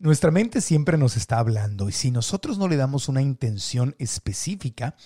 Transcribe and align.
Nuestra 0.00 0.30
mente 0.30 0.62
siempre 0.62 0.96
nos 0.96 1.18
está 1.18 1.38
hablando 1.38 1.90
y 1.90 1.92
si 1.92 2.10
nosotros 2.10 2.56
no 2.56 2.68
le 2.68 2.76
damos 2.76 3.10
una 3.10 3.20
intención 3.20 3.94
específica, 3.98 4.96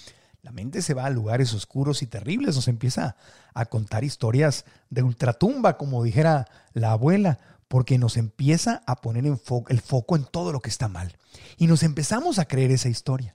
la 0.40 0.52
mente 0.52 0.82
se 0.82 0.94
va 0.94 1.06
a 1.06 1.10
lugares 1.10 1.52
oscuros 1.52 2.00
y 2.02 2.06
terribles, 2.06 2.54
nos 2.54 2.68
empieza 2.68 3.16
a 3.54 3.66
contar 3.66 4.04
historias 4.04 4.64
de 4.90 5.02
ultratumba, 5.02 5.78
como 5.78 6.04
dijera 6.04 6.46
la 6.74 6.92
abuela, 6.92 7.40
porque 7.66 7.98
nos 7.98 8.16
empieza 8.16 8.84
a 8.86 8.94
poner 8.94 9.26
el 9.26 9.80
foco 9.80 10.14
en 10.14 10.24
todo 10.26 10.52
lo 10.52 10.60
que 10.60 10.70
está 10.70 10.86
mal. 10.86 11.16
Y 11.56 11.66
nos 11.66 11.82
empezamos 11.82 12.38
a 12.38 12.44
creer 12.44 12.70
esa 12.70 12.88
historia. 12.88 13.34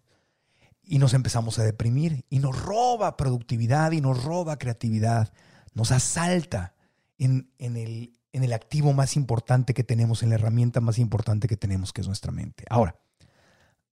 Y 0.82 0.98
nos 0.98 1.14
empezamos 1.14 1.60
a 1.60 1.64
deprimir 1.64 2.24
y 2.30 2.40
nos 2.40 2.58
roba 2.58 3.18
productividad 3.18 3.92
y 3.92 4.00
nos 4.00 4.24
roba 4.24 4.58
creatividad, 4.58 5.34
nos 5.74 5.92
asalta 5.92 6.74
en, 7.18 7.52
el, 7.60 8.14
en 8.32 8.44
el 8.44 8.54
activo 8.54 8.94
más 8.94 9.16
importante 9.16 9.74
que 9.74 9.84
tenemos, 9.84 10.24
en 10.24 10.30
la 10.30 10.36
herramienta 10.36 10.82
más 10.82 11.00
importante 11.00 11.48
que 11.48 11.58
tenemos, 11.58 11.94
que 11.94 12.02
es 12.02 12.08
nuestra 12.08 12.32
mente. 12.32 12.66
Ahora, 12.70 12.96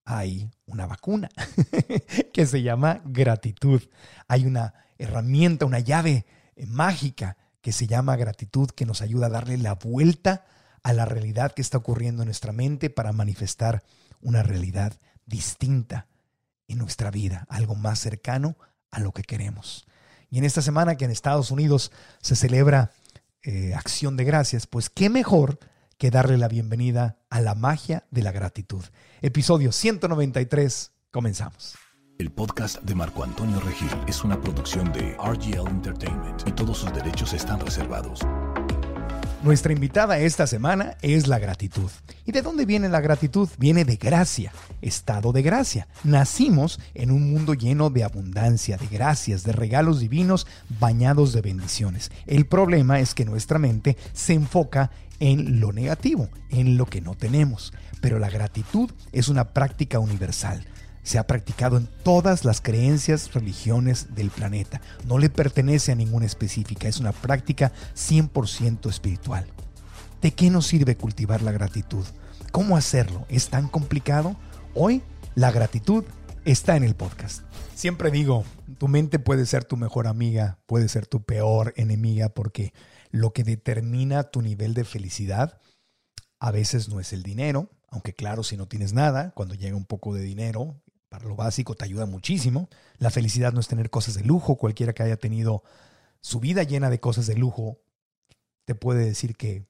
hay 0.05 0.49
una 0.65 0.85
vacuna 0.85 1.29
que 2.33 2.45
se 2.45 2.61
llama 2.61 3.01
gratitud. 3.03 3.81
Hay 4.27 4.45
una 4.45 4.73
herramienta, 4.97 5.65
una 5.65 5.79
llave 5.79 6.25
eh, 6.55 6.65
mágica 6.65 7.37
que 7.61 7.73
se 7.73 7.87
llama 7.87 8.15
gratitud 8.15 8.69
que 8.69 8.85
nos 8.85 9.01
ayuda 9.01 9.25
a 9.25 9.29
darle 9.29 9.57
la 9.57 9.75
vuelta 9.75 10.45
a 10.81 10.93
la 10.93 11.03
realidad 11.03 11.51
que 11.51 11.61
está 11.61 11.77
ocurriendo 11.77 12.21
en 12.21 12.27
nuestra 12.27 12.53
mente 12.53 12.89
para 12.89 13.11
manifestar 13.11 13.83
una 14.21 14.43
realidad 14.43 14.93
distinta 15.25 16.07
en 16.69 16.77
nuestra 16.77 17.11
vida, 17.11 17.45
algo 17.49 17.75
más 17.75 17.99
cercano 17.99 18.55
a 18.91 19.01
lo 19.01 19.11
que 19.11 19.23
queremos. 19.23 19.85
Y 20.29 20.37
en 20.37 20.45
esta 20.45 20.61
semana 20.61 20.95
que 20.95 21.05
en 21.05 21.11
Estados 21.11 21.51
Unidos 21.51 21.91
se 22.21 22.35
celebra 22.35 22.91
eh, 23.47 23.73
acción 23.73 24.17
de 24.17 24.25
gracias, 24.25 24.67
pues 24.67 24.89
qué 24.89 25.09
mejor 25.09 25.57
que 25.97 26.11
darle 26.11 26.37
la 26.37 26.49
bienvenida 26.49 27.17
a 27.29 27.39
la 27.39 27.55
magia 27.55 28.05
de 28.11 28.21
la 28.21 28.33
gratitud. 28.33 28.83
Episodio 29.21 29.71
193, 29.71 30.91
comenzamos. 31.11 31.75
El 32.19 32.29
podcast 32.29 32.81
de 32.81 32.93
Marco 32.93 33.23
Antonio 33.23 33.61
Regil 33.61 33.87
es 34.05 34.25
una 34.25 34.41
producción 34.41 34.91
de 34.91 35.15
RGL 35.15 35.65
Entertainment 35.65 36.45
y 36.45 36.51
todos 36.51 36.79
sus 36.79 36.93
derechos 36.93 37.31
están 37.31 37.61
reservados. 37.61 38.19
Nuestra 39.47 39.71
invitada 39.71 40.19
esta 40.19 40.45
semana 40.45 40.97
es 41.01 41.27
la 41.27 41.39
gratitud. 41.39 41.89
¿Y 42.25 42.33
de 42.33 42.41
dónde 42.41 42.65
viene 42.65 42.89
la 42.89 42.99
gratitud? 42.99 43.47
Viene 43.57 43.85
de 43.85 43.95
gracia, 43.95 44.51
estado 44.81 45.31
de 45.31 45.41
gracia. 45.41 45.87
Nacimos 46.03 46.81
en 46.93 47.11
un 47.11 47.31
mundo 47.31 47.53
lleno 47.53 47.89
de 47.89 48.03
abundancia, 48.03 48.75
de 48.75 48.87
gracias, 48.87 49.45
de 49.45 49.53
regalos 49.53 50.01
divinos 50.01 50.47
bañados 50.81 51.31
de 51.31 51.39
bendiciones. 51.39 52.11
El 52.25 52.45
problema 52.45 52.99
es 52.99 53.13
que 53.13 53.23
nuestra 53.23 53.57
mente 53.57 53.95
se 54.11 54.33
enfoca 54.33 54.91
en 55.21 55.61
lo 55.61 55.71
negativo, 55.71 56.27
en 56.49 56.75
lo 56.75 56.85
que 56.85 56.99
no 56.99 57.15
tenemos. 57.15 57.71
Pero 58.01 58.19
la 58.19 58.29
gratitud 58.29 58.91
es 59.13 59.29
una 59.29 59.53
práctica 59.53 59.99
universal 59.99 60.65
se 61.07 61.17
ha 61.17 61.25
practicado 61.25 61.77
en 61.77 61.87
todas 62.03 62.43
las 62.43 62.59
creencias, 62.59 63.33
religiones 63.33 64.13
del 64.13 64.29
planeta. 64.29 64.81
No 65.05 65.19
le 65.19 65.29
pertenece 65.29 65.93
a 65.93 65.95
ninguna 65.95 66.25
específica, 66.25 66.89
es 66.89 66.99
una 66.99 67.13
práctica 67.13 67.71
100% 67.95 68.89
espiritual. 68.89 69.47
¿De 70.21 70.33
qué 70.33 70.49
nos 70.49 70.67
sirve 70.67 70.97
cultivar 70.97 71.41
la 71.43 71.53
gratitud? 71.53 72.05
¿Cómo 72.51 72.75
hacerlo? 72.75 73.25
¿Es 73.29 73.47
tan 73.47 73.69
complicado? 73.69 74.35
Hoy 74.73 75.01
la 75.33 75.49
gratitud 75.49 76.03
está 76.43 76.75
en 76.75 76.83
el 76.83 76.93
podcast. 76.93 77.43
Siempre 77.73 78.11
digo, 78.11 78.43
tu 78.77 78.89
mente 78.89 79.17
puede 79.17 79.45
ser 79.45 79.63
tu 79.63 79.77
mejor 79.77 80.07
amiga, 80.07 80.59
puede 80.65 80.89
ser 80.89 81.07
tu 81.07 81.23
peor 81.23 81.73
enemiga, 81.77 82.27
porque 82.27 82.73
lo 83.11 83.31
que 83.31 83.45
determina 83.45 84.23
tu 84.23 84.41
nivel 84.41 84.73
de 84.73 84.83
felicidad 84.83 85.61
a 86.41 86.51
veces 86.51 86.89
no 86.89 86.99
es 86.99 87.13
el 87.13 87.23
dinero, 87.23 87.69
aunque 87.87 88.13
claro, 88.13 88.43
si 88.43 88.57
no 88.57 88.67
tienes 88.67 88.91
nada, 88.91 89.31
cuando 89.35 89.55
llega 89.55 89.77
un 89.77 89.85
poco 89.85 90.13
de 90.13 90.21
dinero, 90.21 90.81
para 91.09 91.25
lo 91.25 91.35
básico 91.35 91.75
te 91.75 91.85
ayuda 91.85 92.05
muchísimo. 92.05 92.69
La 92.97 93.09
felicidad 93.09 93.53
no 93.53 93.59
es 93.59 93.67
tener 93.67 93.89
cosas 93.89 94.15
de 94.15 94.23
lujo. 94.23 94.57
Cualquiera 94.57 94.93
que 94.93 95.03
haya 95.03 95.17
tenido 95.17 95.63
su 96.21 96.39
vida 96.39 96.63
llena 96.63 96.89
de 96.89 96.99
cosas 96.99 97.27
de 97.27 97.35
lujo 97.35 97.79
te 98.65 98.75
puede 98.75 99.05
decir 99.05 99.37
que, 99.37 99.65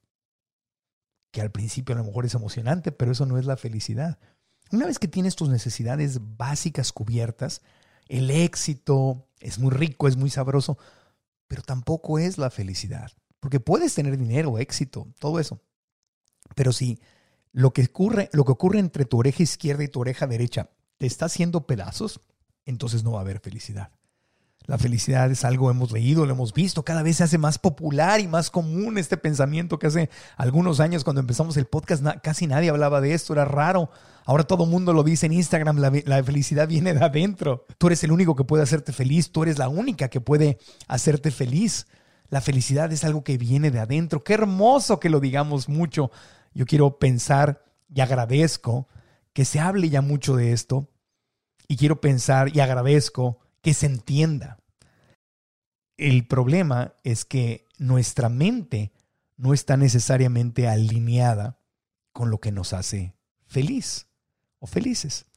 que 1.31 1.41
al 1.41 1.51
principio 1.51 1.93
a 1.93 1.99
lo 1.99 2.03
mejor 2.03 2.25
es 2.25 2.33
emocionante, 2.33 2.91
pero 2.91 3.11
eso 3.11 3.25
no 3.25 3.37
es 3.37 3.45
la 3.45 3.57
felicidad. 3.57 4.17
Una 4.71 4.87
vez 4.87 4.97
que 4.97 5.07
tienes 5.07 5.35
tus 5.35 5.49
necesidades 5.49 6.19
básicas 6.35 6.91
cubiertas, 6.91 7.61
el 8.07 8.31
éxito 8.31 9.27
es 9.39 9.59
muy 9.59 9.71
rico, 9.71 10.07
es 10.07 10.17
muy 10.17 10.31
sabroso, 10.31 10.77
pero 11.47 11.61
tampoco 11.61 12.17
es 12.17 12.39
la 12.39 12.49
felicidad. 12.49 13.11
Porque 13.39 13.59
puedes 13.59 13.93
tener 13.93 14.17
dinero, 14.17 14.57
éxito, 14.57 15.07
todo 15.19 15.39
eso. 15.39 15.61
Pero 16.55 16.73
si 16.73 16.99
lo 17.51 17.71
que 17.71 17.83
ocurre, 17.83 18.29
lo 18.33 18.45
que 18.45 18.51
ocurre 18.53 18.79
entre 18.79 19.05
tu 19.05 19.19
oreja 19.19 19.43
izquierda 19.43 19.83
y 19.83 19.89
tu 19.89 19.99
oreja 19.99 20.25
derecha 20.25 20.71
te 20.97 21.05
está 21.05 21.25
haciendo 21.25 21.65
pedazos, 21.65 22.21
entonces 22.65 23.03
no 23.03 23.13
va 23.13 23.19
a 23.19 23.21
haber 23.21 23.39
felicidad. 23.39 23.91
La 24.67 24.77
felicidad 24.77 25.31
es 25.31 25.45
algo 25.45 25.71
hemos 25.71 25.93
leído, 25.93 26.25
lo 26.25 26.33
hemos 26.33 26.53
visto, 26.53 26.83
cada 26.83 27.01
vez 27.01 27.17
se 27.17 27.23
hace 27.23 27.37
más 27.37 27.57
popular 27.57 28.19
y 28.19 28.27
más 28.27 28.51
común 28.51 28.97
este 28.97 29.15
pensamiento 29.15 29.79
que 29.79 29.87
hace 29.87 30.09
algunos 30.35 30.81
años 30.81 31.05
cuando 31.05 31.21
empezamos 31.21 31.55
el 31.55 31.67
podcast 31.67 32.03
casi 32.21 32.47
nadie 32.47 32.69
hablaba 32.69 32.99
de 32.99 33.13
esto, 33.13 33.31
era 33.31 33.45
raro. 33.45 33.89
Ahora 34.25 34.43
todo 34.43 34.65
el 34.65 34.69
mundo 34.69 34.91
lo 34.91 35.03
dice 35.03 35.27
en 35.27 35.31
Instagram, 35.31 35.77
la, 35.77 35.93
la, 36.03 36.21
felicidad 36.21 36.67
viene 36.67 36.93
de 36.93 37.05
adentro. 37.05 37.65
Tú 37.77 37.87
eres 37.87 38.03
el 38.03 38.11
único 38.11 38.35
que 38.35 38.43
puede 38.43 38.61
hacerte 38.61 38.91
feliz, 38.91 39.31
tú 39.31 39.43
eres 39.43 39.57
la 39.57 39.69
única 39.69 40.09
que 40.09 40.19
puede 40.19 40.57
hacerte 40.89 41.31
feliz. 41.31 41.87
La 42.29 42.41
felicidad 42.41 42.91
es 42.91 43.05
algo 43.05 43.23
que 43.23 43.37
viene 43.37 43.71
de 43.71 43.79
adentro. 43.79 44.25
Qué 44.25 44.33
hermoso 44.33 44.99
que 44.99 45.09
lo 45.09 45.21
digamos 45.21 45.69
mucho. 45.69 46.11
Yo 46.53 46.65
quiero 46.65 46.99
pensar 46.99 47.63
y 47.87 48.01
agradezco 48.01 48.89
que 49.37 49.45
se 49.45 49.59
hable 49.59 49.87
ya 49.91 50.01
mucho 50.01 50.35
de 50.35 50.51
esto 50.51 50.89
y 51.67 51.77
quiero 51.77 52.01
pensar 52.01 52.57
y 52.57 52.59
agradezco 52.59 53.37
que 53.61 53.75
se 53.75 53.85
entienda. 53.85 54.57
El 55.95 56.25
problema 56.25 56.95
es 57.03 57.23
que 57.23 57.67
nuestra 57.77 58.29
mente 58.29 58.91
no 59.35 59.53
está 59.53 59.77
necesariamente 59.77 60.67
alineada 60.67 61.59
con 62.13 62.31
lo 62.31 62.39
que 62.39 62.51
nos 62.51 62.73
hace 62.73 63.13
feliz 63.45 64.07
o 64.57 64.65
felices, 64.65 65.27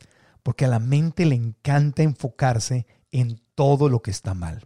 porque 0.43 0.65
a 0.65 0.69
la 0.69 0.79
mente 0.79 1.27
le 1.27 1.35
encanta 1.35 2.03
enfocarse 2.03 2.87
en 3.11 3.43
todo 3.55 3.91
lo 3.91 4.01
que 4.01 4.13
está 4.13 4.33
mal, 4.33 4.65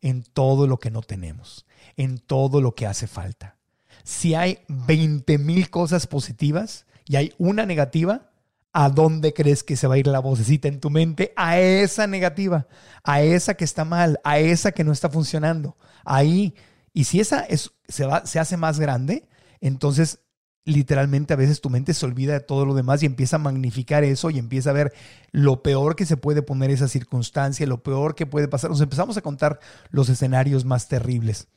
en 0.00 0.22
todo 0.22 0.66
lo 0.66 0.80
que 0.80 0.90
no 0.90 1.02
tenemos, 1.02 1.66
en 1.98 2.18
todo 2.18 2.62
lo 2.62 2.74
que 2.74 2.86
hace 2.86 3.06
falta. 3.06 3.58
Si 4.04 4.34
hay 4.34 4.60
20 4.68 5.36
mil 5.36 5.68
cosas 5.68 6.06
positivas 6.06 6.86
y 7.04 7.16
hay 7.16 7.34
una 7.36 7.66
negativa, 7.66 8.29
¿A 8.72 8.88
dónde 8.88 9.34
crees 9.34 9.64
que 9.64 9.76
se 9.76 9.86
va 9.86 9.94
a 9.94 9.98
ir 9.98 10.06
la 10.06 10.20
vocecita 10.20 10.68
en 10.68 10.80
tu 10.80 10.90
mente? 10.90 11.32
A 11.36 11.58
esa 11.58 12.06
negativa, 12.06 12.68
a 13.02 13.22
esa 13.22 13.54
que 13.54 13.64
está 13.64 13.84
mal, 13.84 14.20
a 14.22 14.38
esa 14.38 14.72
que 14.72 14.84
no 14.84 14.92
está 14.92 15.10
funcionando. 15.10 15.76
Ahí. 16.04 16.54
Y 16.92 17.04
si 17.04 17.20
esa 17.20 17.40
es, 17.40 17.72
se, 17.88 18.06
va, 18.06 18.26
se 18.26 18.38
hace 18.38 18.56
más 18.56 18.78
grande, 18.78 19.28
entonces 19.60 20.20
literalmente 20.64 21.32
a 21.32 21.36
veces 21.36 21.60
tu 21.60 21.70
mente 21.70 21.94
se 21.94 22.06
olvida 22.06 22.34
de 22.34 22.40
todo 22.40 22.64
lo 22.64 22.74
demás 22.74 23.02
y 23.02 23.06
empieza 23.06 23.36
a 23.36 23.40
magnificar 23.40 24.04
eso 24.04 24.30
y 24.30 24.38
empieza 24.38 24.70
a 24.70 24.74
ver 24.74 24.92
lo 25.32 25.62
peor 25.62 25.96
que 25.96 26.06
se 26.06 26.16
puede 26.16 26.42
poner 26.42 26.70
esa 26.70 26.88
circunstancia, 26.88 27.66
lo 27.66 27.82
peor 27.82 28.14
que 28.14 28.26
puede 28.26 28.48
pasar. 28.48 28.70
Nos 28.70 28.80
empezamos 28.80 29.16
a 29.16 29.22
contar 29.22 29.60
los 29.90 30.08
escenarios 30.08 30.64
más 30.64 30.88
terribles 30.88 31.48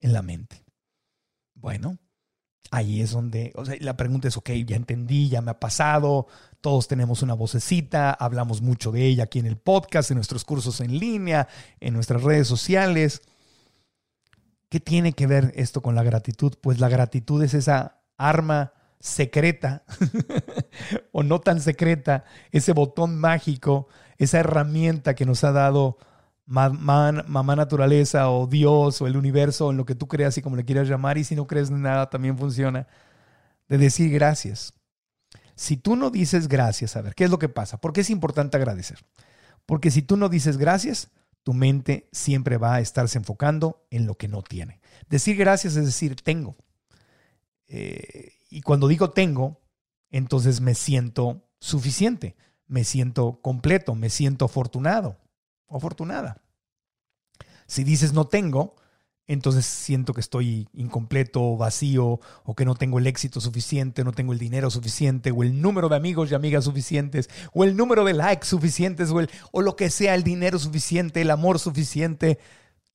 en 0.00 0.12
la 0.12 0.22
mente. 0.22 0.64
Bueno, 1.54 1.98
ahí 2.70 3.00
es 3.00 3.12
donde, 3.12 3.52
o 3.54 3.64
sea, 3.64 3.76
la 3.80 3.96
pregunta 3.96 4.28
es, 4.28 4.36
ok, 4.36 4.50
ya 4.66 4.76
entendí, 4.76 5.28
ya 5.28 5.40
me 5.40 5.50
ha 5.50 5.60
pasado, 5.60 6.26
todos 6.60 6.88
tenemos 6.88 7.22
una 7.22 7.34
vocecita, 7.34 8.12
hablamos 8.12 8.62
mucho 8.62 8.90
de 8.90 9.04
ella 9.04 9.24
aquí 9.24 9.38
en 9.38 9.46
el 9.46 9.56
podcast, 9.56 10.10
en 10.10 10.16
nuestros 10.16 10.44
cursos 10.44 10.80
en 10.80 10.98
línea, 10.98 11.48
en 11.80 11.94
nuestras 11.94 12.22
redes 12.22 12.48
sociales. 12.48 13.22
¿Qué 14.68 14.80
tiene 14.80 15.12
que 15.12 15.26
ver 15.26 15.52
esto 15.56 15.82
con 15.82 15.94
la 15.94 16.02
gratitud? 16.02 16.54
Pues 16.60 16.80
la 16.80 16.88
gratitud 16.88 17.42
es 17.42 17.54
esa 17.54 18.00
arma 18.16 18.72
secreta 18.98 19.84
o 21.12 21.22
no 21.22 21.40
tan 21.40 21.60
secreta, 21.60 22.24
ese 22.50 22.72
botón 22.72 23.16
mágico, 23.16 23.88
esa 24.16 24.40
herramienta 24.40 25.14
que 25.14 25.26
nos 25.26 25.44
ha 25.44 25.52
dado 25.52 25.98
mamá, 26.46 27.56
naturaleza 27.56 28.30
o 28.30 28.46
Dios 28.46 29.00
o 29.00 29.06
el 29.06 29.16
universo, 29.16 29.70
en 29.70 29.76
lo 29.76 29.86
que 29.86 29.94
tú 29.94 30.08
creas 30.08 30.36
y 30.38 30.42
como 30.42 30.56
le 30.56 30.64
quieras 30.64 30.88
llamar, 30.88 31.18
y 31.18 31.24
si 31.24 31.34
no 31.34 31.46
crees 31.46 31.70
en 31.70 31.82
nada, 31.82 32.10
también 32.10 32.38
funciona, 32.38 32.86
de 33.68 33.78
decir 33.78 34.10
gracias. 34.12 34.74
Si 35.54 35.76
tú 35.76 35.96
no 35.96 36.10
dices 36.10 36.48
gracias, 36.48 36.96
a 36.96 37.02
ver, 37.02 37.14
¿qué 37.14 37.24
es 37.24 37.30
lo 37.30 37.38
que 37.38 37.48
pasa? 37.48 37.78
¿Por 37.78 37.92
qué 37.92 38.00
es 38.00 38.10
importante 38.10 38.56
agradecer? 38.56 38.98
Porque 39.66 39.90
si 39.90 40.02
tú 40.02 40.16
no 40.16 40.28
dices 40.28 40.58
gracias, 40.58 41.10
tu 41.42 41.54
mente 41.54 42.08
siempre 42.12 42.56
va 42.56 42.74
a 42.74 42.80
estarse 42.80 43.18
enfocando 43.18 43.86
en 43.90 44.06
lo 44.06 44.16
que 44.16 44.28
no 44.28 44.42
tiene. 44.42 44.80
Decir 45.08 45.36
gracias 45.36 45.76
es 45.76 45.84
decir 45.84 46.16
tengo. 46.16 46.56
Eh, 47.68 48.32
y 48.50 48.62
cuando 48.62 48.88
digo 48.88 49.10
tengo, 49.10 49.60
entonces 50.10 50.60
me 50.60 50.74
siento 50.74 51.48
suficiente, 51.60 52.36
me 52.66 52.84
siento 52.84 53.40
completo, 53.40 53.94
me 53.94 54.10
siento 54.10 54.44
afortunado 54.44 55.23
afortunada. 55.68 56.40
Si 57.66 57.84
dices 57.84 58.12
no 58.12 58.26
tengo, 58.26 58.76
entonces 59.26 59.64
siento 59.64 60.12
que 60.12 60.20
estoy 60.20 60.68
incompleto, 60.74 61.56
vacío, 61.56 62.20
o 62.44 62.54
que 62.54 62.66
no 62.66 62.74
tengo 62.74 62.98
el 62.98 63.06
éxito 63.06 63.40
suficiente, 63.40 64.04
no 64.04 64.12
tengo 64.12 64.32
el 64.32 64.38
dinero 64.38 64.70
suficiente, 64.70 65.30
o 65.30 65.42
el 65.42 65.60
número 65.62 65.88
de 65.88 65.96
amigos 65.96 66.30
y 66.30 66.34
amigas 66.34 66.64
suficientes, 66.64 67.30
o 67.52 67.64
el 67.64 67.74
número 67.76 68.04
de 68.04 68.12
likes 68.12 68.46
suficientes, 68.46 69.10
o, 69.10 69.20
el, 69.20 69.30
o 69.50 69.62
lo 69.62 69.76
que 69.76 69.88
sea, 69.88 70.14
el 70.14 70.24
dinero 70.24 70.58
suficiente, 70.58 71.22
el 71.22 71.30
amor 71.30 71.58
suficiente, 71.58 72.38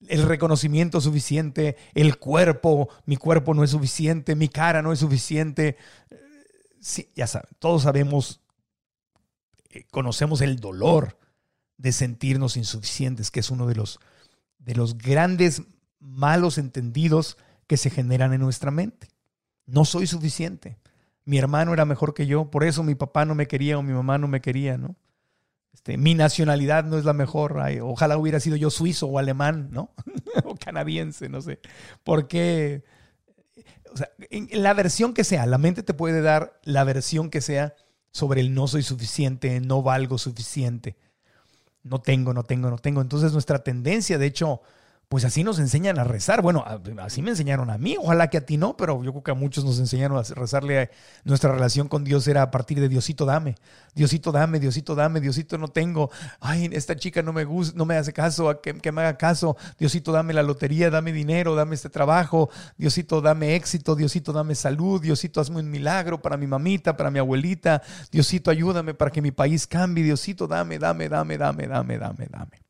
el 0.08 0.22
reconocimiento 0.22 1.00
suficiente, 1.00 1.76
el 1.94 2.16
cuerpo, 2.18 2.88
mi 3.06 3.16
cuerpo 3.16 3.52
no 3.52 3.64
es 3.64 3.70
suficiente, 3.70 4.36
mi 4.36 4.48
cara 4.48 4.82
no 4.82 4.92
es 4.92 5.00
suficiente. 5.00 5.76
Sí, 6.80 7.10
ya 7.14 7.26
saben, 7.26 7.50
todos 7.58 7.82
sabemos, 7.82 8.40
eh, 9.70 9.84
conocemos 9.90 10.40
el 10.42 10.56
dolor 10.60 11.18
de 11.80 11.92
sentirnos 11.92 12.58
insuficientes, 12.58 13.30
que 13.30 13.40
es 13.40 13.50
uno 13.50 13.66
de 13.66 13.74
los, 13.74 14.00
de 14.58 14.74
los 14.74 14.98
grandes 14.98 15.62
malos 15.98 16.58
entendidos 16.58 17.38
que 17.66 17.78
se 17.78 17.88
generan 17.88 18.34
en 18.34 18.42
nuestra 18.42 18.70
mente. 18.70 19.08
No 19.64 19.86
soy 19.86 20.06
suficiente. 20.06 20.76
Mi 21.24 21.38
hermano 21.38 21.72
era 21.72 21.86
mejor 21.86 22.12
que 22.12 22.26
yo, 22.26 22.50
por 22.50 22.64
eso 22.64 22.82
mi 22.82 22.94
papá 22.94 23.24
no 23.24 23.34
me 23.34 23.46
quería 23.46 23.78
o 23.78 23.82
mi 23.82 23.94
mamá 23.94 24.18
no 24.18 24.28
me 24.28 24.42
quería, 24.42 24.76
¿no? 24.76 24.96
Este, 25.72 25.96
mi 25.96 26.14
nacionalidad 26.14 26.84
no 26.84 26.98
es 26.98 27.06
la 27.06 27.14
mejor. 27.14 27.58
ojalá 27.82 28.18
hubiera 28.18 28.40
sido 28.40 28.56
yo 28.56 28.68
suizo 28.68 29.06
o 29.06 29.18
alemán, 29.18 29.68
¿no? 29.70 29.94
o 30.44 30.56
canadiense, 30.56 31.30
no 31.30 31.40
sé. 31.40 31.60
Porque, 32.04 32.84
o 33.90 33.96
sea, 33.96 34.10
en 34.28 34.62
la 34.62 34.74
versión 34.74 35.14
que 35.14 35.24
sea, 35.24 35.46
la 35.46 35.56
mente 35.56 35.82
te 35.82 35.94
puede 35.94 36.20
dar 36.20 36.60
la 36.62 36.84
versión 36.84 37.30
que 37.30 37.40
sea 37.40 37.74
sobre 38.12 38.42
el 38.42 38.52
no 38.52 38.68
soy 38.68 38.82
suficiente, 38.82 39.60
no 39.60 39.82
valgo 39.82 40.18
suficiente, 40.18 40.96
no 41.82 42.00
tengo, 42.00 42.32
no 42.34 42.44
tengo, 42.44 42.70
no 42.70 42.78
tengo. 42.78 43.00
Entonces 43.00 43.32
nuestra 43.32 43.62
tendencia, 43.62 44.18
de 44.18 44.26
hecho, 44.26 44.60
pues 45.10 45.24
así 45.24 45.42
nos 45.42 45.58
enseñan 45.58 45.98
a 45.98 46.04
rezar. 46.04 46.40
Bueno, 46.40 46.64
así 47.02 47.20
me 47.20 47.30
enseñaron 47.30 47.68
a 47.68 47.78
mí, 47.78 47.96
ojalá 47.98 48.30
que 48.30 48.38
a 48.38 48.46
ti 48.46 48.56
no, 48.56 48.76
pero 48.76 49.02
yo 49.02 49.10
creo 49.10 49.24
que 49.24 49.30
a 49.32 49.34
muchos 49.34 49.64
nos 49.64 49.80
enseñaron 49.80 50.16
a 50.16 50.22
rezarle. 50.22 50.82
A, 50.82 50.90
nuestra 51.24 51.50
relación 51.50 51.88
con 51.88 52.04
Dios 52.04 52.28
era 52.28 52.42
a 52.42 52.52
partir 52.52 52.78
de 52.78 52.88
Diosito 52.88 53.24
dame, 53.26 53.56
Diosito 53.92 54.30
dame, 54.30 54.60
Diosito 54.60 54.94
dame, 54.94 55.20
Diosito 55.20 55.58
no 55.58 55.66
tengo. 55.66 56.12
Ay, 56.38 56.70
esta 56.72 56.94
chica 56.94 57.22
no 57.22 57.32
me 57.32 57.44
gusta, 57.44 57.76
no 57.76 57.86
me 57.86 57.96
hace 57.96 58.12
caso, 58.12 58.60
que, 58.60 58.72
que 58.74 58.92
me 58.92 59.00
haga 59.00 59.18
caso. 59.18 59.56
Diosito 59.80 60.12
dame 60.12 60.32
la 60.32 60.44
lotería, 60.44 60.90
dame 60.90 61.12
dinero, 61.12 61.56
dame 61.56 61.74
este 61.74 61.90
trabajo. 61.90 62.48
Diosito 62.78 63.20
dame 63.20 63.56
éxito, 63.56 63.96
Diosito 63.96 64.32
dame 64.32 64.54
salud, 64.54 65.02
Diosito 65.02 65.40
hazme 65.40 65.58
un 65.58 65.72
milagro 65.72 66.22
para 66.22 66.36
mi 66.36 66.46
mamita, 66.46 66.96
para 66.96 67.10
mi 67.10 67.18
abuelita. 67.18 67.82
Diosito 68.12 68.48
ayúdame 68.48 68.94
para 68.94 69.10
que 69.10 69.20
mi 69.20 69.32
país 69.32 69.66
cambie. 69.66 70.04
Diosito 70.04 70.46
dame, 70.46 70.78
dame, 70.78 71.08
dame, 71.08 71.36
dame, 71.36 71.66
dame, 71.66 71.98
dame, 71.98 72.26
dame. 72.30 72.69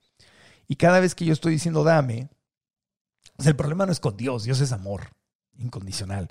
Y 0.70 0.76
cada 0.76 1.00
vez 1.00 1.16
que 1.16 1.24
yo 1.24 1.32
estoy 1.32 1.54
diciendo 1.54 1.82
dame, 1.82 2.30
el 3.44 3.56
problema 3.56 3.86
no 3.86 3.92
es 3.92 3.98
con 3.98 4.16
Dios, 4.16 4.44
Dios 4.44 4.60
es 4.60 4.70
amor 4.70 5.08
incondicional. 5.58 6.28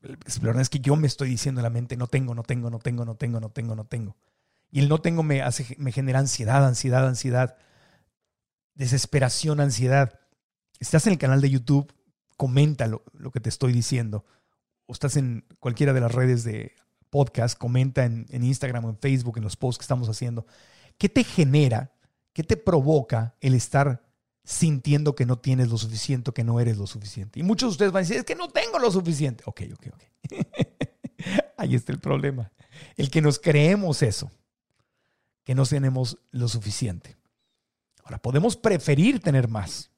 El 0.00 0.16
problema 0.40 0.62
es 0.62 0.70
que 0.70 0.80
yo 0.80 0.96
me 0.96 1.06
estoy 1.06 1.28
diciendo 1.28 1.60
en 1.60 1.64
la 1.64 1.68
mente, 1.68 1.94
no 1.94 2.06
tengo, 2.06 2.34
no 2.34 2.44
tengo, 2.44 2.70
no 2.70 2.78
tengo, 2.78 3.04
no 3.04 3.16
tengo, 3.16 3.40
no 3.40 3.50
tengo, 3.50 3.76
no 3.76 3.84
tengo. 3.84 4.16
Y 4.70 4.80
el 4.80 4.88
no 4.88 5.02
tengo 5.02 5.22
me, 5.22 5.42
hace, 5.42 5.76
me 5.78 5.92
genera 5.92 6.18
ansiedad, 6.18 6.66
ansiedad, 6.66 7.06
ansiedad, 7.06 7.58
desesperación, 8.74 9.60
ansiedad. 9.60 10.18
Estás 10.80 11.06
en 11.06 11.12
el 11.12 11.18
canal 11.18 11.42
de 11.42 11.50
YouTube, 11.50 11.92
comenta 12.38 12.86
lo, 12.86 13.02
que 13.34 13.40
te 13.40 13.50
estoy 13.50 13.74
diciendo. 13.74 14.24
O 14.86 14.94
estás 14.94 15.18
en 15.18 15.44
cualquiera 15.60 15.92
de 15.92 16.00
las 16.00 16.14
redes 16.14 16.42
de 16.42 16.74
podcast, 17.10 17.58
comenta 17.58 18.06
en, 18.06 18.24
en 18.30 18.44
Instagram 18.44 18.86
o 18.86 18.88
en 18.88 18.98
Facebook, 18.98 19.36
en 19.36 19.44
los 19.44 19.56
posts 19.56 19.76
que 19.76 19.84
estamos 19.84 20.08
haciendo. 20.08 20.46
¿Qué 20.96 21.10
te 21.10 21.22
genera 21.22 21.92
¿Qué 22.38 22.44
te 22.44 22.56
provoca 22.56 23.34
el 23.40 23.54
estar 23.54 24.00
sintiendo 24.44 25.16
que 25.16 25.26
no 25.26 25.40
tienes 25.40 25.70
lo 25.70 25.76
suficiente, 25.76 26.30
que 26.30 26.44
no 26.44 26.60
eres 26.60 26.78
lo 26.78 26.86
suficiente? 26.86 27.40
Y 27.40 27.42
muchos 27.42 27.70
de 27.70 27.72
ustedes 27.72 27.90
van 27.90 28.02
a 28.02 28.06
decir, 28.06 28.18
es 28.18 28.24
que 28.24 28.36
no 28.36 28.48
tengo 28.48 28.78
lo 28.78 28.92
suficiente. 28.92 29.42
Ok, 29.44 29.62
ok, 29.74 29.86
ok. 29.92 30.02
Ahí 31.56 31.74
está 31.74 31.90
el 31.90 31.98
problema. 31.98 32.52
El 32.96 33.10
que 33.10 33.22
nos 33.22 33.40
creemos 33.40 34.02
eso, 34.02 34.30
que 35.42 35.56
no 35.56 35.66
tenemos 35.66 36.16
lo 36.30 36.46
suficiente. 36.46 37.16
Ahora, 38.04 38.22
podemos 38.22 38.56
preferir 38.56 39.18
tener 39.18 39.48
más. 39.48 39.90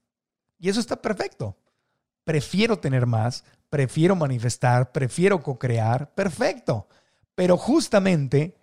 Y 0.59 0.71
eso 0.71 0.81
está 0.81 0.97
perfecto. 0.97 1.59
Prefiero 2.25 2.79
tener 2.79 3.05
más, 3.05 3.45
prefiero 3.69 4.17
manifestar, 4.17 4.93
prefiero 4.93 5.43
co-crear, 5.43 6.15
perfecto. 6.15 6.89
Pero 7.35 7.59
justamente 7.59 8.57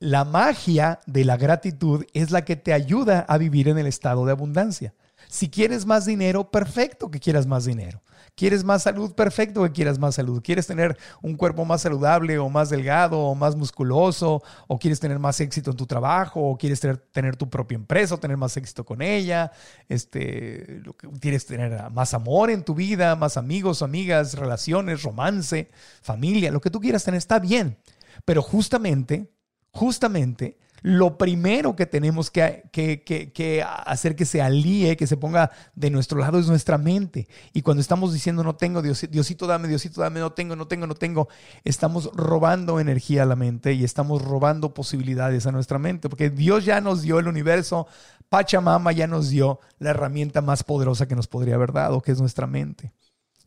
la 0.00 0.24
magia 0.24 1.00
de 1.06 1.24
la 1.24 1.36
gratitud 1.36 2.04
es 2.12 2.30
la 2.30 2.44
que 2.44 2.56
te 2.56 2.72
ayuda 2.72 3.20
a 3.28 3.38
vivir 3.38 3.68
en 3.68 3.78
el 3.78 3.86
estado 3.86 4.24
de 4.24 4.32
abundancia. 4.32 4.94
Si 5.28 5.50
quieres 5.50 5.84
más 5.84 6.06
dinero, 6.06 6.50
perfecto 6.50 7.10
que 7.10 7.20
quieras 7.20 7.46
más 7.46 7.64
dinero. 7.64 8.02
¿Quieres 8.34 8.62
más 8.62 8.84
salud? 8.84 9.12
Perfecto 9.14 9.62
que 9.64 9.72
quieras 9.72 9.98
más 9.98 10.14
salud. 10.14 10.40
¿Quieres 10.42 10.66
tener 10.66 10.96
un 11.22 11.36
cuerpo 11.36 11.64
más 11.64 11.82
saludable 11.82 12.38
o 12.38 12.48
más 12.48 12.70
delgado 12.70 13.18
o 13.18 13.34
más 13.34 13.56
musculoso? 13.56 14.42
¿O 14.68 14.78
quieres 14.78 15.00
tener 15.00 15.18
más 15.18 15.40
éxito 15.40 15.72
en 15.72 15.76
tu 15.76 15.86
trabajo? 15.86 16.40
¿O 16.40 16.56
quieres 16.56 16.80
tener, 16.80 17.36
tu 17.36 17.50
propia 17.50 17.74
empresa 17.74 18.14
o 18.14 18.18
tener 18.18 18.36
más 18.36 18.56
éxito 18.56 18.84
con 18.84 19.02
ella? 19.02 19.50
Este, 19.88 20.82
¿Quieres 21.20 21.46
tener 21.46 21.90
más 21.90 22.14
amor 22.14 22.50
en 22.50 22.62
tu 22.62 22.74
vida? 22.74 23.16
¿Más 23.16 23.36
amigos, 23.36 23.82
amigas, 23.82 24.34
relaciones, 24.34 25.02
romance, 25.02 25.68
familia? 26.00 26.52
Lo 26.52 26.60
que 26.60 26.70
tú 26.70 26.80
quieras 26.80 27.04
tener 27.04 27.18
está 27.18 27.40
bien. 27.40 27.76
Pero 28.24 28.40
justamente 28.40 29.32
justamente 29.78 30.58
lo 30.82 31.18
primero 31.18 31.74
que 31.74 31.86
tenemos 31.86 32.30
que, 32.30 33.64
hacer 33.84 34.16
que 34.16 34.24
se 34.24 34.40
alíe, 34.40 34.96
que 34.96 35.06
se 35.06 35.16
ponga 35.16 35.50
de 35.74 35.90
nuestro 35.90 36.18
lado 36.18 36.38
es 36.38 36.46
nuestra 36.46 36.78
mente. 36.78 37.26
Y 37.52 37.62
cuando 37.62 37.80
estamos 37.80 38.12
diciendo 38.12 38.44
no 38.44 38.56
tengo, 38.56 38.82
Diosito 38.82 39.46
dame, 39.46 39.68
Diosito 39.68 40.00
dame, 40.00 40.20
no 40.20 40.32
tengo, 40.32 40.54
no 40.56 40.68
tengo, 40.68 40.86
no 40.86 40.94
tengo, 40.94 41.28
estamos 41.64 42.10
robando 42.14 42.78
energía 42.80 43.24
a 43.24 43.26
la 43.26 43.36
mente 43.36 43.72
y 43.72 43.84
estamos 43.84 44.22
robando 44.22 44.74
posibilidades 44.74 45.46
a 45.46 45.52
nuestra 45.52 45.78
mente, 45.78 46.08
porque 46.08 46.30
Dios 46.30 46.64
ya 46.64 46.80
nos 46.80 47.02
dio 47.02 47.18
el 47.18 47.28
universo, 47.28 47.86
Pachamama 48.28 48.92
ya 48.92 49.06
nos 49.06 49.30
dio 49.30 49.60
la 49.78 49.90
herramienta 49.90 50.42
más 50.42 50.62
poderosa 50.62 51.08
que 51.08 51.16
nos 51.16 51.26
podría 51.26 51.56
haber 51.56 51.72
dado, 51.72 52.02
que 52.02 52.12
es 52.12 52.20
nuestra 52.20 52.46
mente, 52.46 52.92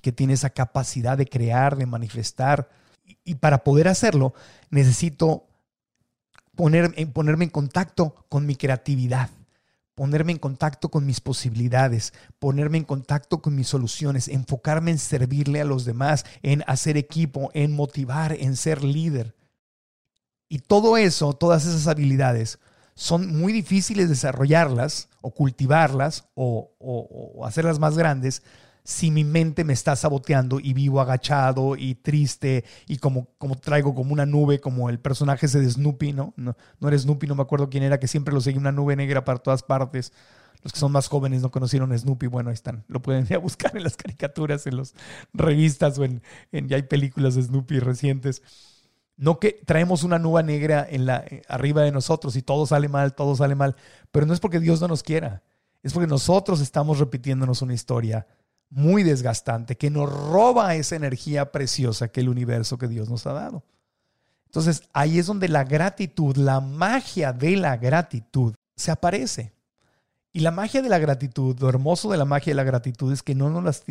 que 0.02 0.12
tiene 0.12 0.34
esa 0.34 0.50
capacidad 0.50 1.18
de 1.18 1.28
crear, 1.28 1.78
de 1.78 1.86
manifestar. 1.86 2.70
Y 3.24 3.36
para 3.36 3.64
poder 3.64 3.88
hacerlo, 3.88 4.34
necesito 4.70 5.51
ponerme 7.14 7.46
en 7.46 7.50
contacto 7.50 8.26
con 8.30 8.46
mi 8.46 8.56
creatividad, 8.56 9.30
ponerme 9.96 10.32
en 10.34 10.38
contacto 10.38 10.90
con 10.90 11.06
mis 11.06 11.22
posibilidades, 11.22 12.14
ponerme 12.40 12.78
en 12.78 12.84
contacto 12.84 13.42
con 13.42 13.56
mis 13.56 13.68
soluciones, 13.68 14.28
enfocarme 14.28 14.92
en 14.92 15.00
servirle 15.00 15.62
a 15.62 15.66
los 15.66 15.86
demás, 15.86 16.26
en 16.44 16.64
hacer 16.68 16.98
equipo, 16.98 17.50
en 17.54 17.74
motivar, 17.74 18.34
en 18.34 18.56
ser 18.56 18.84
líder. 18.84 19.36
Y 20.50 20.60
todo 20.60 20.98
eso, 20.98 21.34
todas 21.34 21.66
esas 21.66 21.88
habilidades, 21.88 22.60
son 22.94 23.38
muy 23.38 23.54
difíciles 23.54 24.10
desarrollarlas 24.10 25.08
o 25.22 25.32
cultivarlas 25.32 26.26
o, 26.36 26.74
o 26.78 27.46
hacerlas 27.46 27.80
más 27.80 27.98
grandes 27.98 28.44
si 28.84 29.12
mi 29.12 29.24
mente 29.24 29.64
me 29.64 29.74
está 29.74 29.96
saboteando 29.96 30.60
y 30.60 30.74
vivo 30.74 31.02
agachado 31.02 31.76
y 31.76 31.96
triste 31.96 32.66
y 32.88 32.98
como, 32.98 33.28
como 33.38 33.56
traigo 33.56 33.94
como 33.94 34.14
una 34.14 34.26
nube, 34.26 34.60
como 34.60 34.90
el 34.90 35.00
personaje 35.00 35.46
ese 35.46 35.60
de 35.60 35.70
Snoopy, 35.70 36.14
¿no? 36.14 36.34
¿no? 36.36 36.56
No 36.80 36.88
era 36.88 36.98
Snoopy, 36.98 37.28
no 37.28 37.36
me 37.36 37.44
acuerdo 37.44 37.70
quién 37.70 37.84
era, 37.84 38.00
que 38.00 38.08
siempre 38.08 38.34
lo 38.34 38.42
seguía 38.42 38.60
una 38.60 38.72
nube 38.72 38.96
negra 38.96 39.24
para 39.24 39.40
todas 39.40 39.64
partes. 39.64 40.14
Los 40.64 40.74
que 40.74 40.80
son 40.80 40.92
más 40.92 41.08
jóvenes 41.08 41.42
no 41.42 41.50
conocieron 41.50 41.92
a 41.92 41.98
Snoopy, 41.98 42.28
bueno, 42.28 42.50
ahí 42.50 42.54
están. 42.54 42.84
Lo 42.88 43.02
pueden 43.02 43.26
ir 43.26 43.36
a 43.36 43.40
buscar 43.40 43.76
en 43.76 43.84
las 43.84 43.98
caricaturas, 43.98 44.68
en 44.68 44.78
las 44.78 44.94
revistas 45.34 45.98
o 45.98 46.04
en, 46.04 46.22
ya 46.52 46.76
hay 46.76 46.84
películas 46.84 47.36
de 47.36 47.44
Snoopy 47.44 47.80
recientes. 47.80 48.42
No 49.18 49.40
que 49.40 49.62
traemos 49.66 50.04
una 50.04 50.18
nube 50.18 50.42
negra 50.44 50.86
en 50.90 51.06
la, 51.06 51.18
eh, 51.28 51.44
arriba 51.48 51.84
de 51.84 51.92
nosotros 51.92 52.36
y 52.36 52.42
todo 52.42 52.66
sale 52.66 52.90
mal, 52.90 53.14
todo 53.14 53.36
sale 53.36 53.54
mal, 53.56 53.76
pero 54.12 54.26
no 54.26 54.34
es 54.34 54.40
porque 54.40 54.60
Dios 54.60 54.82
no 54.82 54.88
nos 54.88 55.04
quiera, 55.04 55.44
es 55.84 55.94
porque 55.94 56.08
nosotros 56.08 56.60
estamos 56.62 56.98
repitiéndonos 56.98 57.62
una 57.62 57.74
historia 57.74 58.26
muy 58.72 59.04
desgastante 59.04 59.78
que 59.78 59.90
nos 59.90 60.12
roba 60.12 60.74
esa 60.76 60.96
energía 60.96 61.52
preciosa 61.52 62.08
que 62.08 62.22
el 62.22 62.30
universo 62.30 62.78
que 62.78 62.88
Dios 62.88 63.10
nos 63.10 63.28
ha 63.28 63.34
dado. 63.34 63.64
Entonces 64.46 64.84
ahí 64.94 65.20
es 65.20 65.28
donde 65.28 65.50
la 65.50 65.66
gratitud, 65.66 66.36
la 66.38 66.62
magia 66.62 67.34
de 67.34 67.58
la 67.58 67.78
gratitud 67.78 68.56
se 68.76 68.92
aparece. 68.92 69.54
Y 70.34 70.40
la 70.40 70.52
magia 70.52 70.82
de 70.82 70.88
la 70.88 70.98
gratitud, 70.98 71.60
lo 71.60 71.68
hermoso 71.68 72.10
de 72.10 72.18
la 72.18 72.24
magia 72.24 72.52
de 72.52 72.56
la 72.56 72.64
gratitud 72.64 73.12
es 73.12 73.22
que 73.22 73.36
no 73.36 73.50
nos 73.50 73.64
las 73.66 73.84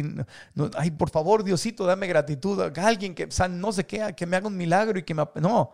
no, 0.55 0.71
ay, 0.75 0.91
por 0.91 1.11
favor, 1.11 1.45
Diosito, 1.45 1.85
dame 1.85 2.07
gratitud 2.07 2.59
a 2.61 2.87
alguien 2.87 3.15
que 3.15 3.29
no 3.51 3.73
sé 3.73 3.85
qué, 3.85 4.15
que 4.17 4.25
me 4.25 4.39
haga 4.39 4.49
un 4.49 4.57
milagro 4.57 4.99
y 4.99 5.03
que 5.03 5.15
me 5.15 5.25
no. 5.35 5.73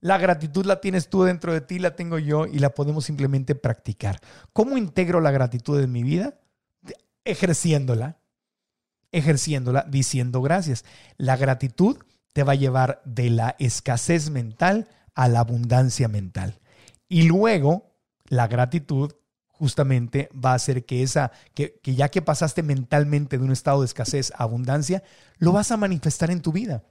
La 0.00 0.18
gratitud 0.18 0.66
la 0.66 0.80
tienes 0.80 1.08
tú 1.08 1.22
dentro 1.22 1.54
de 1.54 1.62
ti, 1.62 1.78
la 1.78 1.96
tengo 1.96 2.18
yo 2.18 2.44
y 2.44 2.58
la 2.58 2.70
podemos 2.70 3.06
simplemente 3.06 3.54
practicar. 3.54 4.20
¿Cómo 4.52 4.76
integro 4.76 5.20
la 5.20 5.30
gratitud 5.30 5.80
en 5.80 5.92
mi 5.92 6.02
vida? 6.02 6.34
Ejerciéndola 7.24 8.18
ejerciéndola 9.12 9.86
diciendo 9.88 10.42
gracias. 10.42 10.84
La 11.16 11.36
gratitud 11.36 11.98
te 12.32 12.42
va 12.42 12.52
a 12.52 12.56
llevar 12.56 13.02
de 13.04 13.30
la 13.30 13.56
escasez 13.58 14.30
mental 14.30 14.88
a 15.14 15.28
la 15.28 15.40
abundancia 15.40 16.08
mental. 16.08 16.58
Y 17.08 17.24
luego, 17.24 17.94
la 18.24 18.48
gratitud 18.48 19.12
justamente 19.46 20.28
va 20.32 20.52
a 20.52 20.54
hacer 20.54 20.84
que 20.86 21.02
esa, 21.02 21.30
que, 21.54 21.78
que 21.82 21.94
ya 21.94 22.08
que 22.08 22.22
pasaste 22.22 22.62
mentalmente 22.62 23.38
de 23.38 23.44
un 23.44 23.52
estado 23.52 23.80
de 23.80 23.86
escasez 23.86 24.32
a 24.32 24.44
abundancia, 24.44 25.02
lo 25.38 25.52
vas 25.52 25.70
a 25.70 25.76
manifestar 25.76 26.30
en 26.30 26.40
tu 26.40 26.52
vida. 26.52 26.82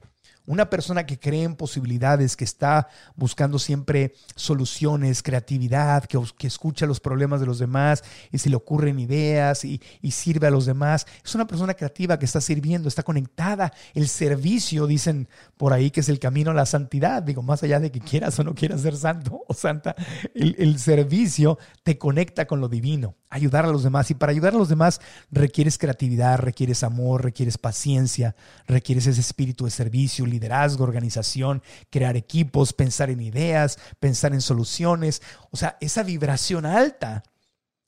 Una 0.44 0.68
persona 0.70 1.06
que 1.06 1.20
cree 1.20 1.44
en 1.44 1.54
posibilidades, 1.54 2.36
que 2.36 2.42
está 2.42 2.88
buscando 3.14 3.60
siempre 3.60 4.14
soluciones, 4.34 5.22
creatividad, 5.22 6.04
que, 6.04 6.18
escucha 6.46 6.84
los 6.84 6.98
problemas 6.98 7.38
de 7.38 7.46
los 7.46 7.60
demás 7.60 8.02
y 8.32 8.38
se 8.38 8.50
le 8.50 8.56
ocurren 8.56 8.98
ideas 8.98 9.64
y, 9.64 9.80
y, 10.00 10.10
sirve 10.10 10.48
a 10.48 10.50
los 10.50 10.66
demás. 10.66 11.06
Es 11.24 11.34
una 11.36 11.46
persona 11.46 11.74
creativa 11.74 12.18
que 12.18 12.24
está 12.24 12.40
sirviendo, 12.40 12.88
está 12.88 13.04
conectada. 13.04 13.72
El 13.94 14.08
servicio, 14.08 14.88
dicen 14.88 15.28
por 15.56 15.72
ahí, 15.72 15.92
que 15.92 16.00
es 16.00 16.08
el 16.08 16.18
camino 16.18 16.50
a 16.50 16.54
la 16.54 16.66
santidad. 16.66 17.22
Digo, 17.22 17.42
más 17.42 17.62
allá 17.62 17.78
de 17.78 17.92
que 17.92 18.00
quieras 18.00 18.36
o 18.40 18.44
no 18.44 18.54
quieras 18.54 18.80
ser 18.80 18.96
santo 18.96 19.44
o 19.46 19.54
santa, 19.54 19.94
el, 20.34 20.56
el 20.58 20.80
servicio 20.80 21.58
te 21.84 21.98
conecta 21.98 22.46
con 22.46 22.60
lo 22.60 22.68
divino, 22.68 23.14
ayudar 23.30 23.64
a 23.64 23.68
los 23.68 23.84
demás. 23.84 24.10
Y 24.10 24.14
para 24.14 24.32
ayudar 24.32 24.54
a 24.54 24.58
los 24.58 24.68
demás 24.68 25.00
requieres 25.30 25.78
creatividad, 25.78 26.38
requieres 26.38 26.82
amor, 26.82 27.22
requieres 27.22 27.58
paciencia, 27.58 28.34
requieres 28.66 29.06
ese 29.06 29.20
espíritu 29.20 29.66
de 29.66 29.70
servicio 29.70 30.26
liderazgo, 30.32 30.84
organización, 30.84 31.62
crear 31.90 32.16
equipos, 32.16 32.72
pensar 32.72 33.10
en 33.10 33.20
ideas, 33.20 33.78
pensar 34.00 34.32
en 34.32 34.40
soluciones. 34.40 35.22
O 35.50 35.56
sea, 35.56 35.76
esa 35.80 36.02
vibración 36.02 36.66
alta 36.66 37.22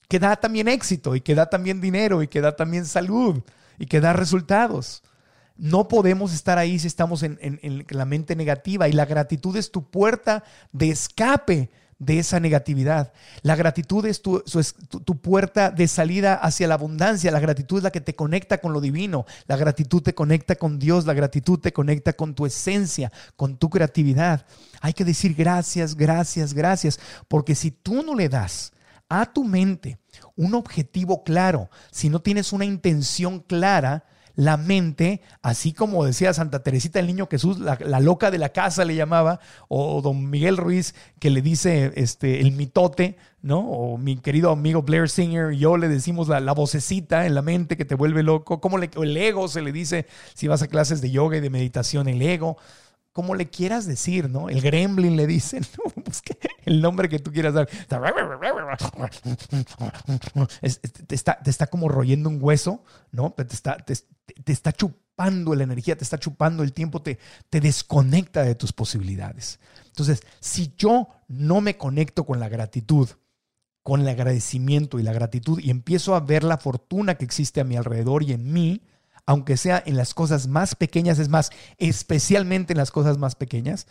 que 0.08 0.18
da 0.18 0.36
también 0.36 0.68
éxito 0.68 1.16
y 1.16 1.20
que 1.20 1.34
da 1.34 1.50
también 1.50 1.80
dinero 1.80 2.22
y 2.22 2.28
que 2.28 2.40
da 2.40 2.54
también 2.54 2.86
salud 2.86 3.42
y 3.78 3.86
que 3.86 4.00
da 4.00 4.12
resultados. 4.12 5.02
No 5.56 5.88
podemos 5.88 6.32
estar 6.32 6.58
ahí 6.58 6.78
si 6.78 6.86
estamos 6.86 7.22
en, 7.22 7.38
en, 7.40 7.86
la 7.88 8.04
mente 8.04 8.36
negativa 8.36 8.88
y 8.88 8.92
la 8.92 9.06
gratitud 9.06 9.56
es 9.56 9.70
tu 9.70 9.88
puerta 9.90 10.42
de 10.72 10.90
escape 10.90 11.70
de 12.04 12.18
esa 12.18 12.40
negatividad. 12.40 13.12
La 13.42 13.56
gratitud 13.56 14.04
es 14.06 14.23
tu, 14.23 14.42
tu, 14.42 15.20
puerta 15.20 15.70
de 15.70 15.88
salida 15.88 16.34
hacia 16.34 16.68
la 16.68 16.75
abundancia. 16.75 17.30
La 17.30 17.40
gratitud 17.40 17.78
es 17.78 17.84
la 17.84 17.90
que 17.90 18.00
te 18.00 18.14
conecta 18.14 18.58
con 18.58 18.73
lo 18.73 18.80
divino. 18.80 19.26
La 19.46 19.56
gratitud 19.56 20.02
te 20.02 20.14
conecta 20.14 20.56
con 20.56 20.78
Dios. 20.78 21.06
La 21.06 21.14
gratitud 21.14 21.58
te 21.58 21.73
conecta 21.73 22.12
con 22.12 22.34
tu 22.34 22.46
esencia, 22.46 23.12
con 23.37 23.56
tu 23.56 23.70
creatividad. 23.70 24.46
Hay 24.80 24.92
que 24.92 25.04
decir 25.04 25.34
gracias, 25.34 25.94
gracias, 25.94 26.54
gracias. 26.54 27.00
Porque 27.28 27.54
si 27.54 27.70
tú 27.70 28.02
no 28.02 28.14
le 28.14 28.28
das 28.28 28.73
a 29.08 29.26
tu 29.32 29.44
mente 29.44 29.99
un 30.37 30.54
objetivo 30.54 31.25
claro, 31.25 31.70
si 31.90 32.08
no 32.08 32.20
tienes 32.20 32.52
una 32.52 32.64
intención 32.64 33.40
clara, 33.40 34.04
la 34.36 34.56
mente, 34.56 35.20
así 35.42 35.72
como 35.72 36.04
decía 36.04 36.34
Santa 36.34 36.62
Teresita 36.62 36.98
el 36.98 37.06
Niño 37.06 37.28
Jesús, 37.30 37.58
la, 37.58 38.00
loca 38.00 38.30
de 38.30 38.38
la 38.38 38.50
casa 38.50 38.84
le 38.84 38.94
llamaba, 38.94 39.40
o 39.68 40.02
don 40.02 40.28
Miguel 40.28 40.56
Ruiz 40.56 40.94
que 41.18 41.30
le 41.30 41.40
dice 41.40 41.92
este, 41.96 42.40
el 42.40 42.52
mitote, 42.52 43.16
¿no? 43.42 43.60
O 43.60 43.98
mi 43.98 44.16
querido 44.16 44.50
amigo 44.50 44.82
Blair 44.82 45.08
Singer, 45.08 45.52
yo 45.52 45.76
le 45.76 45.88
decimos 45.88 46.28
la, 46.28 46.52
vocecita 46.52 47.26
en 47.26 47.34
la 47.34 47.42
mente 47.42 47.76
que 47.76 47.84
te 47.84 47.94
vuelve 47.94 48.22
loco, 48.22 48.60
como 48.60 48.78
el 48.78 49.16
ego 49.16 49.48
se 49.48 49.62
le 49.62 49.72
dice 49.72 50.06
si 50.34 50.48
vas 50.48 50.62
a 50.62 50.68
clases 50.68 51.00
de 51.00 51.10
yoga 51.10 51.36
y 51.36 51.40
de 51.40 51.50
meditación, 51.50 52.08
el 52.08 52.22
ego 52.22 52.56
como 53.14 53.37
le 53.37 53.49
quieras 53.49 53.87
decir, 53.87 54.28
¿no? 54.28 54.49
El 54.49 54.61
gremlin 54.61 55.16
le 55.16 55.28
dicen, 55.28 55.64
¿no? 55.97 56.02
el 56.64 56.83
nombre 56.83 57.09
que 57.09 57.21
tú 57.21 57.33
quieras 57.33 57.54
dar. 57.54 57.68
Te 61.06 61.50
está, 61.50 61.66
como 61.68 61.88
royendo 61.88 62.28
un 62.28 62.38
hueso, 62.42 62.83
¿no? 63.12 63.30
Te 63.30 63.44
está, 63.44 63.76
te, 63.76 63.94
está 64.52 64.73
chupando 64.73 65.54
la 65.54 65.62
energía, 65.62 65.97
te 65.97 66.02
está 66.02 66.18
chupando 66.18 66.64
el 66.64 66.73
tiempo, 66.73 67.02
te, 67.02 67.21
te 67.50 67.61
desconecta 67.61 68.42
de 68.42 68.56
tus 68.56 68.73
posibilidades. 68.73 69.61
Entonces, 69.87 70.25
si 70.40 70.75
yo 70.76 71.06
no 71.28 71.61
me 71.61 71.76
conecto 71.76 72.26
con 72.26 72.40
la 72.40 72.49
gratitud, 72.49 73.09
con 73.85 74.00
el 74.00 74.09
agradecimiento 74.09 74.99
y 74.99 75.04
la 75.04 75.12
gratitud 75.12 75.61
y 75.61 75.71
empiezo 75.71 76.16
a 76.16 76.21
ver 76.21 76.42
la 76.42 76.59
fortuna 76.59 77.14
que 77.14 77.25
existe 77.25 77.61
a 77.61 77.64
mi 77.64 77.76
alrededor 77.76 78.25
y 78.25 78.33
en 78.33 78.52
mí, 78.52 78.83
aunque 79.26 79.57
sea 79.57 79.83
en 79.85 79.97
las 79.97 80.14
cosas 80.14 80.47
más 80.47 80.75
pequeñas, 80.75 81.19
es 81.19 81.28
más, 81.28 81.50
especialmente 81.78 82.73
en 82.73 82.78
las 82.78 82.90
cosas 82.90 83.19
más 83.19 83.35
pequeñas, 83.35 83.87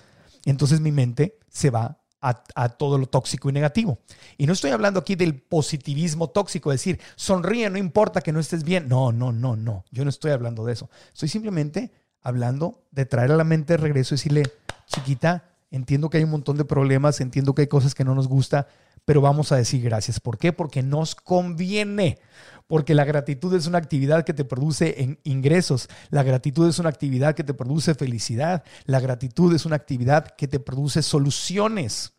entonces 0.45 0.79
mi 0.79 0.91
mente 0.91 1.37
se 1.49 1.69
va 1.69 1.99
a, 2.23 2.69
todo 2.69 2.97
lo 2.97 3.07
tóxico 3.07 3.49
y 3.49 3.51
negativo. 3.51 3.99
Y 4.37 4.47
no 4.47 4.53
estoy 4.53 4.71
hablando 4.71 5.01
aquí 5.01 5.15
del 5.15 5.41
positivismo 5.41 6.29
tóxico, 6.29 6.71
decir, 6.71 6.99
sonríe, 7.15 7.69
no 7.69 7.77
importa 7.77 8.21
que 8.21 8.31
no 8.31 8.39
estés 8.39 8.63
bien. 8.63 8.87
No, 8.87 9.11
no, 9.11 9.33
no, 9.33 9.57
no. 9.57 9.83
Yo 9.91 10.05
no 10.05 10.09
estoy 10.09 10.31
hablando 10.31 10.63
de 10.63 10.73
eso. 10.73 10.89
Estoy 11.11 11.27
simplemente 11.27 11.91
hablando 12.21 12.81
de 12.91 13.05
traer 13.05 13.31
a 13.31 13.35
la 13.35 13.43
mente 13.43 13.73
de 13.73 13.77
regreso 13.77 14.15
y 14.15 14.17
decirle, 14.17 14.43
chiquita, 14.87 15.49
entiendo 15.69 16.09
que 16.09 16.17
hay 16.17 16.23
un 16.23 16.31
montón 16.31 16.55
de 16.55 16.63
problemas, 16.63 17.19
entiendo 17.19 17.53
que 17.53 17.63
hay 17.63 17.67
cosas 17.67 17.93
que 17.93 18.05
no 18.05 18.15
nos 18.15 18.29
gusta, 18.29 18.67
pero 19.05 19.21
vamos 19.21 19.51
a 19.51 19.57
decir 19.57 19.81
gracias. 19.81 20.19
¿Por 20.19 20.37
qué? 20.37 20.53
Porque 20.53 20.83
nos 20.83 21.15
conviene 21.15 22.19
porque 22.67 22.95
la 22.95 23.05
gratitud 23.05 23.53
es 23.53 23.67
una 23.67 23.77
actividad 23.77 24.23
que 24.23 24.33
te 24.33 24.45
produce 24.45 25.17
ingresos, 25.23 25.89
la 26.09 26.23
gratitud 26.23 26.67
es 26.67 26.79
una 26.79 26.89
actividad 26.89 27.35
que 27.35 27.43
te 27.43 27.53
produce 27.53 27.93
felicidad, 27.93 28.63
la 28.85 28.99
gratitud 28.99 29.53
es 29.53 29.65
una 29.65 29.75
actividad 29.75 30.27
que 30.35 30.47
te 30.47 30.59
produce 30.59 31.03
soluciones. 31.03 32.13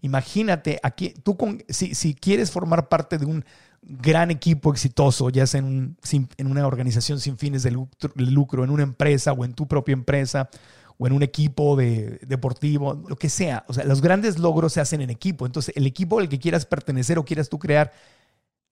Imagínate, 0.00 0.80
aquí, 0.82 1.10
tú 1.10 1.36
si, 1.68 1.94
si 1.94 2.14
quieres 2.14 2.50
formar 2.50 2.88
parte 2.88 3.18
de 3.18 3.26
un 3.26 3.44
gran 3.82 4.30
equipo 4.30 4.72
exitoso, 4.72 5.28
ya 5.30 5.46
sea 5.46 5.60
en, 5.60 5.96
en 6.10 6.46
una 6.46 6.66
organización 6.66 7.20
sin 7.20 7.36
fines 7.36 7.62
de 7.62 7.70
lucro, 7.70 8.64
en 8.64 8.70
una 8.70 8.82
empresa 8.82 9.32
o 9.32 9.44
en 9.44 9.54
tu 9.54 9.66
propia 9.66 9.92
empresa, 9.92 10.48
o 10.98 11.06
en 11.06 11.12
un 11.12 11.22
equipo 11.22 11.76
de, 11.76 12.18
deportivo, 12.26 13.02
lo 13.08 13.16
que 13.16 13.28
sea. 13.28 13.64
O 13.68 13.72
sea, 13.72 13.84
los 13.84 14.00
grandes 14.00 14.38
logros 14.38 14.72
se 14.72 14.80
hacen 14.80 15.00
en 15.00 15.10
equipo. 15.10 15.46
Entonces, 15.46 15.74
el 15.76 15.86
equipo 15.86 16.18
al 16.18 16.28
que 16.28 16.38
quieras 16.38 16.66
pertenecer 16.66 17.18
o 17.18 17.24
quieras 17.24 17.48
tú 17.48 17.58
crear 17.58 17.92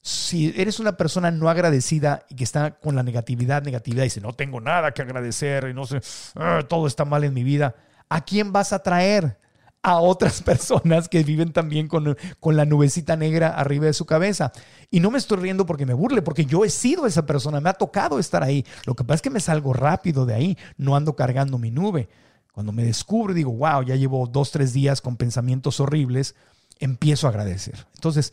si 0.02 0.52
eres 0.56 0.80
una 0.80 0.96
persona 0.96 1.30
no 1.30 1.48
agradecida 1.48 2.26
y 2.28 2.34
que 2.34 2.42
está 2.42 2.72
con 2.72 2.96
la 2.96 3.04
negatividad, 3.04 3.62
negatividad, 3.62 4.02
y 4.02 4.06
dice, 4.06 4.20
no 4.20 4.32
tengo 4.32 4.60
nada 4.60 4.92
que 4.92 5.02
agradecer 5.02 5.68
y 5.70 5.74
no 5.74 5.86
sé, 5.86 6.00
ah, 6.34 6.62
todo 6.68 6.88
está 6.88 7.04
mal 7.04 7.22
en 7.22 7.32
mi 7.32 7.44
vida, 7.44 7.76
¿a 8.08 8.24
quién 8.24 8.52
vas 8.52 8.72
a 8.72 8.82
traer? 8.82 9.38
A 9.82 9.98
otras 9.98 10.42
personas 10.44 11.08
que 11.08 11.24
viven 11.24 11.52
también 11.52 11.88
con, 11.88 12.16
con 12.40 12.56
la 12.56 12.64
nubecita 12.64 13.16
negra 13.16 13.48
arriba 13.48 13.86
de 13.86 13.92
su 13.92 14.06
cabeza. 14.06 14.52
Y 14.90 15.00
no 15.00 15.10
me 15.10 15.18
estoy 15.18 15.38
riendo 15.38 15.66
porque 15.66 15.86
me 15.86 15.94
burle, 15.94 16.22
porque 16.22 16.44
yo 16.44 16.64
he 16.64 16.70
sido 16.70 17.06
esa 17.06 17.26
persona, 17.26 17.60
me 17.60 17.70
ha 17.70 17.74
tocado 17.74 18.18
estar 18.18 18.42
ahí. 18.42 18.64
Lo 18.86 18.94
que 18.94 19.04
pasa 19.04 19.16
es 19.16 19.22
que 19.22 19.30
me 19.30 19.40
salgo 19.40 19.72
rápido 19.72 20.26
de 20.26 20.34
ahí, 20.34 20.58
no 20.76 20.96
ando 20.96 21.16
cargando 21.16 21.58
mi 21.58 21.70
nube. 21.70 22.08
Cuando 22.52 22.72
me 22.72 22.84
descubro, 22.84 23.34
digo, 23.34 23.52
wow, 23.52 23.82
ya 23.82 23.96
llevo 23.96 24.26
dos, 24.26 24.50
tres 24.50 24.72
días 24.72 25.00
con 25.00 25.16
pensamientos 25.16 25.80
horribles, 25.80 26.34
empiezo 26.78 27.26
a 27.26 27.30
agradecer. 27.30 27.86
Entonces, 27.94 28.32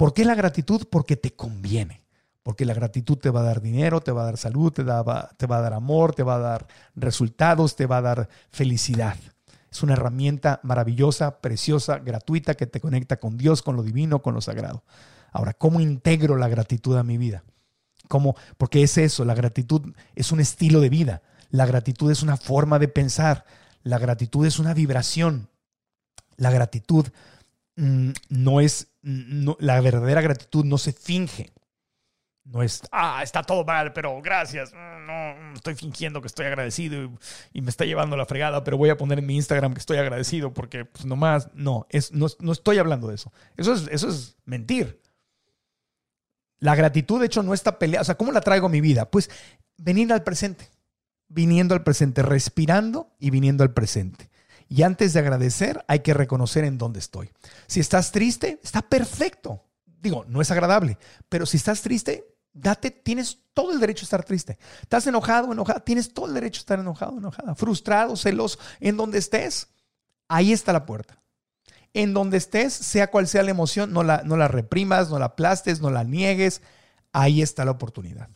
¿Por 0.00 0.14
qué 0.14 0.24
la 0.24 0.34
gratitud? 0.34 0.86
Porque 0.90 1.14
te 1.18 1.34
conviene. 1.34 2.06
Porque 2.42 2.64
la 2.64 2.72
gratitud 2.72 3.18
te 3.18 3.28
va 3.28 3.40
a 3.40 3.42
dar 3.42 3.60
dinero, 3.60 4.00
te 4.00 4.12
va 4.12 4.22
a 4.22 4.24
dar 4.24 4.38
salud, 4.38 4.72
te, 4.72 4.82
te 4.82 5.46
va 5.46 5.56
a 5.58 5.60
dar 5.60 5.74
amor, 5.74 6.14
te 6.14 6.22
va 6.22 6.36
a 6.36 6.38
dar 6.38 6.66
resultados, 6.94 7.76
te 7.76 7.84
va 7.84 7.98
a 7.98 8.00
dar 8.00 8.28
felicidad. 8.48 9.18
Es 9.70 9.82
una 9.82 9.92
herramienta 9.92 10.60
maravillosa, 10.62 11.40
preciosa, 11.40 11.98
gratuita 11.98 12.54
que 12.54 12.66
te 12.66 12.80
conecta 12.80 13.18
con 13.18 13.36
Dios, 13.36 13.62
con 13.62 13.76
lo 13.76 13.82
divino, 13.82 14.22
con 14.22 14.34
lo 14.34 14.40
sagrado. 14.40 14.82
Ahora, 15.32 15.54
¿cómo 15.54 15.80
integro 15.80 16.36
la 16.36 16.48
gratitud 16.48 16.96
a 16.96 17.04
mi 17.04 17.18
vida? 17.18 17.44
¿Cómo? 18.08 18.34
Porque 18.58 18.82
es 18.82 18.98
eso, 18.98 19.24
la 19.24 19.34
gratitud 19.34 19.94
es 20.16 20.32
un 20.32 20.40
estilo 20.40 20.80
de 20.80 20.88
vida, 20.88 21.22
la 21.50 21.66
gratitud 21.66 22.10
es 22.10 22.22
una 22.22 22.36
forma 22.36 22.80
de 22.80 22.88
pensar, 22.88 23.44
la 23.84 23.98
gratitud 23.98 24.44
es 24.44 24.58
una 24.58 24.74
vibración, 24.74 25.48
la 26.36 26.50
gratitud 26.50 27.06
mm, 27.76 28.10
no 28.28 28.60
es 28.60 28.88
la 29.02 29.80
verdadera 29.80 30.20
gratitud 30.20 30.64
no 30.64 30.78
se 30.78 30.92
finge. 30.92 31.52
No 32.52 32.64
es, 32.64 32.82
ah, 32.90 33.20
está 33.22 33.44
todo 33.44 33.64
mal, 33.64 33.92
pero 33.92 34.20
gracias. 34.20 34.72
Mm, 34.72 35.06
no, 35.06 35.34
mm, 35.34 35.54
estoy 35.54 35.76
fingiendo 35.76 36.20
que 36.20 36.26
estoy 36.26 36.46
agradecido 36.46 37.10
y, 37.52 37.60
me 37.60 37.70
está 37.70 37.84
llevando 37.84 38.16
la 38.16 38.26
fregada, 38.26 38.64
pero 38.64 38.76
voy 38.76 38.90
a 38.90 38.96
poner 38.96 39.20
en 39.20 39.26
mi 39.26 39.36
Instagram 39.36 39.72
que 39.72 39.78
estoy 39.78 39.98
agradecido 39.98 40.52
porque, 40.52 40.84
pues 40.84 41.04
nomás, 41.04 41.48
no, 41.54 41.86
es, 41.90 42.12
no, 42.12 42.26
no 42.40 42.52
estoy 42.52 42.78
hablando 42.78 43.06
de 43.06 43.14
eso. 43.14 43.32
Eso 43.56 43.72
es, 43.72 43.86
eso 43.92 44.08
es 44.08 44.36
mentir. 44.44 45.00
La 46.58 46.74
gratitud, 46.74 47.20
de 47.20 47.26
hecho, 47.26 47.42
no 47.44 47.54
está 47.54 47.78
peleada. 47.78 48.02
O 48.02 48.04
sea, 48.04 48.16
¿cómo 48.16 48.32
la 48.32 48.40
traigo 48.40 48.68
mi 48.68 48.80
vida? 48.80 49.10
Pues 49.10 49.30
venir 49.76 50.12
al 50.12 50.24
presente, 50.24 50.70
viniendo 51.28 51.74
al 51.74 51.84
presente, 51.84 52.22
respirando 52.22 53.14
y 53.20 53.30
viniendo 53.30 53.62
al 53.62 53.72
presente. 53.72 54.28
Y 54.68 54.82
antes 54.82 55.12
de 55.12 55.20
agradecer, 55.20 55.84
hay 55.88 56.00
que 56.00 56.14
reconocer 56.14 56.64
en 56.64 56.78
dónde 56.78 56.98
estoy. 56.98 57.30
Si 57.66 57.78
estás 57.78 58.10
triste, 58.10 58.60
está 58.62 58.82
perfecto. 58.82 59.64
Digo, 59.84 60.24
no 60.28 60.40
es 60.40 60.50
agradable, 60.50 60.98
pero 61.28 61.46
si 61.46 61.56
estás 61.56 61.82
triste, 61.82 62.24
date, 62.52 62.90
tienes 62.90 63.38
todo 63.52 63.72
el 63.72 63.80
derecho 63.80 64.02
a 64.02 64.06
estar 64.06 64.24
triste. 64.24 64.58
Estás 64.82 65.06
enojado, 65.06 65.52
enojada, 65.52 65.80
tienes 65.80 66.12
todo 66.12 66.26
el 66.26 66.34
derecho 66.34 66.58
a 66.58 66.62
estar 66.62 66.78
enojado, 66.78 67.18
enojada, 67.18 67.54
frustrado, 67.54 68.16
celoso, 68.16 68.58
en 68.80 68.96
donde 68.96 69.18
estés, 69.18 69.68
ahí 70.28 70.52
está 70.52 70.72
la 70.72 70.86
puerta. 70.86 71.20
En 71.92 72.14
donde 72.14 72.36
estés, 72.36 72.72
sea 72.72 73.10
cual 73.10 73.26
sea 73.26 73.42
la 73.42 73.50
emoción, 73.50 73.92
no 73.92 74.02
la, 74.02 74.22
no 74.24 74.36
la 74.36 74.48
reprimas, 74.48 75.10
no 75.10 75.18
la 75.18 75.26
aplastes, 75.26 75.80
no 75.80 75.90
la 75.90 76.04
niegues, 76.04 76.62
ahí 77.12 77.42
está 77.42 77.64
la 77.64 77.72
oportunidad. 77.72 78.30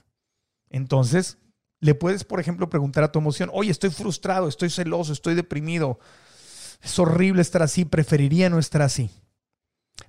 Entonces, 0.71 1.39
le 1.81 1.95
puedes, 1.95 2.25
por 2.25 2.41
ejemplo, 2.41 2.69
preguntar 2.69 3.05
a 3.05 3.13
tu 3.13 3.19
emoción, 3.19 3.51
oye, 3.53 3.71
estoy 3.71 3.91
frustrado, 3.91 4.49
estoy 4.49 4.71
celoso, 4.71 5.13
estoy 5.13 5.35
deprimido, 5.35 5.99
es 6.83 6.99
horrible 6.99 7.43
estar 7.43 7.63
así, 7.63 7.85
preferiría 7.85 8.51
no 8.51 8.59
estar 8.59 8.83
así. 8.83 9.11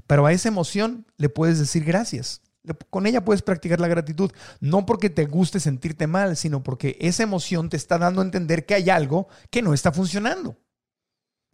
Pero 0.07 0.25
a 0.25 0.31
esa 0.31 0.47
emoción 0.47 1.05
le 1.17 1.29
puedes 1.29 1.59
decir 1.59 1.83
gracias. 1.83 2.41
Con 2.89 3.05
ella 3.07 3.24
puedes 3.24 3.41
practicar 3.41 3.79
la 3.79 3.88
gratitud, 3.88 4.31
no 4.60 4.86
porque 4.86 5.10
te 5.10 5.25
guste 5.25 5.60
sentirte 5.60 6.07
mal, 6.07 6.36
sino 6.36 6.63
porque 6.63 6.98
esa 7.00 7.24
emoción 7.24 7.69
te 7.69 7.77
está 7.77 7.98
dando 7.98 8.22
a 8.22 8.25
entender 8.25 8.65
que 8.65 8.75
hay 8.75 8.89
algo 8.89 9.27
que 9.50 9.62
no 9.62 9.74
está 9.74 9.91
funcionando. 9.91 10.57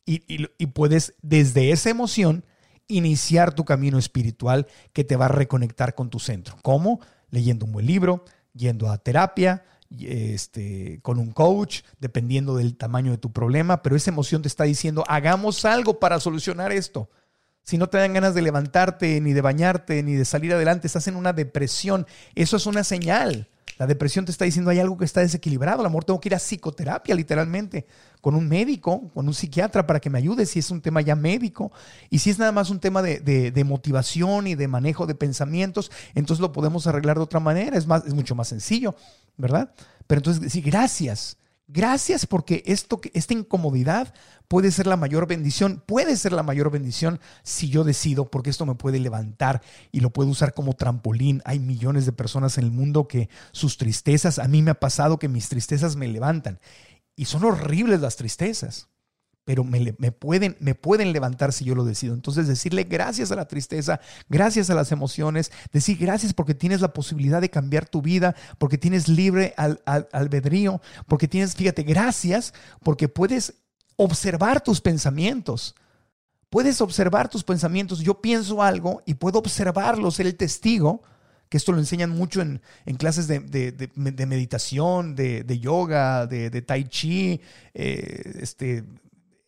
Y, 0.06 0.65
puedes 0.68 1.13
desde 1.22 1.72
esa 1.72 1.89
emoción 1.89 2.44
iniciar 2.88 3.53
tu 3.53 3.63
camino 3.63 3.98
espiritual 3.98 4.68
que 4.94 5.03
te 5.03 5.15
va 5.15 5.25
a 5.25 5.30
reconectar 5.30 5.96
con 5.96 6.10
tu 6.10 6.20
centro. 6.20 6.58
¿Cómo? 6.63 7.00
Leyendo 7.30 7.65
un 7.65 7.72
buen 7.72 7.86
libro, 7.86 8.25
yendo 8.53 8.89
a 8.89 8.98
terapia, 8.98 9.63
este, 10.00 11.00
con 11.01 11.20
un 11.20 11.32
coach, 11.32 11.82
dependiendo 12.00 12.56
del 12.56 12.75
tamaño 12.75 13.12
de 13.12 13.18
tu 13.18 13.32
problema, 13.32 13.82
pero 13.82 13.96
esa 13.96 14.12
emoción 14.12 14.41
te 14.41 14.48
está 14.48 14.63
diciendo, 14.63 15.03
hagamos 15.08 15.65
algo 15.65 16.00
para 16.00 16.20
solucionar 16.20 16.72
esto. 16.72 17.10
Si 17.63 17.77
no 17.77 17.88
te 17.88 17.98
dan 17.98 18.13
ganas 18.13 18.34
de 18.34 18.41
levantarte, 18.41 19.22
ni 19.22 19.34
de 19.34 19.41
bañarte, 19.41 20.03
ni 20.03 20.15
de 20.15 20.25
salir 20.25 20.53
adelante, 20.53 20.88
estás 20.88 21.08
en 21.08 21.15
una 21.15 21.34
depresión, 21.34 22.08
eso 22.36 22.58
es 22.58 22.65
una 22.65 22.84
señal. 22.84 23.48
La 23.82 23.88
depresión 23.88 24.25
te 24.25 24.32
está 24.32 24.46
diciendo 24.46 24.70
hay 24.70 24.80
algo 24.80 24.96
que 24.96 25.06
está 25.06 25.22
desequilibrado. 25.22 25.80
A 25.80 25.84
lo 25.84 25.89
mejor 25.89 26.03
tengo 26.03 26.20
que 26.20 26.30
ir 26.30 26.36
a 26.36 26.39
psicoterapia, 26.39 27.15
literalmente, 27.15 27.88
con 28.22 28.36
un 28.36 28.48
médico, 28.48 29.10
con 29.12 29.27
un 29.27 29.34
psiquiatra 29.34 29.88
para 29.88 30.00
que 30.00 30.12
me 30.12 30.20
ayude 30.20 30.46
si 30.46 30.60
es 30.60 30.70
un 30.70 30.82
tema 30.82 31.01
ya 31.01 31.15
médico. 31.15 31.72
Y 32.12 32.20
si 32.20 32.30
es 32.30 32.38
nada 32.38 32.51
más 32.51 32.70
un 32.70 32.80
tema 32.80 33.01
de, 33.01 33.63
motivación 33.65 34.46
y 34.46 34.53
de 34.53 34.68
manejo 34.68 35.08
de 35.08 35.15
pensamientos, 35.15 35.89
entonces 36.13 36.41
lo 36.41 36.51
podemos 36.51 36.86
arreglar 36.86 37.18
de 37.18 37.24
otra 37.24 37.39
manera. 37.39 37.75
Es, 37.75 37.88
más, 37.88 38.06
es 38.06 38.13
mucho 38.13 38.36
más 38.36 38.50
sencillo, 38.50 38.94
¿verdad? 39.38 39.74
Pero 40.06 40.20
entonces, 40.20 40.51
sí, 40.51 40.62
gracias. 40.62 41.38
Gracias 41.74 42.25
porque 42.25 42.63
esto, 42.66 43.00
esta 43.13 43.34
incomodidad 43.34 44.13
puede 44.50 44.72
ser 44.72 44.88
la 44.88 44.98
mayor 44.98 45.25
bendición, 45.25 45.82
puede 45.86 46.18
ser 46.18 46.34
la 46.34 46.44
mayor 46.44 46.70
bendición 46.70 47.22
si 47.44 47.70
yo 47.70 47.86
decido, 47.86 48.30
porque 48.30 48.50
esto 48.50 48.66
me 48.66 48.75
puede 48.75 49.00
levantar 49.00 49.62
y 49.90 50.01
lo 50.01 50.10
puedo 50.10 50.30
usar 50.30 50.54
como 50.54 50.74
trampolín. 50.74 51.42
Hay 51.46 51.60
millones 51.60 52.06
de 52.06 52.12
personas 52.12 52.58
en 52.58 52.66
el 52.66 52.72
mundo 52.72 53.08
que 53.08 53.30
sus 53.54 53.78
tristezas, 53.78 54.38
a 54.38 54.50
mí 54.50 54.62
me 54.62 54.72
ha 54.72 54.80
pasado 54.82 55.18
que 55.18 55.30
mis 55.30 55.48
tristezas 55.48 55.96
me 55.96 56.10
levantan 56.10 56.60
y 57.16 57.24
son 57.24 57.46
horribles 57.46 58.01
las 58.01 58.18
tristezas 58.18 58.90
pero 59.43 59.63
me, 59.63 60.12
pueden, 60.12 60.55
me 60.60 60.75
pueden 60.75 61.13
levantar 61.13 61.51
si 61.51 61.65
yo 61.65 61.74
lo 61.74 61.83
decido. 61.83 62.13
Entonces 62.13 62.48
decirle 62.48 62.83
gracias 62.83 63.31
a 63.31 63.36
la 63.36 63.48
tristeza, 63.48 64.00
gracias 64.29 64.69
a 64.69 64.75
las 64.75 64.91
emociones, 64.91 65.51
decir 65.74 65.98
gracias 65.98 66.33
porque 66.33 66.53
tienes 66.53 66.81
la 66.81 66.93
posibilidad 66.93 67.41
de 67.41 67.50
cambiar 67.50 67.88
tu 67.89 68.01
vida, 68.01 68.36
porque 68.60 68.77
tienes 68.77 69.07
libre 69.07 69.53
al, 69.57 69.81
albedrío, 70.12 70.81
porque 71.07 71.27
tienes, 71.27 71.55
fíjate, 71.55 71.83
gracias 71.83 72.53
porque 72.83 73.10
puedes 73.10 73.55
observar 73.95 74.62
tus 74.62 74.79
pensamientos. 74.79 75.75
Puedes 76.50 76.81
observar 76.81 77.29
tus 77.29 77.43
pensamientos. 77.43 78.00
Yo 78.00 78.21
pienso 78.21 78.62
algo 78.62 79.01
y 79.05 79.15
puedo 79.15 79.39
observarlo, 79.39 80.12
ser 80.12 80.27
el 80.27 80.36
testigo 80.36 81.01
que 81.50 81.57
esto 81.57 81.74
lo 81.74 81.79
enseñan 81.79 82.12
mucho 82.12 82.41
en, 82.41 82.62
clases 82.98 83.27
de, 83.27 83.41
meditación, 83.95 85.15
de, 85.15 85.60
yoga, 85.60 86.25
de, 86.25 86.62
tai 86.62 86.86
chi, 86.86 87.41
eh, 87.74 88.21
este, 88.39 88.86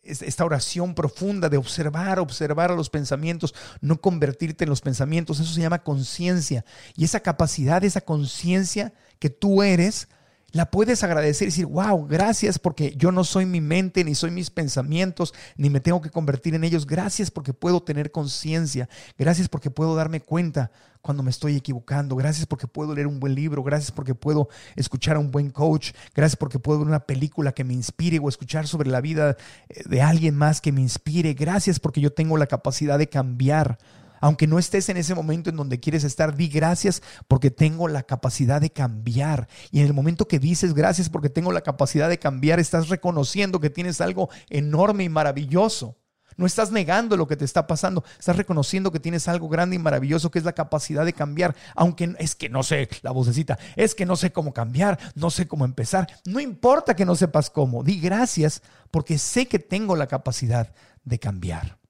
esta 0.04 0.44
oración 0.44 0.94
profunda 0.94 1.48
de 1.48 1.56
observar, 1.56 2.18
observar 2.18 2.70
a 2.70 2.74
los 2.74 2.90
pensamientos, 2.90 3.54
no 3.80 4.00
convertirte 4.00 4.64
en 4.64 4.70
los 4.70 4.80
pensamientos, 4.80 5.40
eso 5.40 5.52
se 5.52 5.60
llama 5.60 5.82
conciencia. 5.82 6.64
Y 6.96 7.04
esa 7.04 7.20
capacidad, 7.20 7.82
esa 7.84 8.02
conciencia 8.02 8.92
que 9.18 9.30
tú 9.30 9.62
eres, 9.62 10.08
la 10.54 10.70
puedes 10.70 11.02
agradecer 11.02 11.48
y 11.48 11.50
decir, 11.50 11.66
wow, 11.66 12.06
gracias 12.06 12.60
porque 12.60 12.94
yo 12.96 13.10
no 13.10 13.24
soy 13.24 13.44
mi 13.44 13.60
mente, 13.60 14.04
ni 14.04 14.14
soy 14.14 14.30
mis 14.30 14.50
pensamientos, 14.50 15.34
ni 15.56 15.68
me 15.68 15.80
tengo 15.80 16.00
que 16.00 16.10
convertir 16.10 16.54
en 16.54 16.62
ellos. 16.62 16.86
Gracias 16.86 17.32
porque 17.32 17.52
puedo 17.52 17.82
tener 17.82 18.12
conciencia. 18.12 18.88
Gracias 19.18 19.48
porque 19.48 19.70
puedo 19.70 19.96
darme 19.96 20.20
cuenta 20.20 20.70
cuando 21.02 21.24
me 21.24 21.30
estoy 21.30 21.56
equivocando. 21.56 22.14
Gracias 22.14 22.46
porque 22.46 22.68
puedo 22.68 22.94
leer 22.94 23.08
un 23.08 23.18
buen 23.18 23.34
libro. 23.34 23.64
Gracias 23.64 23.90
porque 23.90 24.14
puedo 24.14 24.48
escuchar 24.76 25.16
a 25.16 25.18
un 25.18 25.32
buen 25.32 25.50
coach. 25.50 25.90
Gracias 26.14 26.36
porque 26.36 26.60
puedo 26.60 26.78
ver 26.78 26.86
una 26.86 27.00
película 27.00 27.50
que 27.50 27.64
me 27.64 27.74
inspire 27.74 28.20
o 28.20 28.28
escuchar 28.28 28.68
sobre 28.68 28.88
la 28.88 29.00
vida 29.00 29.36
eh, 29.68 29.82
de 29.86 30.02
alguien 30.02 30.36
más 30.36 30.60
que 30.60 30.70
me 30.70 30.82
inspire. 30.82 31.34
Gracias 31.34 31.80
porque 31.80 32.00
yo 32.00 32.12
tengo 32.12 32.38
la 32.38 32.46
capacidad 32.46 32.96
de 32.96 33.08
cambiar 33.08 33.76
aunque 34.24 34.46
no 34.46 34.58
estés 34.58 34.88
en 34.88 34.96
ese 34.96 35.14
momento 35.14 35.50
en 35.50 35.56
donde 35.56 35.80
quieres 35.80 36.02
estar, 36.02 36.34
di 36.34 36.48
gracias 36.48 37.02
porque 37.28 37.50
tengo 37.50 37.88
la 37.88 38.04
capacidad 38.04 38.58
de 38.58 38.70
cambiar. 38.70 39.48
Y 39.70 39.80
en 39.80 39.86
el 39.86 39.92
momento 39.92 40.26
que 40.26 40.38
dices 40.38 40.72
gracias 40.72 41.10
porque 41.10 41.28
tengo 41.28 41.52
la 41.52 41.60
capacidad 41.60 42.08
de 42.08 42.18
cambiar, 42.18 42.58
estás 42.58 42.88
reconociendo 42.88 43.60
que 43.60 43.68
tienes 43.68 44.00
algo 44.00 44.30
enorme 44.48 45.04
y 45.04 45.10
maravilloso. 45.10 45.98
No 46.38 46.46
estás 46.46 46.72
negando 46.72 47.18
lo 47.18 47.28
que 47.28 47.36
te 47.36 47.44
está 47.44 47.66
pasando, 47.66 48.02
estás 48.18 48.36
reconociendo 48.36 48.90
que 48.90 48.98
tienes 48.98 49.28
algo 49.28 49.50
grande 49.50 49.76
y 49.76 49.78
maravilloso 49.78 50.30
que 50.30 50.38
es 50.38 50.46
la 50.46 50.54
capacidad 50.54 51.04
de 51.04 51.12
cambiar, 51.12 51.54
aunque 51.74 52.16
es 52.18 52.34
que 52.34 52.48
no 52.48 52.62
sé, 52.62 52.88
la 53.02 53.10
vocecita, 53.10 53.58
es 53.76 53.94
que 53.94 54.06
no 54.06 54.16
sé 54.16 54.32
cómo 54.32 54.54
cambiar, 54.54 54.98
no 55.14 55.28
sé 55.28 55.46
cómo 55.46 55.66
empezar. 55.66 56.08
No 56.24 56.40
importa 56.40 56.96
que 56.96 57.04
no 57.04 57.14
sepas 57.14 57.50
cómo, 57.50 57.84
di 57.84 58.00
gracias 58.00 58.62
porque 58.90 59.18
sé 59.18 59.48
que 59.48 59.58
tengo 59.58 59.96
la 59.96 60.06
capacidad 60.06 60.72
de 61.04 61.18
cambiar 61.18 61.83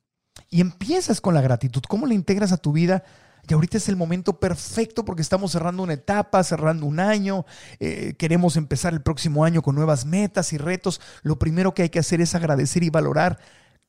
y 0.51 0.61
empiezas 0.61 1.21
con 1.21 1.35
la 1.35 1.41
gratitud. 1.41 1.83
¿Cómo 1.89 2.07
la 2.07 2.15
integras 2.15 2.53
a 2.53 2.57
tu 2.57 2.73
vida? 2.73 3.05
Y 3.49 3.55
ahorita 3.55 3.77
es 3.77 3.89
el 3.89 3.97
momento 3.97 4.41
perfecto 4.41 5.05
porque 5.05 5.23
estamos 5.23 5.53
cerrando 5.53 5.83
una 5.83 5.93
etapa, 5.93 6.43
cerrando 6.45 6.87
un 6.87 6.99
año, 6.99 7.45
eh, 7.79 8.15
queremos 8.19 8.57
empezar 8.57 8.95
el 8.95 9.03
próximo 9.03 9.45
año 9.45 9.61
con 9.63 9.75
nuevas 9.75 10.07
metas 10.07 10.53
y 10.53 10.59
retos. 10.59 11.01
Lo 11.23 11.39
primero 11.39 11.75
que 11.75 11.83
hay 11.83 11.91
que 11.91 11.99
hacer 11.99 12.21
es 12.21 12.35
agradecer 12.35 12.83
y 12.83 12.91
valorar 12.91 13.39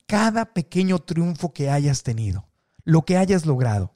cada 0.07 0.45
pequeño 0.53 0.99
triunfo 0.99 1.53
que 1.53 1.69
hayas 1.69 2.03
tenido, 2.03 2.47
lo 2.83 3.03
que 3.03 3.17
hayas 3.17 3.45
logrado. 3.45 3.93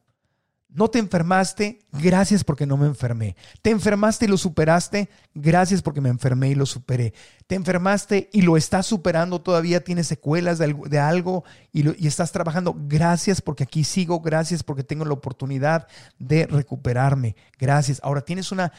No 0.71 0.88
te 0.88 0.99
enfermaste, 0.99 1.79
gracias 1.91 2.43
porque 2.43 2.67
no 2.67 2.77
me 2.77 2.86
enfermé. 2.86 3.36
Te 3.63 3.71
enfermaste 3.71 4.25
y 4.25 4.27
lo 4.27 4.38
superaste, 4.38 5.10
gracias 5.34 5.82
porque 5.82 5.99
me 5.99 6.10
enfermé 6.10 6.49
y 6.49 6.55
lo 6.55 6.67
superé. 6.67 7.15
Te 7.47 7.55
enfermaste 7.55 8.29
y 8.32 8.43
lo 8.43 8.55
estás 8.55 8.86
superando, 8.86 9.41
todavía 9.41 9.84
tienes 9.84 10.05
secuelas 10.05 10.60
de 10.60 10.99
algo, 10.99 11.43
y, 11.71 12.08
estás 12.08 12.32
trabajando, 12.32 12.75
gracias 12.77 13.41
porque 13.41 13.63
aquí 13.63 13.84
sigo, 13.84 14.19
gracias 14.19 14.62
porque 14.62 14.84
tengo 14.84 15.05
la 15.05 15.13
oportunidad 15.13 15.88
de 16.19 16.45
recuperarme, 16.45 17.36
gracias. 17.58 17.99
Ahora 18.03 18.21
tienes 18.21 18.51
una, 18.51 18.71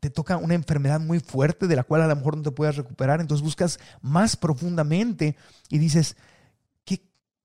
te 0.00 0.10
toca 0.10 0.36
una 0.36 0.52
enfermedad 0.52 1.00
muy 1.00 1.20
fuerte 1.20 1.66
de 1.66 1.76
la 1.76 1.84
cual 1.84 2.02
a 2.02 2.08
lo 2.08 2.16
mejor 2.16 2.36
no 2.36 2.42
te 2.42 2.50
puedes 2.50 2.76
recuperar, 2.76 3.22
entonces 3.22 3.42
buscas 3.42 3.80
más 4.02 4.36
profundamente 4.36 5.34
y 5.70 5.78
dices, 5.78 6.14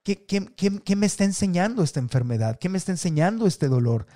¿Qué, 0.03 0.95
me 0.95 1.05
está 1.05 1.25
enseñando 1.25 1.83
esta 1.83 1.99
enfermedad? 1.99 2.57
¿Qué 2.59 2.69
me 2.69 2.79
está 2.79 2.91
enseñando 2.91 3.45
este 3.45 3.67
dolor? 3.67 4.07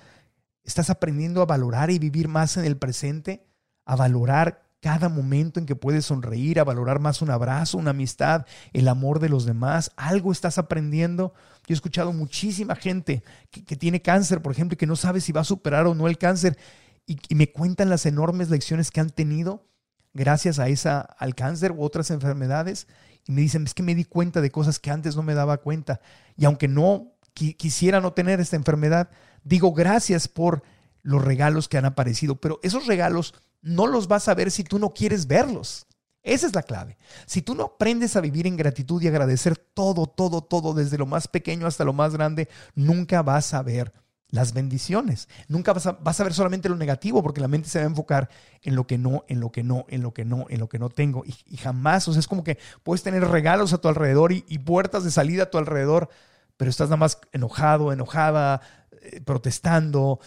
¿Estás 0.64 0.90
aprendiendo 0.90 1.42
a 1.42 1.46
valorar 1.46 1.90
y 1.90 2.00
vivir 2.00 2.26
más 2.26 2.56
en 2.56 2.64
el 2.64 2.76
presente? 2.76 3.46
¿A 3.84 3.94
valorar 3.94 4.66
cada 4.80 5.08
momento 5.08 5.60
en 5.60 5.66
que 5.66 5.76
puedes 5.76 6.06
sonreír, 6.06 6.58
a 6.58 6.64
valorar 6.64 6.98
más 6.98 7.22
un 7.22 7.30
abrazo, 7.30 7.78
una 7.78 7.90
amistad, 7.90 8.46
el 8.72 8.88
amor 8.88 9.20
de 9.20 9.28
los 9.28 9.44
demás? 9.46 9.92
¿Algo 9.96 10.32
estás 10.32 10.58
aprendiendo? 10.58 11.34
Yo 11.68 11.72
he 11.72 11.74
escuchado 11.74 12.12
muchísima 12.12 12.74
gente 12.74 13.22
que, 13.52 13.76
tiene 13.76 14.02
cáncer, 14.02 14.42
por 14.42 14.50
ejemplo, 14.50 14.74
y 14.74 14.78
que 14.78 14.88
no 14.88 14.96
sabe 14.96 15.20
si 15.20 15.30
va 15.30 15.42
a 15.42 15.44
superar 15.44 15.86
o 15.86 15.94
no 15.94 16.08
el 16.08 16.18
cáncer, 16.18 16.58
y, 17.06 17.16
me 17.36 17.52
cuentan 17.52 17.90
las 17.90 18.06
enormes 18.06 18.50
lecciones 18.50 18.90
que 18.90 18.98
han 18.98 19.10
tenido 19.10 19.68
gracias 20.14 20.58
a 20.58 20.66
esa, 20.66 21.00
al 21.00 21.36
cáncer 21.36 21.70
u 21.70 21.84
otras 21.84 22.10
enfermedades 22.10 22.88
y 23.26 23.32
me 23.32 23.40
dicen, 23.40 23.64
es 23.64 23.74
que 23.74 23.82
me 23.82 23.94
di 23.94 24.04
cuenta 24.04 24.40
de 24.40 24.50
cosas 24.50 24.78
que 24.78 24.90
antes 24.90 25.16
no 25.16 25.22
me 25.22 25.34
daba 25.34 25.58
cuenta. 25.58 26.00
Y 26.36 26.44
aunque 26.44 26.68
no 26.68 27.12
quisiera 27.34 28.00
no 28.00 28.12
tener 28.12 28.40
esta 28.40 28.56
enfermedad, 28.56 29.10
digo 29.42 29.72
gracias 29.72 30.28
por 30.28 30.62
los 31.02 31.24
regalos 31.24 31.68
que 31.68 31.78
han 31.78 31.84
aparecido, 31.84 32.36
pero 32.36 32.58
esos 32.62 32.86
regalos 32.86 33.34
no 33.62 33.86
los 33.86 34.08
vas 34.08 34.28
a 34.28 34.34
ver 34.34 34.50
si 34.50 34.64
tú 34.64 34.78
no 34.78 34.90
quieres 34.94 35.26
verlos. 35.26 35.86
Esa 36.22 36.46
es 36.46 36.54
la 36.54 36.62
clave. 36.62 36.98
Si 37.26 37.42
tú 37.42 37.54
no 37.54 37.64
aprendes 37.64 38.16
a 38.16 38.20
vivir 38.20 38.46
en 38.46 38.56
gratitud 38.56 39.00
y 39.00 39.08
agradecer 39.08 39.56
todo, 39.56 40.06
todo, 40.06 40.42
todo, 40.42 40.74
desde 40.74 40.98
lo 40.98 41.06
más 41.06 41.28
pequeño 41.28 41.66
hasta 41.66 41.84
lo 41.84 41.92
más 41.92 42.14
grande, 42.14 42.48
nunca 42.74 43.22
vas 43.22 43.54
a 43.54 43.62
ver 43.62 43.92
las 44.30 44.52
bendiciones. 44.52 45.28
Nunca 45.48 45.72
vas 45.72 45.86
a, 45.86 45.92
vas 45.92 46.20
a, 46.20 46.24
ver 46.24 46.34
solamente 46.34 46.68
lo 46.68 46.76
negativo 46.76 47.22
porque 47.22 47.40
la 47.40 47.48
mente 47.48 47.68
se 47.68 47.78
va 47.78 47.84
a 47.84 47.88
enfocar 47.88 48.28
en 48.62 48.74
lo 48.74 48.86
que 48.86 48.98
no, 48.98 49.24
en 49.28 49.40
lo 49.40 49.52
que 49.52 49.62
no, 49.62 49.86
en 49.88 50.02
lo 50.02 50.12
que 50.12 50.24
no, 50.24 50.46
en 50.48 50.60
lo 50.60 50.68
que 50.68 50.78
no 50.78 50.90
tengo. 50.90 51.24
Y, 51.24 51.56
jamás, 51.56 52.08
o 52.08 52.12
sea, 52.12 52.20
es 52.20 52.28
como 52.28 52.44
que 52.44 52.58
puedes 52.82 53.02
tener 53.02 53.26
regalos 53.26 53.72
a 53.72 53.78
tu 53.78 53.88
alrededor 53.88 54.32
y, 54.32 54.42
puertas 54.58 55.04
de 55.04 55.10
salida 55.10 55.44
a 55.44 55.50
tu 55.50 55.58
alrededor, 55.58 56.08
pero 56.56 56.70
estás 56.70 56.88
nada 56.88 56.96
más 56.96 57.18
enojado, 57.32 57.92
enojada, 57.92 58.60
eh, 59.02 59.20
protestando, 59.20 60.18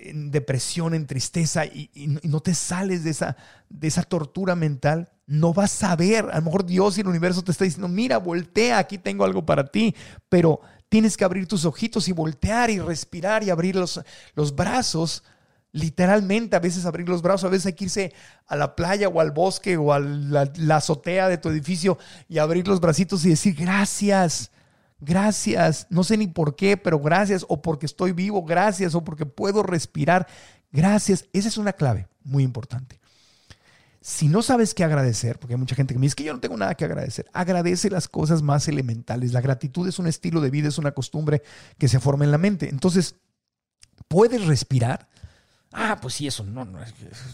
en 0.00 0.30
depresión, 0.30 0.94
en 0.94 1.06
tristeza 1.06 1.64
y, 1.64 1.90
no 2.22 2.40
te 2.40 2.54
sales 2.54 3.04
de 3.04 3.10
esa, 3.10 3.36
de 3.68 3.88
esa 3.88 4.02
tortura 4.02 4.54
mental. 4.54 5.10
No 5.26 5.54
vas 5.54 5.82
a 5.82 5.94
ver, 5.96 6.28
a 6.30 6.36
lo 6.36 6.42
mejor 6.42 6.66
Dios 6.66 6.98
y 6.98 7.02
el 7.02 7.06
universo 7.06 7.42
te 7.42 7.52
está 7.52 7.64
diciendo, 7.64 7.88
mira, 7.88 8.18
voltea, 8.18 8.78
aquí 8.78 8.98
tengo 8.98 9.24
algo 9.24 9.46
para 9.46 9.66
ti, 9.68 9.94
pero 10.28 10.60
Tienes 10.90 11.16
que 11.16 11.24
abrir 11.24 11.46
tus 11.46 11.64
ojitos 11.64 12.08
y 12.08 12.12
voltear 12.12 12.68
y 12.68 12.80
respirar 12.80 13.44
y 13.44 13.50
abrir 13.50 13.76
los, 13.76 14.00
los 14.34 14.54
brazos. 14.54 15.22
Literalmente, 15.72 16.56
a 16.56 16.58
veces 16.58 16.84
abrir 16.84 17.08
los 17.08 17.22
brazos, 17.22 17.44
a 17.44 17.48
veces 17.48 17.66
hay 17.66 17.72
que 17.74 17.84
irse 17.84 18.12
a 18.48 18.56
la 18.56 18.74
playa 18.74 19.08
o 19.08 19.20
al 19.20 19.30
bosque 19.30 19.76
o 19.76 19.92
a 19.92 20.00
la, 20.00 20.50
azotea 20.74 21.28
de 21.28 21.38
tu 21.38 21.48
edificio 21.48 21.96
y 22.28 22.38
abrir 22.38 22.66
los 22.66 22.80
bracitos 22.80 23.24
y 23.24 23.30
decir 23.30 23.54
gracias. 23.54 24.50
Gracias, 24.98 25.86
no 25.88 26.04
sé 26.04 26.18
ni 26.18 26.26
por 26.26 26.56
qué, 26.56 26.76
pero 26.76 26.98
gracias, 26.98 27.46
o 27.48 27.62
porque 27.62 27.86
estoy 27.86 28.12
vivo, 28.12 28.44
gracias, 28.44 28.94
o 28.94 29.02
porque 29.02 29.24
puedo 29.24 29.62
respirar, 29.62 30.26
gracias. 30.72 31.24
Esa 31.32 31.48
es 31.48 31.56
una 31.56 31.72
clave 31.72 32.06
muy 32.22 32.42
importante. 32.42 32.99
Si 34.02 34.28
no 34.28 34.40
sabes 34.40 34.72
qué 34.72 34.82
agradecer, 34.82 35.38
porque 35.38 35.54
hay 35.54 35.60
mucha 35.60 35.76
gente 35.76 35.92
que 35.92 36.00
me 36.00 36.06
dice 36.06 36.16
que 36.16 36.24
yo 36.24 36.32
no 36.32 36.40
tengo 36.40 36.56
nada 36.56 36.74
que 36.74 36.86
agradecer, 36.86 37.28
agradece 37.34 37.90
las 37.90 38.08
cosas 38.08 38.40
más 38.40 38.66
elementales. 38.66 39.34
La 39.34 39.42
gratitud 39.42 39.86
es 39.86 39.98
un 39.98 40.06
estilo 40.06 40.40
de 40.40 40.48
vida, 40.48 40.68
es 40.68 40.78
una 40.78 40.92
costumbre 40.92 41.42
que 41.76 41.86
se 41.86 42.00
forma 42.00 42.24
en 42.24 42.30
la 42.30 42.38
mente. 42.38 42.70
Entonces, 42.70 43.16
¿puedes 44.08 44.46
respirar? 44.46 45.10
Ah, 45.72 45.98
pues 46.00 46.14
sí, 46.14 46.26
eso 46.26 46.44
no, 46.44 46.64
no 46.64 46.78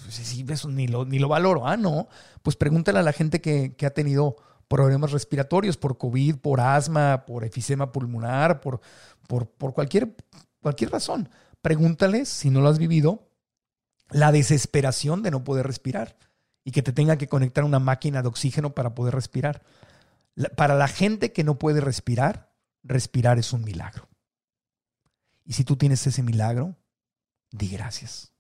sí, 0.09 0.45
eso 0.49 0.69
ni 0.69 0.89
lo, 0.89 1.05
ni 1.05 1.21
lo 1.21 1.29
valoro. 1.29 1.69
Ah, 1.69 1.77
no. 1.77 2.09
Pues 2.43 2.57
pregúntale 2.57 2.99
a 2.99 3.03
la 3.03 3.13
gente 3.13 3.41
que, 3.41 3.77
ha 3.87 3.91
tenido 3.91 4.35
problemas 4.67 5.13
respiratorios 5.13 5.77
por 5.77 5.97
COVID, 5.97 6.39
por 6.39 6.61
asma, 6.61 7.27
por 7.27 7.45
efisema 7.45 7.93
pulmonar, 7.93 8.61
por, 8.61 8.81
por, 9.29 9.49
por 9.49 9.73
cualquier, 9.73 10.17
cualquier 10.61 10.91
razón. 10.91 11.29
Pregúntales, 11.63 12.29
si 12.29 12.51
no 12.51 12.61
lo 12.61 12.69
has 12.69 12.79
vivido, 12.81 13.29
la 14.11 14.33
desesperación 14.33 15.23
de 15.23 15.31
no 15.31 15.45
poder 15.45 15.69
respirar 15.69 16.17
y 16.67 16.73
que 16.73 16.83
te 16.83 16.93
tenga 16.93 17.17
que 17.17 17.29
conectar 17.29 17.63
una 17.63 17.79
máquina 17.79 18.23
de 18.23 18.29
oxígeno 18.29 18.75
para 18.75 18.93
poder 18.93 19.15
respirar. 19.15 19.63
Para 20.57 20.75
la 20.75 20.89
gente 20.89 21.33
que 21.33 21.45
no 21.45 21.61
puede 21.61 21.81
respirar, 21.81 22.53
respirar 22.83 23.39
es 23.39 23.53
un 23.53 23.63
milagro. 23.63 24.09
Y 25.45 25.53
si 25.53 25.63
tú 25.63 25.77
tienes 25.77 26.05
ese 26.09 26.25
milagro, 26.25 26.75
di 27.53 27.69
gracias. 27.69 28.33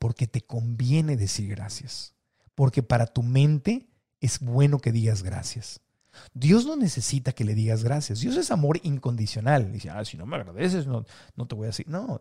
Porque 0.00 0.26
te 0.26 0.40
conviene 0.40 1.16
decir 1.16 1.48
gracias. 1.48 2.16
Porque 2.56 2.82
para 2.82 3.06
tu 3.06 3.22
mente 3.22 3.88
es 4.20 4.40
bueno 4.40 4.80
que 4.80 4.90
digas 4.90 5.22
gracias. 5.22 5.80
Dios 6.32 6.66
no 6.66 6.74
necesita 6.74 7.32
que 7.32 7.44
le 7.44 7.54
digas 7.54 7.84
gracias. 7.84 8.20
Dios 8.20 8.36
es 8.36 8.50
amor 8.50 8.80
incondicional. 8.82 9.70
Dice, 9.70 9.90
ah, 9.90 10.04
si 10.04 10.16
no 10.16 10.26
me 10.26 10.36
agradeces, 10.36 10.88
no, 10.88 11.04
no 11.36 11.46
te 11.46 11.54
voy 11.54 11.66
a 11.66 11.68
decir. 11.68 11.88
No, 11.88 12.20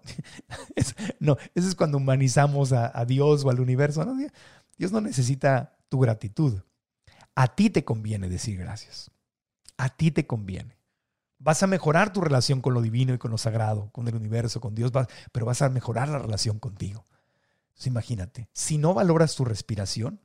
no, 1.19 1.37
eso 1.55 1.67
es 1.67 1.73
cuando 1.75 1.97
humanizamos 1.97 2.71
a, 2.71 2.95
a, 2.97 3.05
Dios 3.05 3.43
o 3.43 3.49
al 3.49 3.59
universo. 3.59 4.05
¿no? 4.05 4.15
Dios 4.77 4.91
no 4.91 5.01
necesita 5.01 5.77
tu 5.89 5.99
gratitud. 5.99 6.61
A 7.35 7.55
ti 7.55 7.69
te 7.69 7.83
conviene 7.83 8.29
decir 8.29 8.57
gracias. 8.57 9.11
A 9.77 9.89
ti 9.89 10.11
te 10.11 10.27
conviene. 10.27 10.77
Vas 11.39 11.63
a 11.63 11.67
mejorar 11.67 12.13
tu 12.13 12.21
relación 12.21 12.61
con 12.61 12.73
lo 12.73 12.81
divino 12.81 13.13
y 13.13 13.17
con 13.17 13.31
lo 13.31 13.37
sagrado, 13.37 13.91
con 13.91 14.07
el 14.07 14.15
universo, 14.15 14.61
con 14.61 14.75
Dios, 14.75 14.91
pero 15.31 15.45
vas 15.45 15.61
a 15.61 15.69
mejorar 15.69 16.09
la 16.09 16.19
relación 16.19 16.59
contigo. 16.59 17.05
imagínate, 17.85 18.47
si 18.53 18.77
no 18.77 18.93
valoras 18.93 19.35
tu 19.35 19.43
respiración, 19.43 20.21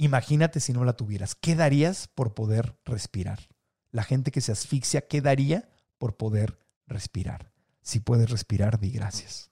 Imagínate 0.00 0.60
si 0.60 0.72
no 0.72 0.86
la 0.86 0.94
tuvieras. 0.94 1.34
¿Qué 1.34 1.54
darías 1.54 2.08
por 2.08 2.32
poder 2.32 2.74
respirar? 2.86 3.50
La 3.90 4.02
gente 4.02 4.30
que 4.30 4.40
se 4.40 4.50
asfixia, 4.50 5.06
¿qué 5.06 5.20
daría 5.20 5.68
por 5.98 6.16
poder 6.16 6.58
respirar? 6.86 7.52
Si 7.82 8.00
puedes 8.00 8.30
respirar, 8.30 8.80
di 8.80 8.92
gracias. 8.92 9.50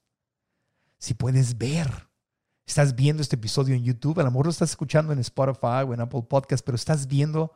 Si 0.96 1.12
puedes 1.12 1.58
ver, 1.58 2.07
estás 2.68 2.94
viendo 2.94 3.22
este 3.22 3.36
episodio 3.36 3.74
en 3.74 3.82
YouTube, 3.82 4.20
a 4.20 4.22
lo 4.22 4.30
mejor 4.30 4.46
lo 4.46 4.50
estás 4.50 4.70
escuchando 4.70 5.12
en 5.12 5.18
Spotify 5.20 5.84
o 5.86 5.94
en 5.94 6.00
Apple 6.00 6.22
Podcast, 6.28 6.64
pero 6.64 6.76
estás 6.76 7.08
viendo 7.08 7.52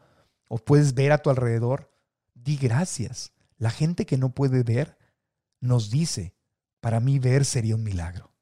o 0.49 0.57
puedes 0.57 0.95
ver 0.95 1.13
a 1.13 1.19
tu 1.19 1.29
alrededor, 1.29 1.91
di 2.35 2.57
gracias. 2.57 3.33
La 3.59 3.71
gente 3.71 4.07
que 4.07 4.17
no 4.17 4.31
puede 4.35 4.63
ver 4.63 4.97
nos 5.61 5.91
dice, 5.91 6.35
para 6.81 6.99
mí 6.99 7.19
ver 7.19 7.45
sería 7.45 7.77
un 7.77 7.85
milagro. 7.85 8.33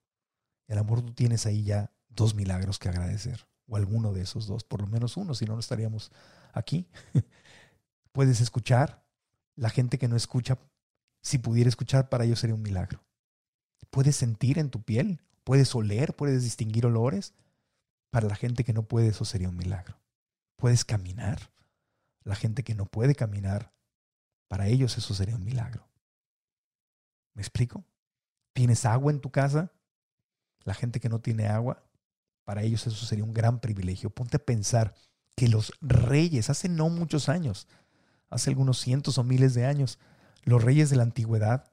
Y 0.68 0.72
a 0.72 0.76
lo 0.76 0.84
mejor 0.84 1.02
tú 1.02 1.12
tienes 1.12 1.44
ahí 1.44 1.64
ya 1.64 1.92
dos 2.08 2.36
milagros 2.36 2.78
que 2.78 2.88
agradecer 2.88 3.46
o 3.66 3.76
alguno 3.76 4.12
de 4.12 4.22
esos 4.22 4.46
dos, 4.46 4.62
por 4.62 4.80
lo 4.80 4.86
menos 4.86 5.16
uno, 5.16 5.34
si 5.34 5.46
no, 5.46 5.54
no 5.54 5.60
estaríamos 5.60 6.12
aquí. 6.52 6.88
Puedes 8.12 8.40
escuchar. 8.40 9.04
La 9.56 9.70
gente 9.70 9.98
que 9.98 10.08
no 10.08 10.16
escucha, 10.16 10.56
si 11.20 11.38
pudiera 11.38 11.68
escuchar, 11.68 12.08
para 12.08 12.24
ellos 12.24 12.38
sería 12.38 12.54
un 12.54 12.62
milagro. 12.62 13.02
Puedes 13.90 14.16
sentir 14.16 14.58
en 14.58 14.70
tu 14.70 14.82
piel, 14.82 15.20
puedes 15.44 15.74
oler, 15.74 16.14
puedes 16.14 16.42
distinguir 16.42 16.86
olores. 16.86 17.34
Para 18.10 18.28
la 18.28 18.34
gente 18.34 18.64
que 18.64 18.72
no 18.72 18.82
puede, 18.82 19.08
eso 19.08 19.24
sería 19.24 19.48
un 19.48 19.56
milagro. 19.56 20.00
Puedes 20.56 20.84
caminar. 20.84 21.52
La 22.24 22.34
gente 22.34 22.62
que 22.62 22.74
no 22.74 22.86
puede 22.86 23.14
caminar, 23.14 23.72
para 24.48 24.66
ellos 24.66 24.98
eso 24.98 25.14
sería 25.14 25.36
un 25.36 25.44
milagro. 25.44 25.88
¿Me 27.34 27.42
explico? 27.42 27.84
¿Tienes 28.52 28.84
agua 28.84 29.12
en 29.12 29.20
tu 29.20 29.30
casa? 29.30 29.72
La 30.64 30.74
gente 30.74 31.00
que 31.00 31.08
no 31.08 31.20
tiene 31.20 31.46
agua, 31.46 31.82
para 32.44 32.62
ellos 32.62 32.86
eso 32.86 33.06
sería 33.06 33.24
un 33.24 33.32
gran 33.32 33.60
privilegio. 33.60 34.10
Ponte 34.10 34.36
a 34.36 34.44
pensar 34.44 34.94
que 35.36 35.48
los 35.48 35.72
reyes, 35.80 36.50
hace 36.50 36.68
no 36.68 36.88
muchos 36.88 37.28
años, 37.28 37.66
hace 38.28 38.50
algunos 38.50 38.78
cientos 38.78 39.18
o 39.18 39.24
miles 39.24 39.54
de 39.54 39.66
años, 39.66 39.98
los 40.42 40.62
reyes 40.62 40.90
de 40.90 40.96
la 40.96 41.04
antigüedad, 41.04 41.70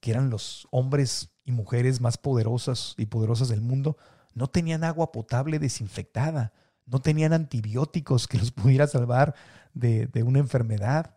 que 0.00 0.10
eran 0.10 0.30
los 0.30 0.68
hombres 0.70 1.30
y 1.50 1.56
mujeres 1.56 2.00
más 2.00 2.18
poderosas 2.18 2.94
y 2.96 3.06
poderosas 3.06 3.48
del 3.48 3.60
mundo, 3.60 3.96
no 4.34 4.46
tenían 4.46 4.84
agua 4.84 5.12
potable 5.12 5.58
desinfectada, 5.58 6.52
no 6.86 7.00
tenían 7.00 7.32
antibióticos 7.32 8.26
que 8.26 8.38
los 8.38 8.50
pudiera 8.52 8.86
salvar 8.86 9.34
de, 9.74 10.06
de 10.06 10.22
una 10.22 10.38
enfermedad, 10.38 11.16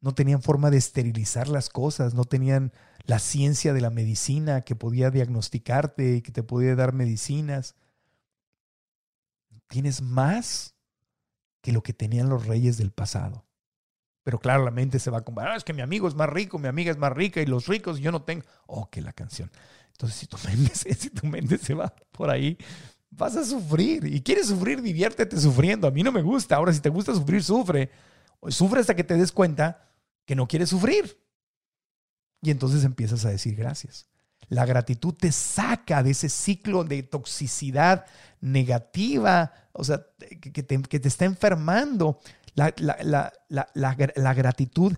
no 0.00 0.14
tenían 0.14 0.42
forma 0.42 0.70
de 0.70 0.76
esterilizar 0.76 1.48
las 1.48 1.70
cosas, 1.70 2.14
no 2.14 2.24
tenían 2.24 2.72
la 3.06 3.18
ciencia 3.18 3.72
de 3.72 3.80
la 3.80 3.90
medicina 3.90 4.62
que 4.62 4.76
podía 4.76 5.10
diagnosticarte, 5.10 6.22
que 6.22 6.32
te 6.32 6.42
podía 6.42 6.74
dar 6.74 6.92
medicinas 6.92 7.74
tienes 9.74 10.02
más 10.02 10.76
que 11.60 11.72
lo 11.72 11.82
que 11.82 11.92
tenían 11.92 12.28
los 12.28 12.46
reyes 12.46 12.76
del 12.76 12.92
pasado. 12.92 13.44
Pero 14.24 14.40
claro, 14.40 14.64
la 14.64 14.70
mente 14.70 14.98
se 14.98 15.10
va 15.10 15.18
a 15.18 15.24
comparar. 15.24 15.52
Ah, 15.52 15.56
es 15.56 15.64
que 15.64 15.72
mi 15.72 15.82
amigo 15.82 16.08
es 16.08 16.14
más 16.14 16.28
rico, 16.28 16.58
mi 16.58 16.66
amiga 16.66 16.90
es 16.90 16.98
más 16.98 17.12
rica 17.12 17.40
y 17.40 17.46
los 17.46 17.66
ricos 17.66 18.00
yo 18.00 18.10
no 18.10 18.22
tengo. 18.22 18.44
Oh, 18.66 18.90
que 18.90 19.00
la 19.00 19.12
canción. 19.12 19.50
Entonces, 19.92 20.18
si 20.18 20.26
tu, 20.26 20.36
mente, 20.44 20.74
si 20.94 21.10
tu 21.10 21.26
mente 21.26 21.58
se 21.58 21.74
va 21.74 21.94
por 22.10 22.30
ahí, 22.30 22.58
vas 23.10 23.36
a 23.36 23.44
sufrir. 23.44 24.04
Y 24.06 24.22
quieres 24.22 24.48
sufrir, 24.48 24.82
diviértete 24.82 25.38
sufriendo. 25.38 25.86
A 25.86 25.90
mí 25.90 26.02
no 26.02 26.10
me 26.10 26.22
gusta. 26.22 26.56
Ahora, 26.56 26.72
si 26.72 26.80
te 26.80 26.88
gusta 26.88 27.14
sufrir, 27.14 27.44
sufre. 27.44 27.90
Sufre 28.48 28.80
hasta 28.80 28.96
que 28.96 29.04
te 29.04 29.14
des 29.14 29.30
cuenta 29.30 29.86
que 30.24 30.34
no 30.34 30.48
quieres 30.48 30.70
sufrir. 30.70 31.22
Y 32.42 32.50
entonces 32.50 32.84
empiezas 32.84 33.24
a 33.24 33.30
decir 33.30 33.54
gracias. 33.56 34.08
La 34.48 34.66
gratitud 34.66 35.14
te 35.14 35.32
saca 35.32 36.02
de 36.02 36.10
ese 36.10 36.28
ciclo 36.28 36.84
de 36.84 37.02
toxicidad 37.02 38.06
negativa, 38.40 39.52
o 39.72 39.84
sea, 39.84 40.06
que 40.40 40.62
te, 40.62 41.08
está 41.08 41.24
enfermando. 41.24 42.20
La, 42.54 44.34
gratitud 44.34 44.94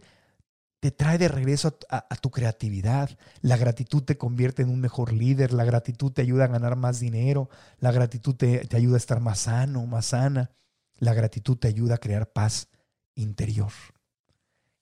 te 0.80 0.90
trae 0.90 1.18
de 1.18 1.28
regreso 1.28 1.78
a, 1.88 2.16
tu 2.16 2.30
creatividad. 2.30 3.10
La 3.40 3.56
gratitud 3.56 4.02
te 4.02 4.18
convierte 4.18 4.62
en 4.62 4.68
un 4.68 4.80
mejor 4.80 5.12
líder. 5.12 5.52
La 5.52 5.64
gratitud 5.64 6.12
te 6.12 6.22
ayuda 6.22 6.44
a 6.44 6.48
ganar 6.48 6.76
más 6.76 7.00
dinero. 7.00 7.48
La 7.78 7.92
gratitud 7.92 8.34
te, 8.34 8.66
te 8.66 8.76
ayuda 8.76 8.94
a 8.94 8.98
estar 8.98 9.20
más 9.20 9.40
sano, 9.40 9.86
más 9.86 10.06
sana. 10.06 10.50
La 10.98 11.14
gratitud 11.14 11.56
te 11.56 11.68
ayuda 11.68 11.96
a 11.96 11.98
crear 11.98 12.32
paz 12.32 12.68
interior. 13.14 13.72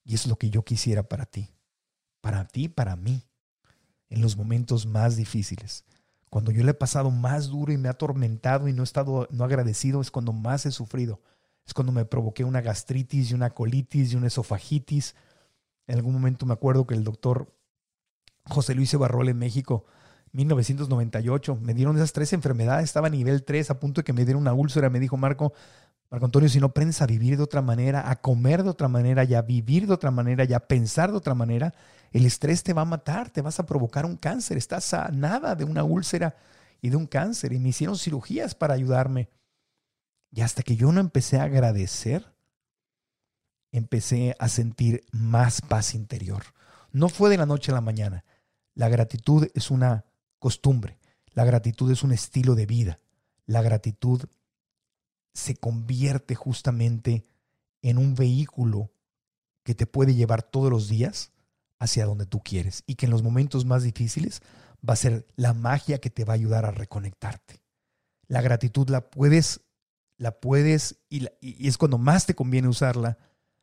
Y 0.04 0.14
es 0.14 0.26
lo 0.26 0.37
que 0.37 0.50
yo 0.50 0.64
quisiera 0.64 1.04
para 1.04 1.26
ti. 1.26 1.50
Para 2.20 2.46
ti, 2.46 2.68
para 2.68 2.96
mí 2.96 3.24
en 4.14 4.22
los 4.22 4.37
momentos 4.37 4.87
más 4.87 5.16
difíciles. 5.16 5.84
Cuando 6.30 6.50
yo 6.50 6.64
le 6.64 6.70
he 6.70 6.74
pasado 6.74 7.10
más 7.10 7.48
duro 7.48 7.72
y 7.72 7.76
me 7.76 7.88
ha 7.88 7.92
atormentado 7.92 8.68
y 8.68 8.72
no 8.72 8.82
he 8.82 8.84
estado 8.84 9.28
no 9.30 9.44
agradecido, 9.44 10.00
es 10.00 10.10
cuando 10.10 10.32
más 10.32 10.66
he 10.66 10.70
sufrido. 10.70 11.20
Es 11.66 11.74
cuando 11.74 11.92
me 11.92 12.05
provoqué 12.05 12.44
una 12.44 12.61
gastritis 12.61 13.31
y 13.31 13.35
una 13.35 13.50
colitis 13.50 14.12
y 14.12 14.16
una 14.16 14.27
esofagitis. 14.27 15.14
En 15.87 15.96
algún 15.96 16.12
momento 16.12 16.46
me 16.46 16.53
acuerdo 16.53 16.87
que 16.87 16.94
el 16.94 17.05
doctor 17.05 17.55
José 18.46 18.74
Luis 18.74 18.92
Ebarrol 18.92 19.29
en 19.29 19.38
México, 19.38 19.87
1998, 20.33 21.57
me 21.57 21.74
dieron 21.74 21.96
esas 21.96 22.12
tres 22.12 22.33
enfermedades, 22.33 22.85
estaba 22.85 23.07
a 23.07 23.11
nivel 23.11 23.44
3, 23.44 23.70
a 23.70 23.81
punto 23.81 24.00
de 24.00 24.05
que 24.05 24.12
me 24.12 24.24
diera 24.24 24.38
una 24.38 24.53
úlcera. 24.53 24.90
Me 24.90 25.00
dijo, 25.00 25.16
Marco, 25.16 25.53
Marco 26.11 26.27
Antonio, 26.27 26.48
si 26.48 26.61
no 26.61 26.66
aprendes 26.66 27.00
a 27.03 27.07
vivir 27.07 27.37
de 27.37 27.42
otra 27.42 27.62
manera, 27.62 28.11
a 28.11 28.16
comer 28.16 28.62
de 28.62 28.70
otra 28.70 28.88
manera, 28.88 29.24
y 29.24 29.35
a 29.35 29.42
vivir 29.42 29.87
de 29.87 29.94
otra 29.94 30.11
manera, 30.11 30.44
y 30.44 30.53
a 30.53 30.61
pensar 30.61 31.11
de 31.12 31.16
otra 31.16 31.35
manera, 31.35 31.72
el 32.11 32.27
estrés 32.27 32.62
te 32.62 32.72
va 32.72 32.83
a 32.83 32.87
matar, 32.87 33.31
te 33.31 33.42
vas 33.42 33.59
a 33.61 33.66
provocar 33.66 34.07
un 34.07 34.16
cáncer. 34.16 34.57
Estás 34.57 34.92
a 34.92 35.09
nada 35.09 35.55
de 35.55 35.64
una 35.64 35.85
úlcera 35.85 36.37
y 36.81 36.90
de 36.90 36.96
un 36.96 37.07
cáncer. 37.07 37.53
Y 37.53 37.59
me 37.59 37.70
hicieron 37.70 37.96
cirugías 37.96 38.55
para 38.55 38.74
ayudarme. 38.74 39.31
Y 40.35 40.40
hasta 40.40 40.62
que 40.62 40.77
yo 40.77 40.90
no 40.90 41.01
empecé 41.01 41.38
a 41.38 41.44
agradecer, 41.44 42.35
empecé 43.70 44.35
a 44.38 44.49
sentir 44.49 45.05
más 45.12 45.61
paz 45.61 45.94
interior. 45.94 46.42
No 46.90 47.09
fue 47.09 47.31
de 47.31 47.37
la 47.37 47.47
noche 47.47 47.70
a 47.70 47.75
la 47.75 47.81
mañana. 47.81 48.25
La 48.75 48.88
gratitud 48.88 49.47
es 49.55 49.70
una 49.70 50.05
costumbre. 50.38 50.99
La 51.33 51.44
gratitud 51.44 51.90
es 51.90 52.03
un 52.03 52.12
estilo 52.12 52.55
de 52.55 52.66
vida. 52.66 52.99
La 53.47 53.62
gratitud 53.62 54.25
se 55.33 55.57
convierte 55.57 56.35
justamente 56.35 57.25
en 57.83 57.99
un 57.99 58.14
vehículo 58.14 58.90
que 59.62 59.75
te 59.75 59.87
puede 59.87 60.14
llevar 60.14 60.42
todos 60.42 60.70
los 60.70 60.88
días 60.88 61.33
hacia 61.79 62.07
donde 62.07 62.27
tú 62.27 62.40
quieres 62.40 62.83
y 62.87 62.94
que 62.94 63.07
en 63.07 63.12
los 63.12 63.23
momentos 63.23 63.64
más 63.64 63.83
difíciles 63.83 64.42
va 64.88 64.94
a 64.94 64.97
ser 64.97 65.27
la 65.37 65.53
magia 65.53 65.99
que 65.99 66.11
te 66.11 66.25
va 66.25 66.33
a 66.33 66.37
ayudar 66.37 66.64
a 66.64 66.70
reconectarte. 66.70 67.61
La 68.27 68.40
gratitud 68.42 68.88
la 68.88 69.11
puedes, 69.11 69.61
la 70.16 70.40
puedes 70.40 70.96
y, 71.09 71.29
es 71.40 71.79
cuando 71.79 71.98
más 71.98 72.27
te 72.27 72.35
conviene 72.35 72.68
usarla 72.68 73.18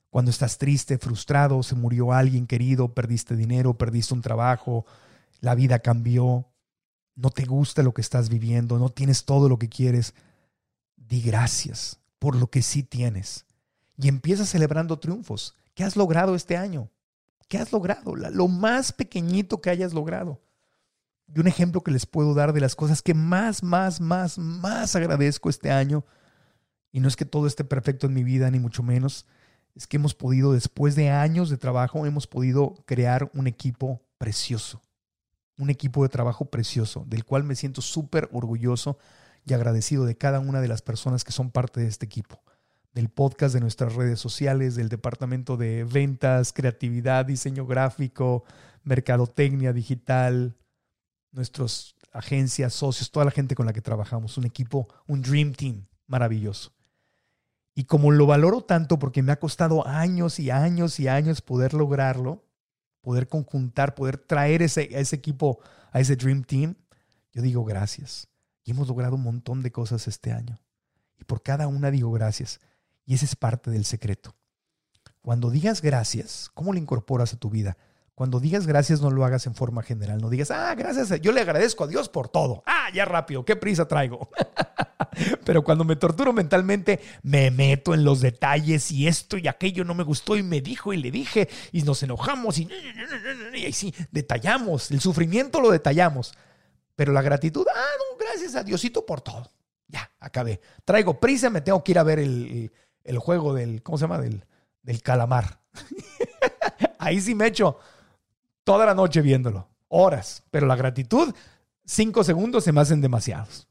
Cuando 0.10 0.32
estás 0.32 0.58
triste, 0.58 0.98
frustrado, 0.98 1.64
se 1.64 1.76
murió 1.76 2.12
alguien 2.14 2.48
querido, 2.48 2.94
perdiste 2.94 3.36
dinero, 3.36 3.78
perdiste 3.78 4.14
un 4.14 4.22
trabajo, 4.22 4.86
la 5.40 5.56
vida 5.56 5.80
cambió, 5.80 6.52
no 7.16 7.30
te 7.30 7.46
gusta 7.46 7.84
lo 7.84 7.94
que 7.94 8.02
estás 8.02 8.30
viviendo, 8.30 8.78
no 8.78 8.90
tienes 8.90 9.26
todo 9.26 9.48
lo 9.48 9.58
que 9.58 9.70
quieres, 9.70 10.14
di 10.98 11.22
gracias 11.22 12.00
por 12.20 12.36
lo 12.36 12.50
que 12.50 12.62
sí 12.62 12.84
tienes. 12.84 13.46
Y 13.98 14.08
empieza 14.08 14.46
celebrando 14.46 15.00
triunfos. 15.00 15.56
¿Qué 15.74 15.84
has 15.84 15.96
logrado 15.96 16.36
este 16.36 16.58
año? 16.58 16.90
¿Qué 17.48 17.58
has 17.58 17.72
logrado? 17.72 18.16
Lo 18.16 18.48
más 18.48 18.92
pequeñito 18.92 19.62
que 19.62 19.70
hayas 19.70 19.94
logrado. 19.94 20.42
Y 21.34 21.40
un 21.40 21.48
ejemplo 21.48 21.82
que 21.82 21.92
les 21.92 22.06
puedo 22.06 22.34
dar 22.34 22.54
de 22.54 22.62
las 22.62 22.76
cosas 22.76 23.02
que 23.02 23.14
más, 23.14 23.64
más, 23.64 24.02
más, 24.02 24.38
más 24.38 24.96
agradezco 24.96 25.50
este 25.50 25.72
año, 25.72 26.06
y 26.92 27.00
no 27.00 27.08
es 27.08 27.16
que 27.16 27.26
todo 27.26 27.48
esté 27.48 27.64
perfecto 27.64 28.08
en 28.08 28.14
mi 28.14 28.24
vida, 28.24 28.50
ni 28.52 28.60
mucho 28.60 28.84
menos, 28.84 29.26
es 29.76 29.88
que 29.88 29.98
hemos 29.98 30.14
podido, 30.14 30.54
después 30.54 30.96
de 30.96 31.10
años 31.10 31.50
de 31.50 31.58
trabajo, 31.58 32.06
hemos 32.06 32.28
podido 32.28 32.76
crear 32.86 33.32
un 33.34 33.48
equipo 33.48 34.02
precioso, 34.18 34.82
un 35.58 35.70
equipo 35.70 36.04
de 36.04 36.10
trabajo 36.10 36.46
precioso, 36.46 37.06
del 37.08 37.24
cual 37.24 37.44
me 37.44 37.56
siento 37.56 37.82
súper 37.82 38.30
orgulloso 38.34 38.98
y 39.46 39.54
agradecido 39.54 40.06
de 40.06 40.18
cada 40.18 40.40
una 40.40 40.62
de 40.62 40.68
las 40.68 40.82
personas 40.82 41.24
que 41.24 41.32
son 41.32 41.52
parte 41.52 41.80
de 41.80 41.88
este 41.88 42.06
equipo, 42.06 42.42
del 42.94 43.10
podcast, 43.10 43.54
de 43.54 43.62
nuestras 43.62 43.96
redes 43.96 44.20
sociales, 44.20 44.76
del 44.76 44.90
departamento 44.90 45.56
de 45.56 45.86
ventas, 45.86 46.52
creatividad, 46.52 47.26
diseño 47.26 47.66
gráfico, 47.66 48.44
mercadotecnia 48.84 49.72
digital, 49.72 50.58
nuestras 51.32 51.96
agencias, 52.12 52.74
socios, 52.74 53.10
toda 53.10 53.26
la 53.26 53.32
gente 53.32 53.56
con 53.56 53.66
la 53.66 53.74
que 53.74 53.82
trabajamos, 53.82 54.38
un 54.38 54.46
equipo, 54.46 54.90
un 55.08 55.22
Dream 55.22 55.54
Team 55.54 55.86
maravilloso. 56.08 56.74
Y 57.74 57.86
como 57.86 58.12
lo 58.12 58.26
valoro 58.26 58.62
tanto 58.62 59.00
porque 59.00 59.24
me 59.24 59.32
ha 59.32 59.40
costado 59.40 59.88
años 59.88 60.40
y 60.40 60.50
años 60.50 61.00
y 61.00 61.08
años 61.08 61.42
poder 61.42 61.74
lograrlo, 61.74 62.46
poder 63.02 63.28
conjuntar, 63.28 63.96
poder 63.96 64.18
traer 64.18 64.62
ese, 64.62 64.90
a 64.94 65.00
ese 65.00 65.16
equipo, 65.16 65.60
a 65.92 66.00
ese 66.00 66.16
Dream 66.16 66.44
Team, 66.44 66.76
yo 67.32 67.42
digo 67.42 67.64
gracias. 67.64 68.28
Y 68.64 68.72
hemos 68.72 68.88
logrado 68.88 69.16
un 69.16 69.24
montón 69.24 69.64
de 69.64 69.72
cosas 69.72 70.08
este 70.08 70.32
año. 70.32 70.60
Y 71.18 71.24
por 71.24 71.42
cada 71.42 71.68
una 71.68 71.92
digo 71.92 72.12
gracias. 72.12 72.60
Y 73.06 73.14
ese 73.14 73.26
es 73.26 73.36
parte 73.36 73.72
del 73.72 73.86
secreto. 73.86 74.36
Cuando 75.22 75.50
digas 75.50 75.82
gracias, 75.82 76.50
¿cómo 76.54 76.74
lo 76.74 76.80
incorporas 76.80 77.34
a 77.34 77.38
tu 77.38 77.50
vida? 77.50 77.78
Cuando 78.16 78.40
digas 78.40 78.68
gracias, 78.68 79.02
no 79.02 79.10
lo 79.10 79.26
hagas 79.26 79.48
en 79.48 79.56
forma 79.56 79.84
general. 79.84 80.20
No 80.22 80.30
digas, 80.30 80.52
ah, 80.52 80.76
gracias, 80.76 81.22
yo 81.22 81.32
le 81.32 81.42
agradezco 81.42 81.86
a 81.86 81.88
Dios 81.88 82.10
por 82.10 82.30
todo. 82.30 82.64
Ah, 82.66 82.90
ya 82.94 83.06
rápido, 83.06 83.46
qué 83.46 83.56
prisa 83.56 83.88
traigo. 83.88 84.30
Pero 85.46 85.64
cuando 85.64 85.84
me 85.84 85.96
torturo 85.96 86.34
mentalmente, 86.34 87.00
me 87.24 87.52
meto 87.52 87.94
en 87.94 88.04
los 88.04 88.22
detalles 88.22 88.92
y 88.92 89.08
esto 89.08 89.38
y 89.38 89.48
aquello 89.48 89.84
no 89.84 89.94
me 89.94 90.04
gustó 90.04 90.36
y 90.36 90.44
me 90.44 90.62
dijo 90.62 90.94
y 90.94 90.98
le 90.98 91.12
dije 91.12 91.50
y 91.72 91.82
nos 91.82 92.04
enojamos 92.04 92.60
y, 92.60 92.68
y 93.54 93.66
ahí 93.66 93.74
sí, 93.74 93.94
detallamos. 94.12 94.92
El 94.92 95.00
sufrimiento 95.00 95.60
lo 95.60 95.72
detallamos. 95.72 96.34
Pero 96.96 97.14
la 97.14 97.22
gratitud, 97.22 97.66
ah, 97.74 97.90
no, 97.98 98.18
gracias 98.18 98.56
a 98.56 98.64
Diosito 98.64 99.06
por 99.06 99.22
todo. 99.22 99.50
Ya, 99.88 100.12
acabé. 100.20 100.62
Traigo 100.86 101.20
prisa, 101.20 101.50
me 101.50 101.62
tengo 101.62 101.84
que 101.84 101.94
ir 101.94 102.00
a 102.00 102.04
ver 102.04 102.20
el, 102.20 102.72
el 103.04 103.18
juego 103.20 103.54
del, 103.54 103.82
¿cómo 103.82 103.98
se 103.98 104.04
llama? 104.04 104.20
Del, 104.20 104.46
del 104.84 105.02
calamar. 105.02 105.60
ahí 107.00 107.20
sí 107.20 107.34
me 107.34 107.48
echo 107.48 107.80
toda 108.64 108.86
la 108.86 108.94
noche 108.94 109.22
viéndolo, 109.22 109.68
horas, 109.88 110.44
pero 110.52 110.68
la 110.68 110.76
gratitud, 110.76 111.34
cinco 111.86 112.24
segundos 112.24 112.64
se 112.64 112.72
me 112.72 112.82
hacen 112.82 113.02
demasiados. 113.02 113.68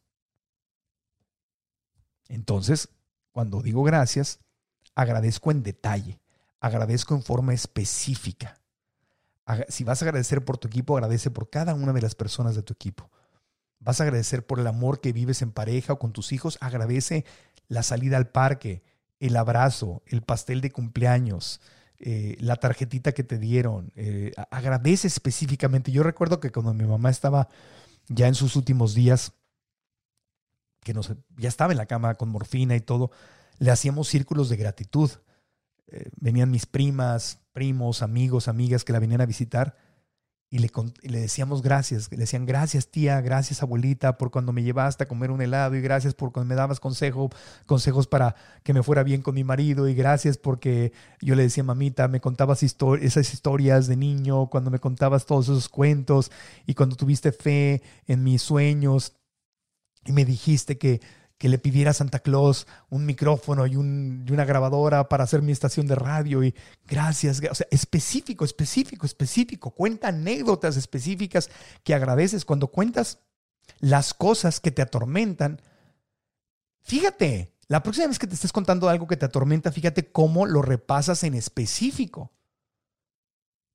Entonces, 2.29 2.89
cuando 3.33 3.63
digo 3.63 3.83
gracias, 3.83 4.41
agradezco 4.95 5.51
en 5.51 5.63
detalle, 5.63 6.21
agradezco 6.61 7.15
en 7.15 7.23
forma 7.23 7.55
específica. 7.55 8.61
Si 9.69 9.83
vas 9.83 10.01
a 10.01 10.05
agradecer 10.05 10.45
por 10.45 10.59
tu 10.59 10.69
equipo, 10.69 10.97
agradece 10.97 11.31
por 11.31 11.51
cada 11.51 11.75
una 11.75 11.93
de 11.93 12.03
las 12.03 12.15
personas 12.15 12.55
de 12.55 12.63
tu 12.63 12.73
equipo. 12.73 13.11
Vas 13.81 14.01
a 14.01 14.05
agradecer 14.05 14.47
por 14.47 14.61
el 14.61 14.67
amor 14.67 15.01
que 15.01 15.13
vives 15.13 15.43
en 15.43 15.51
pareja 15.51 15.95
o 15.95 15.99
con 15.99 16.13
tus 16.13 16.33
hijos, 16.33 16.59
agradece 16.61 17.25
la 17.67 17.83
salida 17.83 18.17
al 18.17 18.29
parque, 18.29 18.83
el 19.19 19.37
abrazo, 19.37 20.03
el 20.07 20.23
pastel 20.23 20.61
de 20.61 20.71
cumpleaños, 20.71 21.61
eh, 22.03 22.37
la 22.41 22.57
tarjetita 22.57 23.13
que 23.13 23.25
te 23.25 23.39
dieron. 23.39 23.93
Eh, 23.95 24.33
agradece 24.51 25.07
específicamente. 25.07 25.93
Yo 25.93 26.03
recuerdo 26.03 26.41
que 26.41 26.51
cuando 26.51 26.73
mi 26.73 26.85
mamá 26.85 27.11
estaba 27.11 27.49
ya 28.09 28.27
en 28.27 28.35
sus 28.35 28.57
últimos 28.57 28.95
días, 28.95 29.33
que 30.83 30.95
no 30.95 31.03
ya 31.37 31.49
estaba 31.49 31.73
en 31.73 31.77
la 31.77 31.85
cama 31.85 32.15
con 32.15 32.31
morfina 32.31 32.75
y 32.75 32.81
todo, 32.81 33.11
le 33.59 33.71
hacíamos 33.71 34.09
círculos 34.09 34.49
de 34.49 34.57
gratitud. 34.57 35.11
Eh, 35.89 36.09
venían 36.17 36.51
mis 36.51 36.65
primas, 36.65 37.39
primos, 37.53 38.01
amigos, 38.01 38.49
amigas 38.49 38.83
que 38.83 38.95
la 38.95 38.99
venían 38.99 39.21
a 39.21 39.27
visitar 39.27 39.77
y 40.53 40.59
le, 40.59 40.71
le, 41.03 41.21
decíamos 41.21 41.63
gracias, 41.63 42.11
le 42.11 42.19
decían 42.19 42.45
gracias 42.45 42.89
tía, 42.89 43.21
gracias 43.21 43.63
abuelita 43.63 44.19
por 44.19 44.33
cuando 44.33 44.53
me 44.53 44.65
llevaste 44.65 45.05
a 45.05 45.09
comer 45.09 45.31
un 45.31 45.41
helado 45.41 45.77
y 45.77 45.81
gracias 45.81 46.13
por 46.13 46.33
cuando 46.33 46.49
me 46.49 46.57
dabas 46.57 46.81
consejo, 46.81 47.31
consejos 47.67 48.09
para 48.09 48.35
que 48.65 48.75
me 48.75 48.83
fuera 48.83 49.05
bien 49.05 49.23
con 49.23 49.37
mi 49.37 49.45
marido 49.45 49.89
y 49.89 49.95
gracias 49.95 50.39
porque 50.39 50.93
yo 51.21 51.37
le 51.37 51.45
decía 51.45 51.63
mamita, 51.63 52.09
me 52.09 52.21
contabas 52.21 52.65
esas 52.65 53.33
historias 53.33 53.87
de 53.87 53.97
niño, 53.97 54.49
cuando 54.49 54.73
me 54.73 54.81
contabas 54.81 55.25
todos 55.25 55.45
esos 55.45 55.69
cuentos 55.69 56.33
y 56.67 56.75
cuando 56.75 56.97
tuviste 56.97 57.31
fe 57.31 57.83
en 58.09 58.25
mis 58.25 58.43
sueños 58.43 59.15
y 60.05 60.11
me 60.11 60.25
dijiste 60.25 60.79
que 60.79 61.01
que 61.41 61.49
le 61.49 61.59
pidiera 61.59 61.93
a 61.93 61.95
Santa 61.95 62.19
Claus 62.19 62.67
un 62.91 63.07
micrófono 63.07 63.67
y, 63.67 63.75
una 63.75 64.45
grabadora 64.45 65.09
para 65.09 65.25
hacer 65.25 65.41
mi 65.41 65.53
estación 65.53 65.87
de 65.87 65.95
radio 65.95 66.45
y 66.45 66.55
gracias, 66.87 67.41
o 67.51 67.55
sea, 67.55 67.67
específico, 67.71 68.45
específico, 68.45 69.07
específico, 69.07 69.71
cuenta 69.71 70.09
anécdotas 70.09 70.77
específicas 70.77 71.49
que 71.83 71.95
agradeces 71.95 72.45
cuando 72.45 72.67
cuentas 72.69 73.21
las 73.79 74.13
cosas 74.13 74.61
que 74.61 74.71
te 74.71 74.83
atormentan. 74.83 75.63
Fíjate, 76.83 77.55
la 77.69 77.83
próxima 77.83 78.09
vez 78.09 78.19
que 78.19 78.27
te 78.27 78.35
estés 78.35 78.53
contando 78.53 78.91
algo 78.91 79.07
que 79.07 79.17
te 79.17 79.25
atormenta, 79.25 79.73
fíjate 79.73 80.13
cómo 80.13 80.45
lo 80.45 80.61
repasas 80.61 81.25
en 81.25 81.33
específico. 81.33 82.31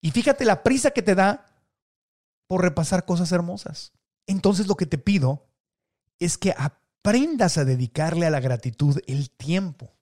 Y 0.02 0.12
fíjate 0.12 0.46
la 0.46 0.62
prisa 0.62 0.92
que 0.92 1.02
te 1.02 1.16
da 1.16 1.48
por 2.46 2.62
repasar 2.62 3.06
cosas 3.06 3.32
hermosas. 3.32 3.92
Entonces 4.28 4.68
lo 4.68 4.76
que 4.76 4.86
te 4.86 5.00
pido 5.00 5.48
es 6.20 6.38
que 6.38 6.54
aprendas 7.06 7.60
a 7.60 7.66
dedicarle 7.66 8.26
a 8.26 8.32
la 8.32 8.40
gratitud 8.40 9.00
el 9.06 9.30
tiempo. 9.30 9.94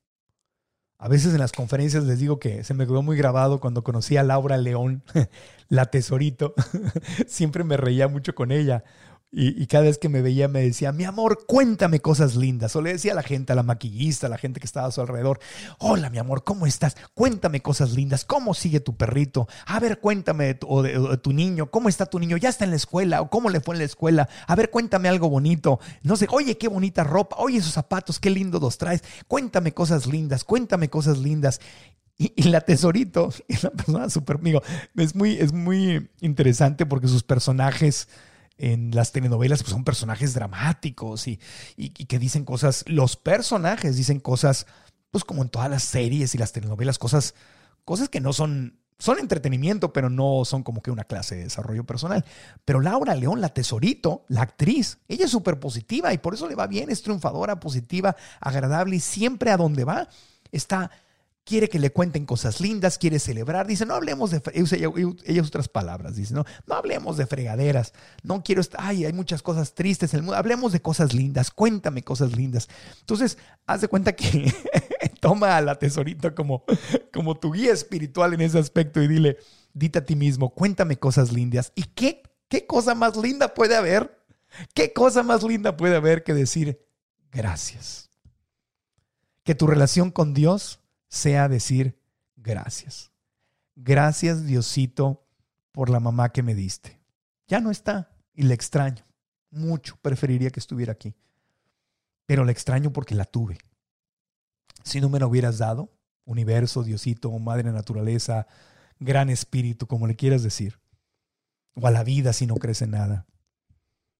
A 0.96 1.06
veces 1.06 1.34
en 1.34 1.40
las 1.40 1.52
conferencias 1.52 2.04
les 2.04 2.18
digo 2.18 2.38
que 2.38 2.64
se 2.64 2.72
me 2.72 2.86
quedó 2.86 3.02
muy 3.02 3.18
grabado 3.18 3.60
cuando 3.60 3.84
conocí 3.84 4.16
a 4.16 4.22
Laura 4.22 4.56
León, 4.56 5.02
la 5.68 5.84
tesorito. 5.90 6.54
Siempre 7.26 7.62
me 7.62 7.76
reía 7.76 8.08
mucho 8.08 8.34
con 8.34 8.50
ella. 8.50 8.84
Y, 9.36 9.66
cada 9.66 9.82
vez 9.84 9.98
que 9.98 10.08
me 10.08 10.22
veía 10.22 10.46
me 10.46 10.62
decía, 10.62 10.92
mi 10.92 11.02
amor, 11.02 11.44
cuéntame 11.46 11.98
cosas 11.98 12.36
lindas. 12.36 12.76
O 12.76 12.82
le 12.82 12.92
decía 12.92 13.12
a 13.12 13.14
la 13.16 13.24
gente, 13.24 13.52
a 13.52 13.56
la 13.56 13.64
maquillista, 13.64 14.28
a 14.28 14.30
la 14.30 14.38
gente 14.38 14.60
que 14.60 14.66
estaba 14.66 14.86
a 14.86 14.92
su 14.92 15.00
alrededor, 15.00 15.40
hola 15.78 16.08
mi 16.08 16.18
amor, 16.18 16.44
¿cómo 16.44 16.66
estás? 16.66 16.96
Cuéntame 17.14 17.60
cosas 17.60 17.94
lindas. 17.94 18.24
¿Cómo 18.24 18.54
sigue 18.54 18.78
tu 18.78 18.96
perrito? 18.96 19.48
A 19.66 19.80
ver, 19.80 19.98
cuéntame 19.98 20.44
de 20.44 20.54
tu, 20.54 20.82
de 20.82 21.18
tu 21.18 21.32
niño. 21.32 21.68
¿Cómo 21.68 21.88
está 21.88 22.06
tu 22.06 22.20
niño? 22.20 22.36
¿Ya 22.36 22.48
está 22.48 22.64
en 22.64 22.70
la 22.70 22.76
escuela? 22.76 23.22
¿O 23.22 23.28
cómo 23.28 23.50
le 23.50 23.58
fue 23.58 23.74
en 23.74 23.80
la 23.80 23.86
escuela? 23.86 24.28
A 24.46 24.54
ver, 24.54 24.70
cuéntame 24.70 25.08
algo 25.08 25.28
bonito. 25.28 25.80
No 26.04 26.16
sé, 26.16 26.28
oye, 26.30 26.56
qué 26.56 26.68
bonita 26.68 27.02
ropa. 27.02 27.34
Oye, 27.40 27.58
esos 27.58 27.72
zapatos, 27.72 28.20
qué 28.20 28.30
lindo 28.30 28.60
los 28.60 28.78
traes. 28.78 29.02
Cuéntame 29.26 29.74
cosas 29.74 30.06
lindas. 30.06 30.44
Cuéntame 30.44 30.88
cosas 30.88 31.18
lindas. 31.18 31.60
Y, 32.16 32.44
la 32.44 32.60
tesorito, 32.60 33.30
es 33.48 33.64
una 33.64 33.72
persona 33.72 34.10
súper 34.10 34.36
amigo. 34.36 34.62
Es 34.96 35.16
muy, 35.16 35.32
es 35.38 35.52
muy 35.52 36.08
interesante 36.20 36.86
porque 36.86 37.08
sus 37.08 37.24
personajes 37.24 38.06
en 38.58 38.94
las 38.94 39.12
telenovelas 39.12 39.62
pues 39.62 39.72
son 39.72 39.84
personajes 39.84 40.34
dramáticos 40.34 41.26
y, 41.26 41.40
y, 41.76 41.90
que 41.90 42.18
dicen 42.18 42.44
cosas, 42.44 42.84
los 42.86 43.16
personajes 43.16 43.96
dicen 43.96 44.20
cosas, 44.20 44.66
pues 45.10 45.24
como 45.24 45.42
en 45.42 45.48
todas 45.48 45.70
las 45.70 45.82
series 45.82 46.34
y 46.34 46.38
las 46.38 46.52
telenovelas, 46.52 46.98
cosas, 46.98 47.34
cosas 47.84 48.08
que 48.08 48.20
no 48.20 48.32
son, 48.32 48.78
son 48.98 49.18
entretenimiento, 49.18 49.92
pero 49.92 50.08
no 50.08 50.44
son 50.44 50.62
como 50.62 50.82
que 50.82 50.90
una 50.90 51.04
clase 51.04 51.36
de 51.36 51.44
desarrollo 51.44 51.84
personal. 51.84 52.24
Pero 52.64 52.80
Laura 52.80 53.14
León, 53.14 53.40
la 53.40 53.48
tesorito, 53.48 54.24
la 54.28 54.42
actriz, 54.42 54.98
ella 55.08 55.24
es 55.24 55.30
súper 55.30 55.58
positiva 55.58 56.12
y 56.12 56.18
por 56.18 56.34
eso 56.34 56.48
le 56.48 56.54
va 56.54 56.66
bien, 56.66 56.90
es 56.90 57.02
triunfadora, 57.02 57.60
positiva, 57.60 58.16
agradable 58.40 58.96
y 58.96 59.00
siempre 59.00 59.50
a 59.50 59.56
donde 59.56 59.84
va 59.84 60.08
está 60.52 60.90
quiere 61.44 61.68
que 61.68 61.78
le 61.78 61.92
cuenten 61.92 62.24
cosas 62.24 62.60
lindas, 62.60 62.98
quiere 62.98 63.18
celebrar. 63.18 63.66
Dice, 63.66 63.86
no 63.86 63.94
hablemos 63.94 64.30
de, 64.30 64.42
ella, 64.72 65.42
otras 65.42 65.68
palabras, 65.68 66.16
dice, 66.16 66.34
no, 66.34 66.44
no 66.66 66.74
hablemos 66.74 67.16
de 67.16 67.26
fregaderas, 67.26 67.92
no 68.22 68.42
quiero, 68.42 68.62
ay, 68.78 69.04
hay 69.04 69.12
muchas 69.12 69.42
cosas 69.42 69.74
tristes 69.74 70.14
en 70.14 70.20
el 70.20 70.24
mundo, 70.24 70.38
hablemos 70.38 70.72
de 70.72 70.80
cosas 70.80 71.12
lindas, 71.12 71.50
cuéntame 71.50 72.02
cosas 72.02 72.34
lindas. 72.34 72.68
Entonces, 73.00 73.38
haz 73.66 73.82
de 73.82 73.88
cuenta 73.88 74.14
que 74.14 74.52
toma 75.20 75.56
a 75.56 75.60
la 75.60 75.78
tesorita 75.78 76.34
como, 76.34 76.64
como 77.12 77.36
tu 77.38 77.52
guía 77.52 77.72
espiritual 77.72 78.34
en 78.34 78.40
ese 78.40 78.58
aspecto 78.58 79.02
y 79.02 79.08
dile, 79.08 79.36
dite 79.74 79.98
a 79.98 80.04
ti 80.04 80.16
mismo, 80.16 80.54
cuéntame 80.54 80.98
cosas 80.98 81.32
lindas. 81.32 81.72
¿Y 81.74 81.82
qué, 81.82 82.22
qué 82.48 82.66
cosa 82.66 82.94
más 82.94 83.16
linda 83.16 83.52
puede 83.52 83.76
haber? 83.76 84.24
¿Qué 84.72 84.92
cosa 84.92 85.22
más 85.22 85.42
linda 85.42 85.76
puede 85.76 85.96
haber 85.96 86.22
que 86.24 86.32
decir 86.32 86.80
gracias? 87.32 88.08
Que 89.42 89.54
tu 89.54 89.66
relación 89.66 90.10
con 90.10 90.32
Dios 90.32 90.80
sea 91.14 91.48
decir 91.48 91.96
gracias. 92.36 93.12
Gracias 93.76 94.44
Diosito 94.44 95.24
por 95.70 95.88
la 95.88 96.00
mamá 96.00 96.30
que 96.30 96.42
me 96.42 96.54
diste. 96.54 97.00
Ya 97.46 97.60
no 97.60 97.70
está 97.70 98.10
y 98.34 98.42
la 98.42 98.54
extraño. 98.54 99.04
Mucho 99.50 99.96
preferiría 100.02 100.50
que 100.50 100.58
estuviera 100.58 100.92
aquí. 100.92 101.14
Pero 102.26 102.44
la 102.44 102.50
extraño 102.50 102.92
porque 102.92 103.14
la 103.14 103.24
tuve. 103.24 103.58
Si 104.82 105.00
no 105.00 105.08
me 105.08 105.20
la 105.20 105.26
hubieras 105.26 105.58
dado, 105.58 105.92
universo, 106.24 106.82
Diosito, 106.82 107.30
madre 107.38 107.70
naturaleza, 107.70 108.48
gran 108.98 109.30
espíritu, 109.30 109.86
como 109.86 110.08
le 110.08 110.16
quieras 110.16 110.42
decir, 110.42 110.80
o 111.74 111.86
a 111.86 111.90
la 111.90 112.02
vida 112.02 112.32
si 112.32 112.46
no 112.46 112.56
crees 112.56 112.82
en 112.82 112.90
nada, 112.90 113.26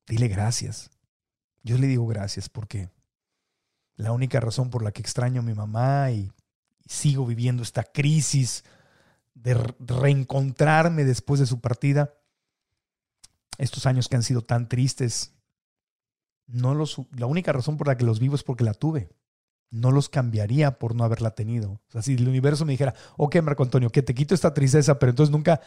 dile 0.07 0.29
gracias. 0.29 0.91
Yo 1.65 1.77
le 1.77 1.89
digo 1.89 2.07
gracias 2.07 2.49
porque 2.49 2.91
la 3.97 4.13
única 4.13 4.39
razón 4.39 4.71
por 4.71 4.85
la 4.85 4.93
que 4.93 5.03
extraño 5.03 5.41
a 5.41 5.45
mi 5.45 5.55
mamá 5.55 6.11
y, 6.13 6.31
sigo 6.87 7.27
viviendo 7.27 7.63
esta 7.63 7.85
crisis 7.85 8.65
de 9.35 9.55
reencontrarme 9.79 11.05
después 11.05 11.41
de 11.41 11.47
su 11.47 11.61
partida, 11.61 12.15
estos 13.59 13.87
años 13.87 14.09
que 14.09 14.17
han 14.17 14.23
sido 14.23 14.43
tan 14.43 14.69
tristes, 14.69 15.35
no 16.47 16.75
los, 16.75 17.01
la 17.17 17.27
única 17.27 17.53
razón 17.53 17.77
por 17.77 17.87
la 17.87 17.97
que 17.97 18.05
los 18.05 18.21
vivo 18.21 18.35
es 18.35 18.43
porque 18.43 18.65
la 18.65 18.75
tuve. 18.75 19.11
No 19.71 19.91
los 19.91 20.09
cambiaría 20.09 20.79
por 20.79 20.95
no 20.95 21.05
haberla 21.05 21.35
tenido. 21.35 21.81
O 21.93 22.03
si 22.03 22.15
el 22.15 22.29
universo 22.29 22.65
me 22.65 22.73
dijera, 22.73 22.95
ok, 23.17 23.37
Marco 23.43 23.63
Antonio, 23.63 23.91
que 23.91 24.03
te 24.03 24.15
quito 24.15 24.35
esta 24.35 24.55
tristeza, 24.55 24.99
pero 24.99 25.11
entonces 25.11 25.33
nunca, 25.33 25.61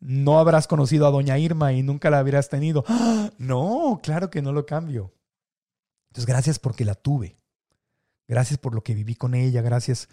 no 0.00 0.38
habrás 0.38 0.66
conocido 0.66 1.06
a 1.06 1.10
Doña 1.10 1.38
Irma 1.38 1.72
y 1.72 1.82
nunca 1.82 2.10
la 2.10 2.18
habrías 2.18 2.48
tenido. 2.48 2.84
No, 3.38 4.00
claro 4.02 4.30
que 4.30 4.42
no 4.42 4.52
lo 4.52 4.64
cambio. 4.64 5.12
Entonces, 6.08 6.26
gracias 6.26 6.58
porque 6.60 6.84
la 6.84 6.94
tuve. 6.94 7.36
Gracias 8.28 8.58
por 8.58 8.74
lo 8.74 8.84
que 8.84 8.94
viví 8.94 9.16
con 9.16 9.34
ella. 9.34 9.60
Gracias 9.60 10.08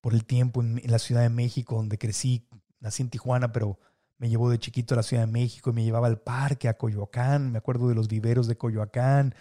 por 0.00 0.14
el 0.14 0.24
tiempo 0.24 0.62
en, 0.62 0.80
la 0.84 0.98
Ciudad 0.98 1.22
de 1.22 1.30
México, 1.30 1.76
donde 1.76 1.98
crecí. 1.98 2.48
Nací 2.80 3.02
en 3.02 3.10
Tijuana, 3.10 3.52
pero 3.52 3.78
me 4.18 4.28
llevó 4.28 4.50
de 4.50 4.58
chiquito 4.58 4.94
a 4.94 4.96
la 4.96 5.02
Ciudad 5.02 5.24
de 5.24 5.32
México 5.32 5.70
y 5.70 5.72
me 5.72 5.84
llevaba 5.84 6.06
al 6.06 6.20
parque, 6.20 6.68
a 6.68 6.76
Coyoacán. 6.76 7.50
Me 7.50 7.58
acuerdo 7.58 7.88
de 7.88 7.94
los 7.94 8.08
viveros 8.08 8.46
de 8.46 8.56
Coyoacán. 8.56 9.34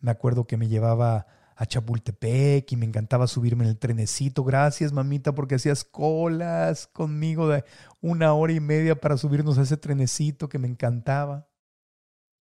Me 0.00 0.10
acuerdo 0.10 0.46
que 0.46 0.56
me 0.56 0.68
llevaba 0.68 1.26
a 1.56 1.66
Chapultepec 1.66 2.70
y 2.72 2.76
me 2.76 2.86
encantaba 2.86 3.26
subirme 3.26 3.64
en 3.64 3.70
el 3.70 3.78
trenecito. 3.78 4.44
Gracias, 4.44 4.92
mamita, 4.92 5.34
porque 5.34 5.54
hacías 5.54 5.84
colas 5.84 6.86
conmigo 6.86 7.48
de 7.48 7.64
una 8.00 8.34
hora 8.34 8.52
y 8.52 8.60
media 8.60 9.00
para 9.00 9.16
subirnos 9.16 9.58
a 9.58 9.62
ese 9.62 9.76
trenecito 9.76 10.48
que 10.48 10.58
me 10.58 10.68
encantaba. 10.68 11.48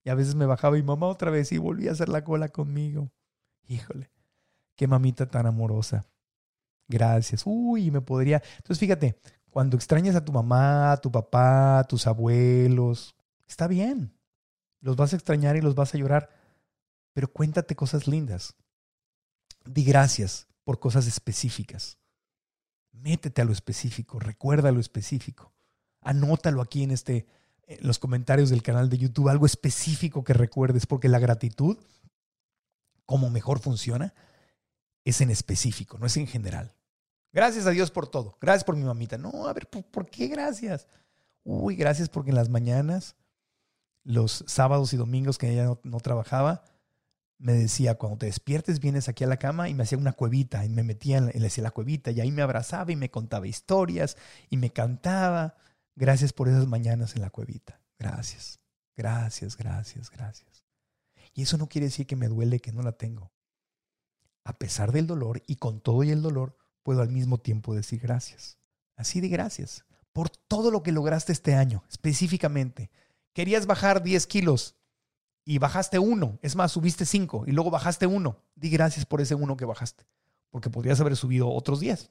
Y 0.04 0.10
a 0.10 0.14
veces 0.14 0.34
me 0.34 0.46
bajaba 0.46 0.78
y 0.78 0.82
mamá 0.82 1.06
otra 1.06 1.30
vez 1.30 1.52
y 1.52 1.58
volvía 1.58 1.90
a 1.90 1.92
hacer 1.92 2.08
la 2.08 2.24
cola 2.24 2.48
conmigo. 2.48 3.12
Híjole, 3.66 4.10
qué 4.74 4.86
mamita 4.86 5.26
tan 5.26 5.46
amorosa. 5.46 6.09
Gracias. 6.90 7.44
Uy, 7.46 7.92
me 7.92 8.00
podría. 8.00 8.42
Entonces, 8.56 8.80
fíjate, 8.80 9.16
cuando 9.48 9.76
extrañas 9.76 10.16
a 10.16 10.24
tu 10.24 10.32
mamá, 10.32 10.90
a 10.90 10.96
tu 10.96 11.10
papá, 11.10 11.78
a 11.78 11.84
tus 11.84 12.08
abuelos, 12.08 13.14
está 13.46 13.68
bien. 13.68 14.12
Los 14.80 14.96
vas 14.96 15.12
a 15.12 15.16
extrañar 15.16 15.56
y 15.56 15.60
los 15.60 15.76
vas 15.76 15.94
a 15.94 15.98
llorar, 15.98 16.30
pero 17.12 17.32
cuéntate 17.32 17.76
cosas 17.76 18.08
lindas. 18.08 18.56
Di 19.64 19.84
gracias 19.84 20.48
por 20.64 20.80
cosas 20.80 21.06
específicas. 21.06 21.98
Métete 22.90 23.40
a 23.40 23.44
lo 23.44 23.52
específico, 23.52 24.18
recuerda 24.18 24.72
lo 24.72 24.80
específico. 24.80 25.52
Anótalo 26.00 26.60
aquí 26.60 26.82
en 26.82 26.90
este 26.90 27.26
en 27.68 27.86
los 27.86 28.00
comentarios 28.00 28.50
del 28.50 28.64
canal 28.64 28.88
de 28.88 28.98
YouTube 28.98 29.28
algo 29.28 29.46
específico 29.46 30.24
que 30.24 30.32
recuerdes, 30.32 30.86
porque 30.86 31.08
la 31.08 31.20
gratitud, 31.20 31.78
como 33.06 33.30
mejor 33.30 33.60
funciona, 33.60 34.12
es 35.04 35.20
en 35.20 35.30
específico, 35.30 35.96
no 35.98 36.06
es 36.06 36.16
en 36.16 36.26
general. 36.26 36.74
Gracias 37.32 37.66
a 37.66 37.70
Dios 37.70 37.90
por 37.90 38.08
todo. 38.08 38.36
Gracias 38.40 38.64
por 38.64 38.76
mi 38.76 38.84
mamita. 38.84 39.16
No, 39.16 39.46
a 39.46 39.52
ver, 39.52 39.68
¿por, 39.68 40.06
qué 40.06 40.26
gracias? 40.26 40.86
Uy, 41.44 41.76
gracias 41.76 42.08
porque 42.08 42.30
en 42.30 42.36
las 42.36 42.48
mañanas, 42.48 43.16
los 44.02 44.44
sábados 44.46 44.92
y 44.92 44.96
domingos 44.96 45.38
que 45.38 45.50
ella 45.50 45.78
no, 45.82 46.00
trabajaba, 46.00 46.64
me 47.38 47.52
decía, 47.52 47.94
cuando 47.94 48.18
te 48.18 48.26
despiertes, 48.26 48.80
vienes 48.80 49.08
aquí 49.08 49.24
a 49.24 49.28
la 49.28 49.38
cama 49.38 49.68
y 49.68 49.74
me 49.74 49.84
hacía 49.84 49.96
una 49.96 50.12
cuevita 50.12 50.64
y 50.64 50.68
me 50.68 50.82
metía 50.82 51.18
en, 51.18 51.44
hacía 51.44 51.64
la 51.64 51.70
cuevita 51.70 52.10
y 52.10 52.20
ahí 52.20 52.32
me 52.32 52.42
abrazaba 52.42 52.90
y 52.92 52.96
me 52.96 53.10
contaba 53.10 53.46
historias 53.46 54.16
y 54.50 54.56
me 54.56 54.70
cantaba. 54.70 55.56
Gracias 55.94 56.32
por 56.32 56.48
esas 56.48 56.66
mañanas 56.66 57.14
en 57.14 57.22
la 57.22 57.30
cuevita. 57.30 57.80
Gracias, 57.98 58.58
gracias, 58.96 59.56
gracias, 59.56 60.10
gracias. 60.10 60.64
Y 61.32 61.42
eso 61.42 61.56
no 61.56 61.68
quiere 61.68 61.86
decir 61.86 62.06
que 62.06 62.16
me 62.16 62.28
duele 62.28 62.60
que 62.60 62.72
no 62.72 62.82
la 62.82 62.92
tengo. 62.92 63.30
A 64.44 64.58
pesar 64.58 64.90
del 64.90 65.06
dolor 65.06 65.42
y 65.46 65.56
con 65.56 65.80
todo 65.80 66.02
y 66.02 66.10
el 66.10 66.22
dolor, 66.22 66.56
puedo 66.90 67.02
al 67.02 67.10
mismo 67.10 67.38
tiempo 67.38 67.72
decir 67.72 68.00
gracias. 68.00 68.58
Así 68.96 69.20
de 69.20 69.28
gracias 69.28 69.84
por 70.12 70.28
todo 70.28 70.72
lo 70.72 70.82
que 70.82 70.90
lograste 70.90 71.30
este 71.30 71.54
año, 71.54 71.84
específicamente. 71.88 72.90
Querías 73.32 73.66
bajar 73.66 74.02
10 74.02 74.26
kilos 74.26 74.74
y 75.44 75.58
bajaste 75.58 76.00
uno. 76.00 76.40
Es 76.42 76.56
más, 76.56 76.72
subiste 76.72 77.06
5 77.06 77.44
y 77.46 77.52
luego 77.52 77.70
bajaste 77.70 78.08
uno. 78.08 78.42
Di 78.56 78.70
gracias 78.70 79.06
por 79.06 79.20
ese 79.20 79.36
uno 79.36 79.56
que 79.56 79.66
bajaste, 79.66 80.04
porque 80.50 80.68
podrías 80.68 81.00
haber 81.00 81.14
subido 81.14 81.48
otros 81.48 81.78
10. 81.78 82.10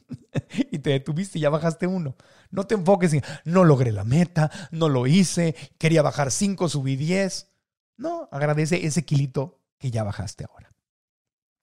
y 0.70 0.78
te 0.78 0.88
detuviste 0.88 1.38
y 1.38 1.42
ya 1.42 1.50
bajaste 1.50 1.86
uno. 1.86 2.16
No 2.50 2.66
te 2.66 2.74
enfoques 2.74 3.12
en, 3.12 3.22
no 3.44 3.64
logré 3.64 3.92
la 3.92 4.04
meta, 4.04 4.50
no 4.70 4.88
lo 4.88 5.06
hice, 5.06 5.54
quería 5.76 6.00
bajar 6.00 6.30
5, 6.30 6.70
subí 6.70 6.96
10. 6.96 7.50
No, 7.98 8.30
agradece 8.32 8.86
ese 8.86 9.04
kilito 9.04 9.60
que 9.76 9.90
ya 9.90 10.04
bajaste 10.04 10.46
ahora. 10.48 10.74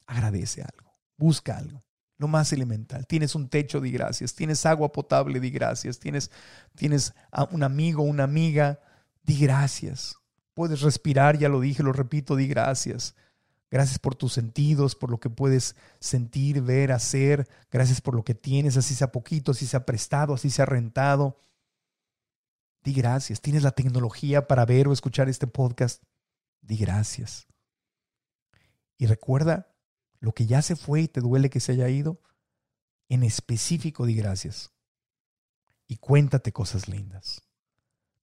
Agradece 0.06 0.62
algo, 0.62 0.92
busca 1.16 1.58
algo. 1.58 1.82
Lo 2.16 2.28
más 2.28 2.52
elemental. 2.52 3.06
Tienes 3.06 3.34
un 3.34 3.48
techo, 3.48 3.80
di 3.80 3.90
gracias. 3.90 4.34
Tienes 4.34 4.64
agua 4.66 4.92
potable, 4.92 5.40
di 5.40 5.50
gracias. 5.50 5.98
Tienes, 5.98 6.30
tienes 6.76 7.12
un 7.50 7.62
amigo, 7.62 8.02
una 8.02 8.24
amiga, 8.24 8.80
di 9.22 9.38
gracias. 9.38 10.16
Puedes 10.54 10.82
respirar, 10.82 11.36
ya 11.38 11.48
lo 11.48 11.60
dije, 11.60 11.82
lo 11.82 11.92
repito, 11.92 12.36
di 12.36 12.46
gracias. 12.46 13.16
Gracias 13.70 13.98
por 13.98 14.14
tus 14.14 14.32
sentidos, 14.32 14.94
por 14.94 15.10
lo 15.10 15.18
que 15.18 15.30
puedes 15.30 15.74
sentir, 15.98 16.62
ver, 16.62 16.92
hacer. 16.92 17.48
Gracias 17.72 18.00
por 18.00 18.14
lo 18.14 18.22
que 18.22 18.34
tienes, 18.34 18.76
así 18.76 18.94
sea 18.94 19.10
poquito, 19.10 19.50
así 19.50 19.66
sea 19.66 19.84
prestado, 19.84 20.34
así 20.34 20.50
sea 20.50 20.66
rentado. 20.66 21.36
Di 22.84 22.92
gracias. 22.92 23.40
Tienes 23.40 23.64
la 23.64 23.72
tecnología 23.72 24.46
para 24.46 24.64
ver 24.64 24.86
o 24.86 24.92
escuchar 24.92 25.28
este 25.28 25.48
podcast. 25.48 26.04
Di 26.60 26.76
gracias. 26.76 27.48
Y 28.96 29.06
recuerda 29.06 29.73
lo 30.20 30.32
que 30.32 30.46
ya 30.46 30.62
se 30.62 30.76
fue 30.76 31.02
y 31.02 31.08
te 31.08 31.20
duele 31.20 31.50
que 31.50 31.60
se 31.60 31.72
haya 31.72 31.88
ido. 31.88 32.20
En 33.08 33.22
específico, 33.22 34.06
di 34.06 34.14
gracias. 34.14 34.72
Y 35.86 35.96
cuéntate 35.98 36.52
cosas 36.52 36.88
lindas. 36.88 37.42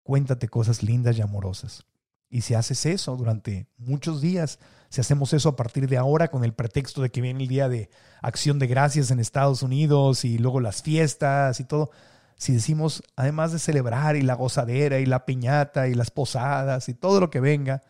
Cuéntate 0.03 0.47
cosas 0.49 0.83
lindas 0.83 1.17
y 1.17 1.21
amorosas. 1.21 1.85
Y 2.29 2.41
si 2.41 2.53
haces 2.53 2.85
eso 2.85 3.17
durante 3.17 3.67
muchos 3.77 4.21
días, 4.21 4.57
si 4.89 5.01
hacemos 5.01 5.33
eso 5.33 5.49
a 5.49 5.55
partir 5.57 5.87
de 5.87 5.97
ahora 5.97 6.29
con 6.29 6.45
el 6.45 6.53
pretexto 6.53 7.01
de 7.01 7.11
que 7.11 7.21
viene 7.21 7.43
el 7.43 7.49
día 7.49 7.67
de 7.67 7.89
acción 8.21 8.57
de 8.57 8.67
gracias 8.67 9.11
en 9.11 9.19
Estados 9.19 9.63
Unidos 9.63 10.23
y 10.23 10.37
luego 10.37 10.61
las 10.61 10.81
fiestas 10.81 11.59
y 11.59 11.65
todo, 11.65 11.91
si 12.37 12.53
decimos, 12.53 13.03
además 13.17 13.51
de 13.51 13.59
celebrar 13.59 14.15
y 14.15 14.21
la 14.21 14.33
gozadera 14.33 14.99
y 14.99 15.05
la 15.05 15.25
piñata 15.25 15.89
y 15.89 15.93
las 15.93 16.09
posadas 16.09 16.87
y 16.89 16.93
todo 16.93 17.19
lo 17.19 17.29
que 17.29 17.41
venga, 17.41 17.83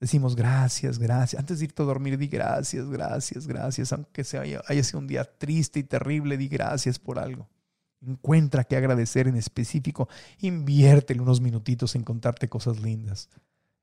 decimos 0.00 0.36
gracias, 0.36 0.98
gracias. 0.98 1.38
Antes 1.38 1.58
de 1.58 1.66
irte 1.66 1.82
a 1.82 1.86
dormir, 1.86 2.18
di 2.18 2.28
gracias, 2.28 2.88
gracias, 2.88 3.46
gracias. 3.46 3.92
Aunque 3.92 4.24
sea, 4.24 4.42
haya 4.42 4.82
sido 4.82 4.98
un 4.98 5.06
día 5.06 5.24
triste 5.24 5.80
y 5.80 5.84
terrible, 5.84 6.36
di 6.36 6.48
gracias 6.48 6.98
por 6.98 7.18
algo. 7.18 7.48
Encuentra 8.00 8.64
qué 8.64 8.76
agradecer 8.76 9.26
en 9.28 9.36
específico. 9.36 10.08
Inviértele 10.38 11.20
unos 11.20 11.40
minutitos 11.40 11.94
en 11.94 12.04
contarte 12.04 12.48
cosas 12.48 12.80
lindas 12.80 13.28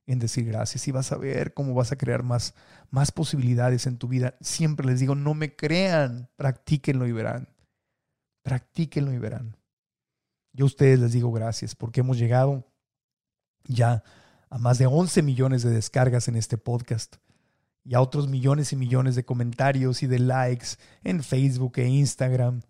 en 0.05 0.19
decir 0.19 0.45
gracias 0.45 0.87
y 0.87 0.91
vas 0.91 1.11
a 1.11 1.17
ver 1.17 1.53
cómo 1.53 1.73
vas 1.73 1.91
a 1.91 1.95
crear 1.95 2.23
más, 2.23 2.53
más 2.89 3.11
posibilidades 3.11 3.87
en 3.87 3.97
tu 3.97 4.07
vida. 4.07 4.35
Siempre 4.41 4.85
les 4.85 4.99
digo, 4.99 5.15
no 5.15 5.33
me 5.33 5.55
crean, 5.55 6.29
practíquenlo 6.35 7.07
y 7.07 7.11
verán. 7.11 7.49
Practíquenlo 8.43 9.13
y 9.13 9.17
verán. 9.17 9.55
Yo 10.51 10.65
a 10.65 10.67
ustedes 10.67 10.99
les 10.99 11.13
digo 11.13 11.31
gracias 11.31 11.75
porque 11.75 12.01
hemos 12.01 12.17
llegado 12.17 12.67
ya 13.63 14.03
a 14.53 14.59
más 14.59 14.77
de 14.77 14.85
11 14.85 15.23
millones 15.23 15.63
de 15.63 15.71
descargas 15.71 16.27
en 16.27 16.35
este 16.35 16.59
podcast 16.59 17.15
y 17.83 17.95
a 17.95 18.01
otros 18.01 18.27
millones 18.27 18.71
y 18.71 18.75
millones 18.75 19.15
de 19.15 19.25
comentarios 19.25 20.03
y 20.03 20.07
de 20.07 20.19
likes 20.19 20.77
en 21.03 21.23
Facebook 21.23 21.73
e 21.77 21.87
Instagram. 21.87 22.61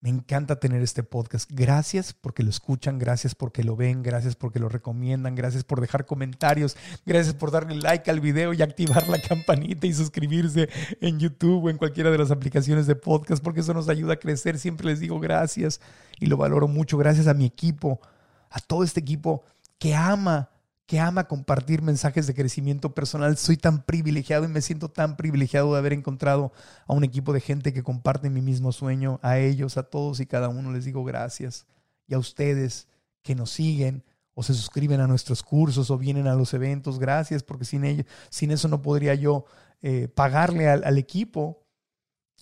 Me 0.00 0.08
encanta 0.08 0.58
tener 0.58 0.80
este 0.80 1.02
podcast. 1.02 1.50
Gracias 1.52 2.14
porque 2.14 2.42
lo 2.42 2.48
escuchan, 2.48 2.98
gracias 2.98 3.34
porque 3.34 3.62
lo 3.62 3.76
ven, 3.76 4.02
gracias 4.02 4.36
porque 4.36 4.58
lo 4.58 4.70
recomiendan, 4.70 5.34
gracias 5.34 5.64
por 5.64 5.82
dejar 5.82 6.06
comentarios, 6.06 6.78
gracias 7.04 7.34
por 7.34 7.50
darle 7.50 7.74
like 7.76 8.10
al 8.10 8.20
video 8.20 8.54
y 8.54 8.62
activar 8.62 9.06
la 9.06 9.20
campanita 9.20 9.86
y 9.86 9.92
suscribirse 9.92 10.70
en 11.02 11.18
YouTube 11.18 11.66
o 11.66 11.68
en 11.68 11.76
cualquiera 11.76 12.10
de 12.10 12.16
las 12.16 12.30
aplicaciones 12.30 12.86
de 12.86 12.96
podcast 12.96 13.44
porque 13.44 13.60
eso 13.60 13.74
nos 13.74 13.90
ayuda 13.90 14.14
a 14.14 14.18
crecer. 14.18 14.58
Siempre 14.58 14.86
les 14.86 15.00
digo 15.00 15.20
gracias 15.20 15.78
y 16.18 16.24
lo 16.24 16.38
valoro 16.38 16.68
mucho. 16.68 16.96
Gracias 16.96 17.26
a 17.26 17.34
mi 17.34 17.44
equipo, 17.44 18.00
a 18.48 18.60
todo 18.60 18.82
este 18.82 19.00
equipo 19.00 19.44
que 19.78 19.94
ama 19.94 20.48
que 20.92 21.00
ama 21.00 21.24
compartir 21.26 21.80
mensajes 21.80 22.26
de 22.26 22.34
crecimiento 22.34 22.94
personal. 22.94 23.38
Soy 23.38 23.56
tan 23.56 23.82
privilegiado 23.82 24.44
y 24.44 24.48
me 24.48 24.60
siento 24.60 24.90
tan 24.90 25.16
privilegiado 25.16 25.72
de 25.72 25.78
haber 25.78 25.94
encontrado 25.94 26.52
a 26.86 26.92
un 26.92 27.02
equipo 27.02 27.32
de 27.32 27.40
gente 27.40 27.72
que 27.72 27.82
comparte 27.82 28.28
mi 28.28 28.42
mismo 28.42 28.72
sueño. 28.72 29.18
A 29.22 29.38
ellos, 29.38 29.78
a 29.78 29.84
todos 29.84 30.20
y 30.20 30.26
cada 30.26 30.50
uno 30.50 30.70
les 30.70 30.84
digo 30.84 31.02
gracias. 31.02 31.64
Y 32.06 32.12
a 32.12 32.18
ustedes 32.18 32.88
que 33.22 33.34
nos 33.34 33.52
siguen 33.52 34.04
o 34.34 34.42
se 34.42 34.52
suscriben 34.52 35.00
a 35.00 35.06
nuestros 35.06 35.42
cursos 35.42 35.90
o 35.90 35.96
vienen 35.96 36.26
a 36.26 36.34
los 36.34 36.52
eventos, 36.52 36.98
gracias, 36.98 37.42
porque 37.42 37.64
sin, 37.64 37.84
ellos, 37.84 38.04
sin 38.28 38.50
eso 38.50 38.68
no 38.68 38.82
podría 38.82 39.14
yo 39.14 39.46
eh, 39.80 40.08
pagarle 40.08 40.68
al, 40.68 40.84
al 40.84 40.98
equipo. 40.98 41.64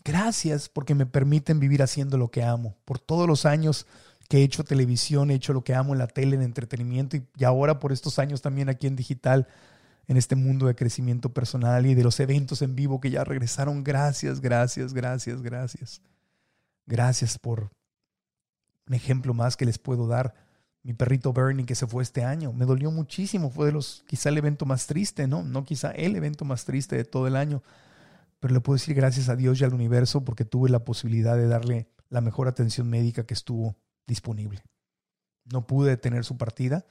Gracias 0.02 0.68
porque 0.68 0.96
me 0.96 1.06
permiten 1.06 1.60
vivir 1.60 1.84
haciendo 1.84 2.18
lo 2.18 2.32
que 2.32 2.42
amo. 2.42 2.76
Por 2.84 2.98
todos 2.98 3.28
los 3.28 3.46
años 3.46 3.86
que 4.30 4.38
he 4.38 4.42
hecho 4.44 4.62
televisión, 4.62 5.32
he 5.32 5.34
hecho 5.34 5.52
lo 5.52 5.64
que 5.64 5.74
amo 5.74 5.92
en 5.92 5.98
la 5.98 6.06
tele, 6.06 6.36
en 6.36 6.42
entretenimiento 6.42 7.16
y, 7.16 7.44
ahora 7.44 7.80
por 7.80 7.90
estos 7.90 8.20
años 8.20 8.40
también 8.40 8.68
aquí 8.68 8.86
en 8.86 8.94
digital, 8.94 9.48
en 10.06 10.16
este 10.16 10.36
mundo 10.36 10.68
de 10.68 10.76
crecimiento 10.76 11.34
personal 11.34 11.84
y 11.84 11.94
de 11.94 12.04
los 12.04 12.20
eventos 12.20 12.62
en 12.62 12.76
vivo 12.76 13.00
que 13.00 13.10
ya 13.10 13.24
regresaron. 13.24 13.82
Gracias, 13.82 14.40
gracias, 14.40 14.94
gracias, 14.94 15.42
gracias. 15.42 16.00
Gracias 16.86 17.38
por 17.40 17.72
un 18.86 18.94
ejemplo 18.94 19.34
más 19.34 19.56
que 19.56 19.66
les 19.66 19.78
puedo 19.78 20.06
dar. 20.06 20.32
Mi 20.84 20.92
perrito 20.92 21.32
Bernie 21.32 21.66
que 21.66 21.74
se 21.74 21.88
fue 21.88 22.04
este 22.04 22.22
año, 22.22 22.52
me 22.52 22.66
dolió 22.66 22.92
muchísimo, 22.92 23.50
fue 23.50 23.66
de 23.66 23.72
los 23.72 24.04
quizá 24.06 24.28
el 24.28 24.38
evento 24.38 24.64
más 24.64 24.86
triste, 24.86 25.26
¿no? 25.26 25.42
No 25.42 25.64
quizá 25.64 25.90
el 25.90 26.14
evento 26.14 26.44
más 26.44 26.64
triste 26.64 26.96
de 26.96 27.04
todo 27.04 27.26
el 27.26 27.34
año, 27.34 27.64
pero 28.38 28.54
le 28.54 28.60
puedo 28.60 28.76
decir 28.76 28.94
gracias 28.94 29.28
a 29.28 29.34
Dios 29.34 29.60
y 29.60 29.64
al 29.64 29.74
universo 29.74 30.24
porque 30.24 30.44
tuve 30.44 30.70
la 30.70 30.84
posibilidad 30.84 31.36
de 31.36 31.48
darle 31.48 31.88
la 32.10 32.20
mejor 32.20 32.46
atención 32.46 32.88
médica 32.88 33.26
que 33.26 33.34
estuvo 33.34 33.74
disponible. 34.10 34.62
No 35.44 35.66
pude 35.66 35.90
detener 35.90 36.24
su 36.24 36.36
partida, 36.36 36.84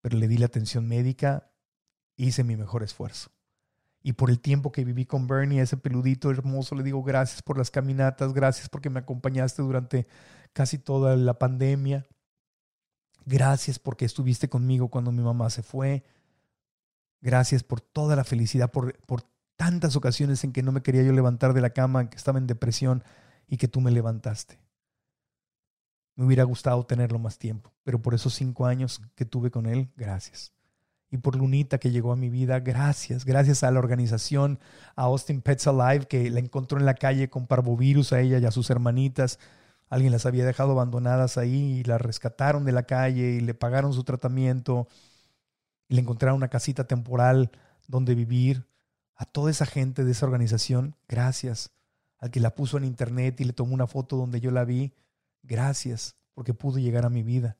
pero 0.00 0.18
le 0.18 0.26
di 0.26 0.38
la 0.38 0.46
atención 0.46 0.88
médica, 0.88 1.50
hice 2.16 2.42
mi 2.42 2.56
mejor 2.56 2.82
esfuerzo. 2.82 3.30
Y 4.02 4.14
por 4.14 4.30
el 4.30 4.40
tiempo 4.40 4.72
que 4.72 4.84
viví 4.84 5.06
con 5.06 5.26
Bernie, 5.26 5.60
ese 5.60 5.76
peludito 5.76 6.30
hermoso, 6.30 6.74
le 6.74 6.82
digo 6.82 7.02
gracias 7.02 7.42
por 7.42 7.56
las 7.56 7.70
caminatas, 7.70 8.34
gracias 8.34 8.68
porque 8.68 8.90
me 8.90 9.00
acompañaste 9.00 9.62
durante 9.62 10.06
casi 10.52 10.78
toda 10.78 11.16
la 11.16 11.38
pandemia. 11.38 12.06
Gracias 13.24 13.78
porque 13.78 14.04
estuviste 14.04 14.48
conmigo 14.48 14.88
cuando 14.88 15.12
mi 15.12 15.22
mamá 15.22 15.48
se 15.48 15.62
fue. 15.62 16.04
Gracias 17.22 17.62
por 17.62 17.80
toda 17.80 18.16
la 18.16 18.24
felicidad, 18.24 18.70
por, 18.70 18.98
por 19.06 19.22
tantas 19.56 19.96
ocasiones 19.96 20.44
en 20.44 20.52
que 20.52 20.62
no 20.62 20.72
me 20.72 20.82
quería 20.82 21.02
yo 21.02 21.12
levantar 21.12 21.54
de 21.54 21.62
la 21.62 21.70
cama, 21.70 22.10
que 22.10 22.16
estaba 22.16 22.38
en 22.38 22.46
depresión 22.46 23.02
y 23.48 23.56
que 23.56 23.68
tú 23.68 23.80
me 23.80 23.90
levantaste. 23.90 24.63
Me 26.16 26.24
hubiera 26.24 26.44
gustado 26.44 26.84
tenerlo 26.86 27.18
más 27.18 27.38
tiempo, 27.38 27.72
pero 27.82 28.00
por 28.00 28.14
esos 28.14 28.34
cinco 28.34 28.66
años 28.66 29.00
que 29.14 29.24
tuve 29.24 29.50
con 29.50 29.66
él, 29.66 29.90
gracias. 29.96 30.52
Y 31.10 31.18
por 31.18 31.36
Lunita 31.36 31.78
que 31.78 31.90
llegó 31.90 32.12
a 32.12 32.16
mi 32.16 32.28
vida, 32.28 32.58
gracias. 32.58 33.24
Gracias 33.24 33.62
a 33.62 33.70
la 33.70 33.78
organización, 33.78 34.58
a 34.96 35.04
Austin 35.04 35.42
Pets 35.42 35.68
Alive, 35.68 36.06
que 36.06 36.28
la 36.30 36.40
encontró 36.40 36.78
en 36.78 36.86
la 36.86 36.94
calle 36.94 37.30
con 37.30 37.46
parvovirus 37.46 38.12
a 38.12 38.20
ella 38.20 38.38
y 38.38 38.44
a 38.46 38.50
sus 38.50 38.68
hermanitas. 38.70 39.38
Alguien 39.88 40.10
las 40.10 40.26
había 40.26 40.44
dejado 40.44 40.72
abandonadas 40.72 41.38
ahí 41.38 41.78
y 41.78 41.84
las 41.84 42.00
rescataron 42.00 42.64
de 42.64 42.72
la 42.72 42.82
calle 42.82 43.30
y 43.34 43.40
le 43.40 43.54
pagaron 43.54 43.92
su 43.92 44.02
tratamiento 44.02 44.88
y 45.88 45.94
le 45.94 46.00
encontraron 46.00 46.36
una 46.36 46.48
casita 46.48 46.88
temporal 46.88 47.52
donde 47.86 48.16
vivir. 48.16 48.66
A 49.14 49.24
toda 49.24 49.52
esa 49.52 49.66
gente 49.66 50.02
de 50.02 50.10
esa 50.10 50.26
organización, 50.26 50.96
gracias. 51.06 51.70
Al 52.18 52.32
que 52.32 52.40
la 52.40 52.56
puso 52.56 52.76
en 52.76 52.84
internet 52.84 53.40
y 53.40 53.44
le 53.44 53.52
tomó 53.52 53.74
una 53.74 53.86
foto 53.86 54.16
donde 54.16 54.40
yo 54.40 54.50
la 54.50 54.64
vi, 54.64 54.92
Gracias 55.44 56.16
porque 56.34 56.54
pudo 56.54 56.78
llegar 56.78 57.04
a 57.04 57.10
mi 57.10 57.22
vida. 57.22 57.56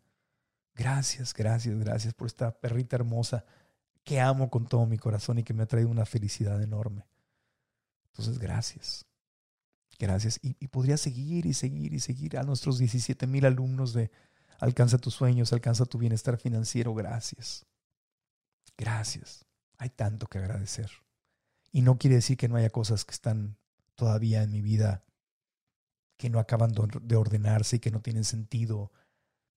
Gracias, 0.75 1.33
gracias, 1.33 1.79
gracias 1.79 2.15
por 2.15 2.27
esta 2.27 2.59
perrita 2.59 2.97
hermosa 2.97 3.45
que 4.03 4.21
amo 4.21 4.51
con 4.51 4.67
todo 4.67 4.87
mi 4.87 4.99
corazón 4.99 5.39
y 5.39 5.45
que 5.45 5.55
me 5.55 5.63
ha 5.63 5.67
traído 5.67 5.91
una 5.91 6.05
felicidad 6.05 6.61
enorme. 6.61 7.07
Entonces, 8.07 8.39
gracias. 8.39 9.07
Gracias. 9.99 10.41
Y, 10.43 10.69
podría 10.69 10.97
seguir 10.97 11.47
y 11.47 11.55
seguir 11.55 11.95
y 11.95 12.01
seguir 12.01 12.37
a 12.37 12.43
nuestros 12.43 12.79
17 12.79 13.27
mil 13.27 13.47
alumnos 13.47 13.93
de 13.93 14.11
Alcanza 14.61 14.99
tus 14.99 15.15
sueños, 15.15 15.53
alcanza 15.53 15.85
tu 15.85 15.99
bienestar 15.99 16.39
financiero. 16.39 16.95
Gracias. 16.95 17.67
Gracias. 18.77 19.45
Hay 19.79 19.91
tanto 19.91 20.27
que 20.27 20.39
agradecer. 20.39 20.91
Y 21.73 21.83
no 21.83 21.99
quiere 21.99 22.17
decir 22.17 22.37
que 22.37 22.49
no 22.49 22.57
haya 22.57 22.71
cosas 22.71 23.05
que 23.05 23.13
están 23.13 23.57
todavía 23.95 24.43
en 24.43 24.53
mi 24.53 24.63
vida 24.63 25.05
que 26.17 26.31
no 26.31 26.39
acaban 26.39 26.73
de 26.73 27.17
ordenarse 27.17 27.77
y 27.77 27.79
que 27.81 27.91
no 27.91 28.01
tienen 28.01 28.25
sentido. 28.25 28.93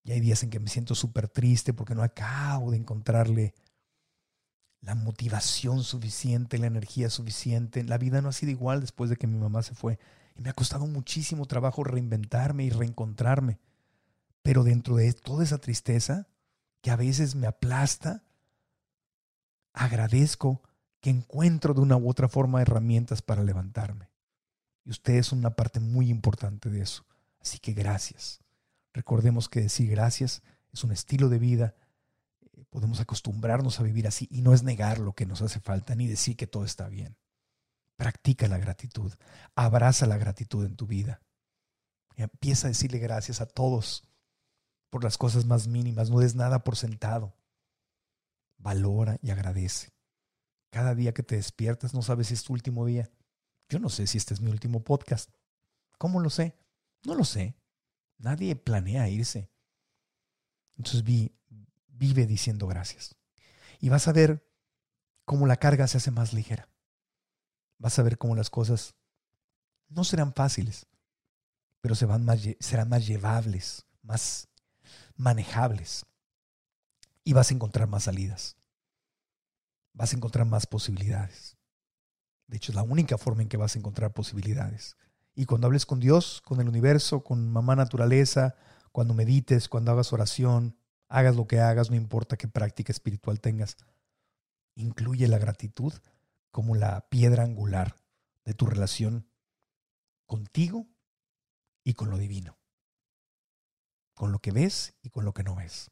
Y 0.04 0.12
hay 0.12 0.20
días 0.20 0.44
en 0.44 0.50
que 0.50 0.60
me 0.60 0.70
siento 0.70 0.96
súper 0.96 1.28
triste 1.28 1.74
porque 1.74 1.96
no 1.96 2.04
acabo 2.04 2.72
de 2.72 2.78
encontrarle 2.78 3.54
la 4.82 4.96
motivación 4.96 5.84
suficiente, 5.84 6.58
la 6.58 6.68
energía 6.68 7.10
suficiente. 7.10 7.84
La 7.84 7.98
vida 7.98 8.22
no 8.22 8.30
ha 8.30 8.34
sido 8.34 8.52
igual 8.52 8.82
después 8.82 9.10
de 9.10 9.18
que 9.18 9.28
mi 9.28 9.38
mamá 9.38 9.64
se 9.64 9.76
fue. 9.76 10.00
Y 10.36 10.42
me 10.42 10.50
ha 10.50 10.54
costado 10.54 10.88
muchísimo 10.88 11.46
trabajo 11.46 11.84
reinventarme 11.84 12.64
y 12.64 12.70
reencontrarme. 12.70 13.60
Pero 14.44 14.64
dentro 14.64 14.96
de 14.96 15.12
toda 15.14 15.44
esa 15.44 15.58
tristeza, 15.58 16.28
que 16.82 16.92
a 16.92 16.96
veces 16.96 17.36
me 17.36 17.48
aplasta, 17.48 18.24
agradezco 19.74 20.62
que 21.02 21.10
encuentro 21.10 21.74
de 21.74 21.82
una 21.82 21.98
u 21.98 22.10
otra 22.10 22.30
forma 22.30 22.62
herramientas 22.62 23.22
para 23.22 23.44
levantarme. 23.44 24.10
Y 24.88 24.92
ustedes 24.92 25.28
son 25.28 25.40
una 25.40 25.54
parte 25.54 25.82
muy 25.82 26.10
importante 26.10 26.70
de 26.70 26.80
eso. 26.80 27.06
Así 27.42 27.60
que 27.60 27.74
gracias. 27.74 28.40
Recordemos 28.94 29.50
que 29.50 29.60
decir 29.60 29.92
gracias 29.92 30.44
es 30.72 30.82
un 30.86 30.94
estilo 30.94 31.28
de 31.28 31.40
vida. 31.40 31.76
Eh, 32.40 32.64
podemos 32.70 33.02
acostumbrarnos 33.02 33.82
a 33.82 33.84
vivir 33.84 34.08
así 34.08 34.30
y 34.32 34.42
no 34.42 34.54
es 34.54 34.64
negar 34.64 35.00
lo 35.00 35.12
que 35.12 35.26
nos 35.26 35.42
hace 35.42 35.60
falta 35.60 35.94
ni 35.94 36.08
decir 36.08 36.38
que 36.38 36.48
todo 36.48 36.64
está 36.64 36.88
bien. 36.88 37.18
Practica 37.98 38.48
la 38.48 38.60
gratitud. 38.60 39.12
Abraza 39.56 40.06
la 40.06 40.18
gratitud 40.18 40.66
en 40.66 40.78
tu 40.78 40.88
vida. 40.88 41.22
Y 42.16 42.22
empieza 42.22 42.68
a 42.68 42.70
decirle 42.70 43.00
gracias 43.00 43.42
a 43.42 43.46
todos 43.46 44.08
por 44.90 45.04
las 45.04 45.18
cosas 45.18 45.44
más 45.44 45.68
mínimas. 45.68 46.10
No 46.10 46.20
des 46.20 46.34
nada 46.34 46.64
por 46.64 46.78
sentado. 46.78 47.36
Valora 48.58 49.18
y 49.22 49.32
agradece. 49.32 49.90
Cada 50.70 50.96
día 50.96 51.14
que 51.14 51.24
te 51.24 51.36
despiertas 51.36 51.94
no 51.94 52.02
sabes 52.02 52.28
si 52.28 52.36
es 52.36 52.44
tu 52.46 52.54
último 52.54 52.86
día. 52.86 53.12
Yo 53.70 53.80
no 53.80 53.90
sé 53.90 54.08
si 54.08 54.18
este 54.18 54.34
es 54.34 54.42
mi 54.42 54.50
último 54.50 54.84
podcast. 54.84 55.30
¿Cómo 55.98 56.20
lo 56.20 56.30
sé? 56.30 56.58
No 57.04 57.16
lo 57.16 57.26
sé. 57.26 57.56
Nadie 58.18 58.56
planea 58.56 59.10
irse. 59.10 59.52
Entonces 60.78 61.04
vi, 61.04 61.36
vive 61.88 62.26
diciendo 62.26 62.68
gracias. 62.68 63.16
Y 63.80 63.90
vas 63.90 64.08
a 64.08 64.14
ver 64.14 64.48
cómo 65.26 65.46
la 65.48 65.58
carga 65.58 65.88
se 65.88 65.98
hace 65.98 66.12
más 66.12 66.34
ligera. 66.34 66.70
Vas 67.78 68.00
a 68.00 68.04
ver 68.04 68.18
cómo 68.18 68.36
las 68.36 68.50
cosas 68.50 68.96
no 69.90 70.04
serán 70.04 70.34
fáciles, 70.34 70.88
pero 71.82 71.96
se 71.96 72.06
van 72.06 72.26
más, 72.26 72.42
serán 72.60 72.90
más 72.90 73.06
llevables, 73.06 73.86
más 74.02 74.48
manejables. 75.16 76.06
Y 77.24 77.34
vas 77.34 77.52
a 77.52 77.54
encontrar 77.54 77.88
más 77.88 78.04
salidas. 78.04 78.56
Vas 79.94 80.14
a 80.14 80.16
encontrar 80.16 80.46
más 80.46 80.66
posibilidades. 80.66 81.57
De 82.48 82.58
hecho, 82.58 82.72
es 82.72 82.76
la 82.76 82.84
única 82.84 83.18
forma 83.18 83.42
en 83.42 83.50
que 83.50 83.58
vas 83.58 83.76
a 83.76 83.80
encontrar 83.80 84.14
posibilidades. 84.14 84.96
Y 85.36 85.46
cuando 85.46 85.68
hables 85.68 85.86
con 85.86 86.00
Dios, 86.00 86.42
con 86.44 86.60
el 86.62 86.68
universo, 86.68 87.24
con 87.24 87.52
mamá 87.52 87.76
naturaleza, 87.76 88.56
cuando 88.92 89.14
medites, 89.14 89.70
cuando 89.70 89.92
hagas 89.92 90.14
oración, 90.14 90.78
hagas 91.10 91.36
lo 91.36 91.48
que 91.48 91.60
hagas, 91.60 91.90
no 91.90 91.96
importa 91.96 92.38
qué 92.38 92.48
práctica 92.48 92.92
espiritual 92.92 93.40
tengas, 93.40 93.78
incluye 94.76 95.28
la 95.28 95.38
gratitud 95.38 95.94
como 96.52 96.76
la 96.76 97.08
piedra 97.10 97.44
angular 97.44 97.98
de 98.46 98.54
tu 98.54 98.66
relación 98.66 99.30
contigo 100.26 100.88
y 101.84 101.94
con 101.94 102.10
lo 102.10 102.18
divino. 102.18 102.58
Con 104.14 104.32
lo 104.32 104.40
que 104.40 104.52
ves 104.52 104.96
y 105.02 105.10
con 105.10 105.26
lo 105.26 105.34
que 105.34 105.44
no 105.44 105.56
ves. 105.56 105.92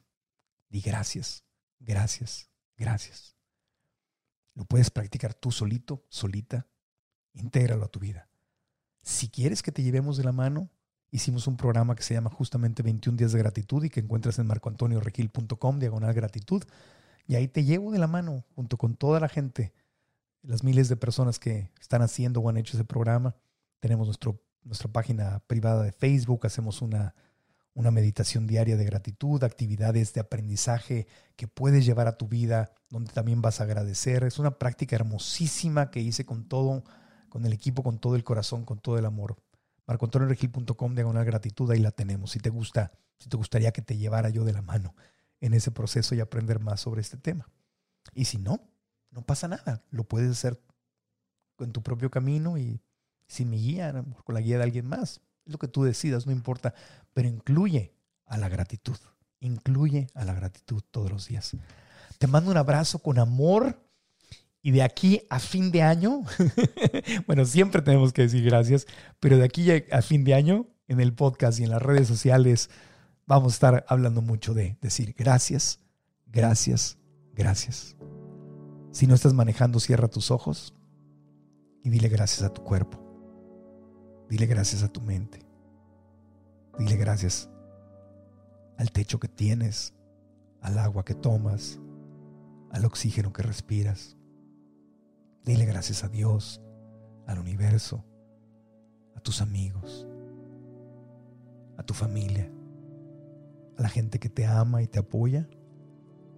Di 0.69 0.81
gracias, 0.81 1.43
gracias, 1.79 2.49
gracias. 2.75 3.34
Lo 4.55 4.65
puedes 4.65 4.89
practicar 4.89 5.33
tú 5.33 5.51
solito, 5.51 6.03
solita. 6.09 6.65
Intégralo 7.33 7.85
a 7.85 7.89
tu 7.89 7.99
vida. 7.99 8.29
Si 9.01 9.29
quieres 9.29 9.61
que 9.61 9.71
te 9.71 9.83
llevemos 9.83 10.17
de 10.17 10.23
la 10.23 10.31
mano, 10.31 10.69
hicimos 11.11 11.45
un 11.47 11.57
programa 11.57 11.95
que 11.95 12.03
se 12.03 12.13
llama 12.13 12.29
justamente 12.29 12.81
21 12.81 13.17
días 13.17 13.33
de 13.33 13.39
gratitud 13.39 13.83
y 13.83 13.89
que 13.89 13.99
encuentras 13.99 14.39
en 14.39 14.47
marcoantonioregil.com, 14.47 15.79
diagonal 15.79 16.13
gratitud. 16.13 16.63
Y 17.27 17.35
ahí 17.35 17.47
te 17.47 17.63
llevo 17.63 17.91
de 17.91 17.99
la 17.99 18.07
mano 18.07 18.45
junto 18.55 18.77
con 18.77 18.95
toda 18.95 19.19
la 19.19 19.27
gente, 19.27 19.73
las 20.41 20.63
miles 20.63 20.89
de 20.89 20.95
personas 20.95 21.37
que 21.37 21.71
están 21.79 22.01
haciendo 22.01 22.39
o 22.39 22.49
han 22.49 22.57
hecho 22.57 22.77
ese 22.77 22.85
programa. 22.85 23.35
Tenemos 23.79 24.07
nuestro, 24.07 24.41
nuestra 24.63 24.91
página 24.91 25.39
privada 25.47 25.83
de 25.83 25.91
Facebook, 25.91 26.45
hacemos 26.45 26.81
una 26.81 27.13
una 27.75 27.91
meditación 27.91 28.47
diaria 28.47 28.77
de 28.77 28.85
gratitud, 28.85 29.43
actividades 29.43 30.13
de 30.13 30.21
aprendizaje 30.21 31.07
que 31.35 31.47
puedes 31.47 31.85
llevar 31.85 32.07
a 32.07 32.17
tu 32.17 32.27
vida, 32.27 32.73
donde 32.89 33.11
también 33.11 33.41
vas 33.41 33.59
a 33.59 33.65
agradecer. 33.65 34.23
Es 34.23 34.39
una 34.39 34.57
práctica 34.57 34.95
hermosísima 34.95 35.91
que 35.91 35.99
hice 35.99 36.25
con 36.25 36.47
todo, 36.47 36.85
con 37.27 37.45
el 37.45 37.51
equipo, 37.51 37.83
con 37.83 37.99
todo 37.99 38.15
el 38.15 38.23
corazón, 38.23 38.63
con 38.63 38.79
todo 38.79 38.97
el 38.97 39.05
amor. 39.05 39.35
marcoantonioregil.com 39.87 40.95
diagonal 40.95 41.25
gratitud, 41.25 41.69
ahí 41.69 41.79
la 41.79 41.91
tenemos. 41.91 42.31
Si 42.31 42.39
te 42.39 42.49
gusta, 42.49 42.93
si 43.19 43.27
te 43.27 43.35
gustaría 43.35 43.73
que 43.73 43.81
te 43.81 43.97
llevara 43.97 44.29
yo 44.29 44.45
de 44.45 44.53
la 44.53 44.61
mano 44.61 44.95
en 45.41 45.53
ese 45.53 45.69
proceso 45.69 46.15
y 46.15 46.21
aprender 46.21 46.59
más 46.59 46.79
sobre 46.79 47.01
este 47.01 47.17
tema. 47.17 47.49
Y 48.13 48.25
si 48.25 48.37
no, 48.37 48.69
no 49.11 49.21
pasa 49.25 49.49
nada. 49.49 49.83
Lo 49.91 50.05
puedes 50.05 50.31
hacer 50.31 50.61
con 51.57 51.73
tu 51.73 51.83
propio 51.83 52.09
camino 52.09 52.57
y 52.57 52.81
sin 53.27 53.49
mi 53.49 53.57
guía, 53.57 53.93
con 54.23 54.33
la 54.33 54.39
guía 54.39 54.57
de 54.57 54.63
alguien 54.63 54.87
más. 54.87 55.21
Es 55.45 55.51
lo 55.51 55.59
que 55.59 55.67
tú 55.67 55.83
decidas, 55.83 56.25
no 56.25 56.31
importa. 56.31 56.73
Pero 57.13 57.27
incluye 57.27 57.93
a 58.25 58.37
la 58.37 58.49
gratitud. 58.49 58.97
Incluye 59.39 60.07
a 60.13 60.25
la 60.25 60.33
gratitud 60.33 60.81
todos 60.91 61.11
los 61.11 61.27
días. 61.27 61.55
Te 62.17 62.27
mando 62.27 62.51
un 62.51 62.57
abrazo 62.57 62.99
con 62.99 63.19
amor. 63.19 63.81
Y 64.61 64.71
de 64.71 64.81
aquí 64.81 65.21
a 65.29 65.37
fin 65.37 65.69
de 65.69 65.83
año, 65.83 66.23
bueno, 67.27 67.45
siempre 67.45 67.83
tenemos 67.83 68.11
que 68.11 68.23
decir 68.23 68.43
gracias, 68.43 68.87
pero 69.19 69.37
de 69.37 69.45
aquí 69.45 69.69
a 69.69 70.01
fin 70.01 70.23
de 70.23 70.33
año, 70.33 70.65
en 70.87 70.99
el 70.99 71.13
podcast 71.13 71.59
y 71.59 71.65
en 71.65 71.69
las 71.69 71.83
redes 71.83 72.07
sociales, 72.07 72.71
vamos 73.27 73.53
a 73.53 73.55
estar 73.55 73.85
hablando 73.87 74.23
mucho 74.23 74.55
de 74.55 74.75
decir 74.81 75.13
gracias, 75.15 75.81
gracias, 76.25 76.97
gracias. 77.33 77.95
Si 78.91 79.07
no 79.07 79.13
estás 79.13 79.33
manejando, 79.33 79.79
cierra 79.79 80.07
tus 80.07 80.31
ojos 80.31 80.73
y 81.83 81.89
dile 81.89 82.09
gracias 82.09 82.43
a 82.43 82.53
tu 82.53 82.63
cuerpo. 82.63 83.04
Dile 84.29 84.47
gracias 84.47 84.83
a 84.83 84.87
tu 84.87 85.01
mente. 85.01 85.45
Dile 86.79 86.97
gracias 86.97 87.49
al 88.77 88.91
techo 88.91 89.19
que 89.19 89.27
tienes, 89.27 89.93
al 90.61 90.79
agua 90.79 91.05
que 91.05 91.13
tomas, 91.13 91.79
al 92.71 92.85
oxígeno 92.85 93.31
que 93.31 93.43
respiras. 93.43 94.17
Dile 95.43 95.65
gracias 95.65 96.03
a 96.03 96.09
Dios, 96.09 96.61
al 97.27 97.39
universo, 97.39 98.03
a 99.15 99.19
tus 99.19 99.41
amigos, 99.41 100.07
a 101.77 101.83
tu 101.83 101.93
familia, 101.93 102.51
a 103.77 103.81
la 103.81 103.89
gente 103.89 104.19
que 104.19 104.29
te 104.29 104.45
ama 104.45 104.81
y 104.81 104.87
te 104.87 104.99
apoya 104.99 105.47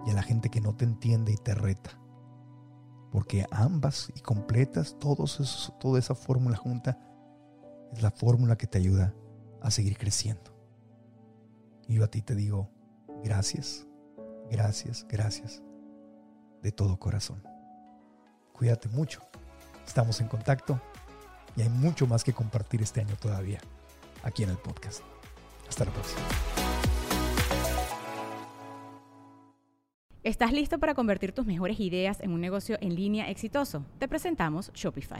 y 0.06 0.12
a 0.12 0.14
la 0.14 0.24
gente 0.24 0.50
que 0.50 0.62
no 0.62 0.76
te 0.76 0.86
entiende 0.86 1.32
y 1.32 1.38
te 1.38 1.56
reta. 1.56 2.00
Porque 3.12 3.46
ambas 3.52 4.12
y 4.16 4.20
completas, 4.20 4.98
todos 5.00 5.74
toda 5.80 5.98
esa 5.98 6.14
fórmula 6.14 6.58
junta 6.58 7.00
es 7.94 8.02
la 8.02 8.12
fórmula 8.12 8.58
que 8.58 8.68
te 8.68 8.78
ayuda 8.78 9.14
a 9.62 9.72
seguir 9.72 9.98
creciendo. 9.98 10.56
Y 11.88 11.96
yo 11.96 12.04
a 12.04 12.08
ti 12.08 12.22
te 12.22 12.36
digo, 12.36 12.70
gracias, 13.24 13.88
gracias, 14.50 15.06
gracias, 15.08 15.62
de 16.62 16.72
todo 16.72 17.00
corazón. 17.00 17.44
Cuídate 18.54 18.90
mucho, 18.90 19.22
estamos 19.86 20.20
en 20.22 20.28
contacto 20.28 20.82
y 21.56 21.62
hay 21.62 21.70
mucho 21.70 22.08
más 22.08 22.24
que 22.24 22.34
compartir 22.34 22.82
este 22.82 23.02
año 23.02 23.16
todavía 23.20 23.60
aquí 24.24 24.44
en 24.44 24.50
el 24.50 24.58
podcast. 24.58 25.02
Hasta 25.68 25.86
la 25.86 25.92
próxima. 25.92 26.22
¿Estás 30.24 30.52
listo 30.52 30.78
para 30.78 30.94
convertir 30.94 31.32
tus 31.32 31.46
mejores 31.46 31.80
ideas 31.80 32.20
en 32.20 32.32
un 32.32 32.42
negocio 32.42 32.78
en 32.82 32.96
línea 32.96 33.30
exitoso? 33.30 33.86
Te 33.98 34.10
presentamos 34.10 34.72
Shopify. 34.74 35.20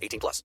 18 0.01 0.19
plus. 0.19 0.43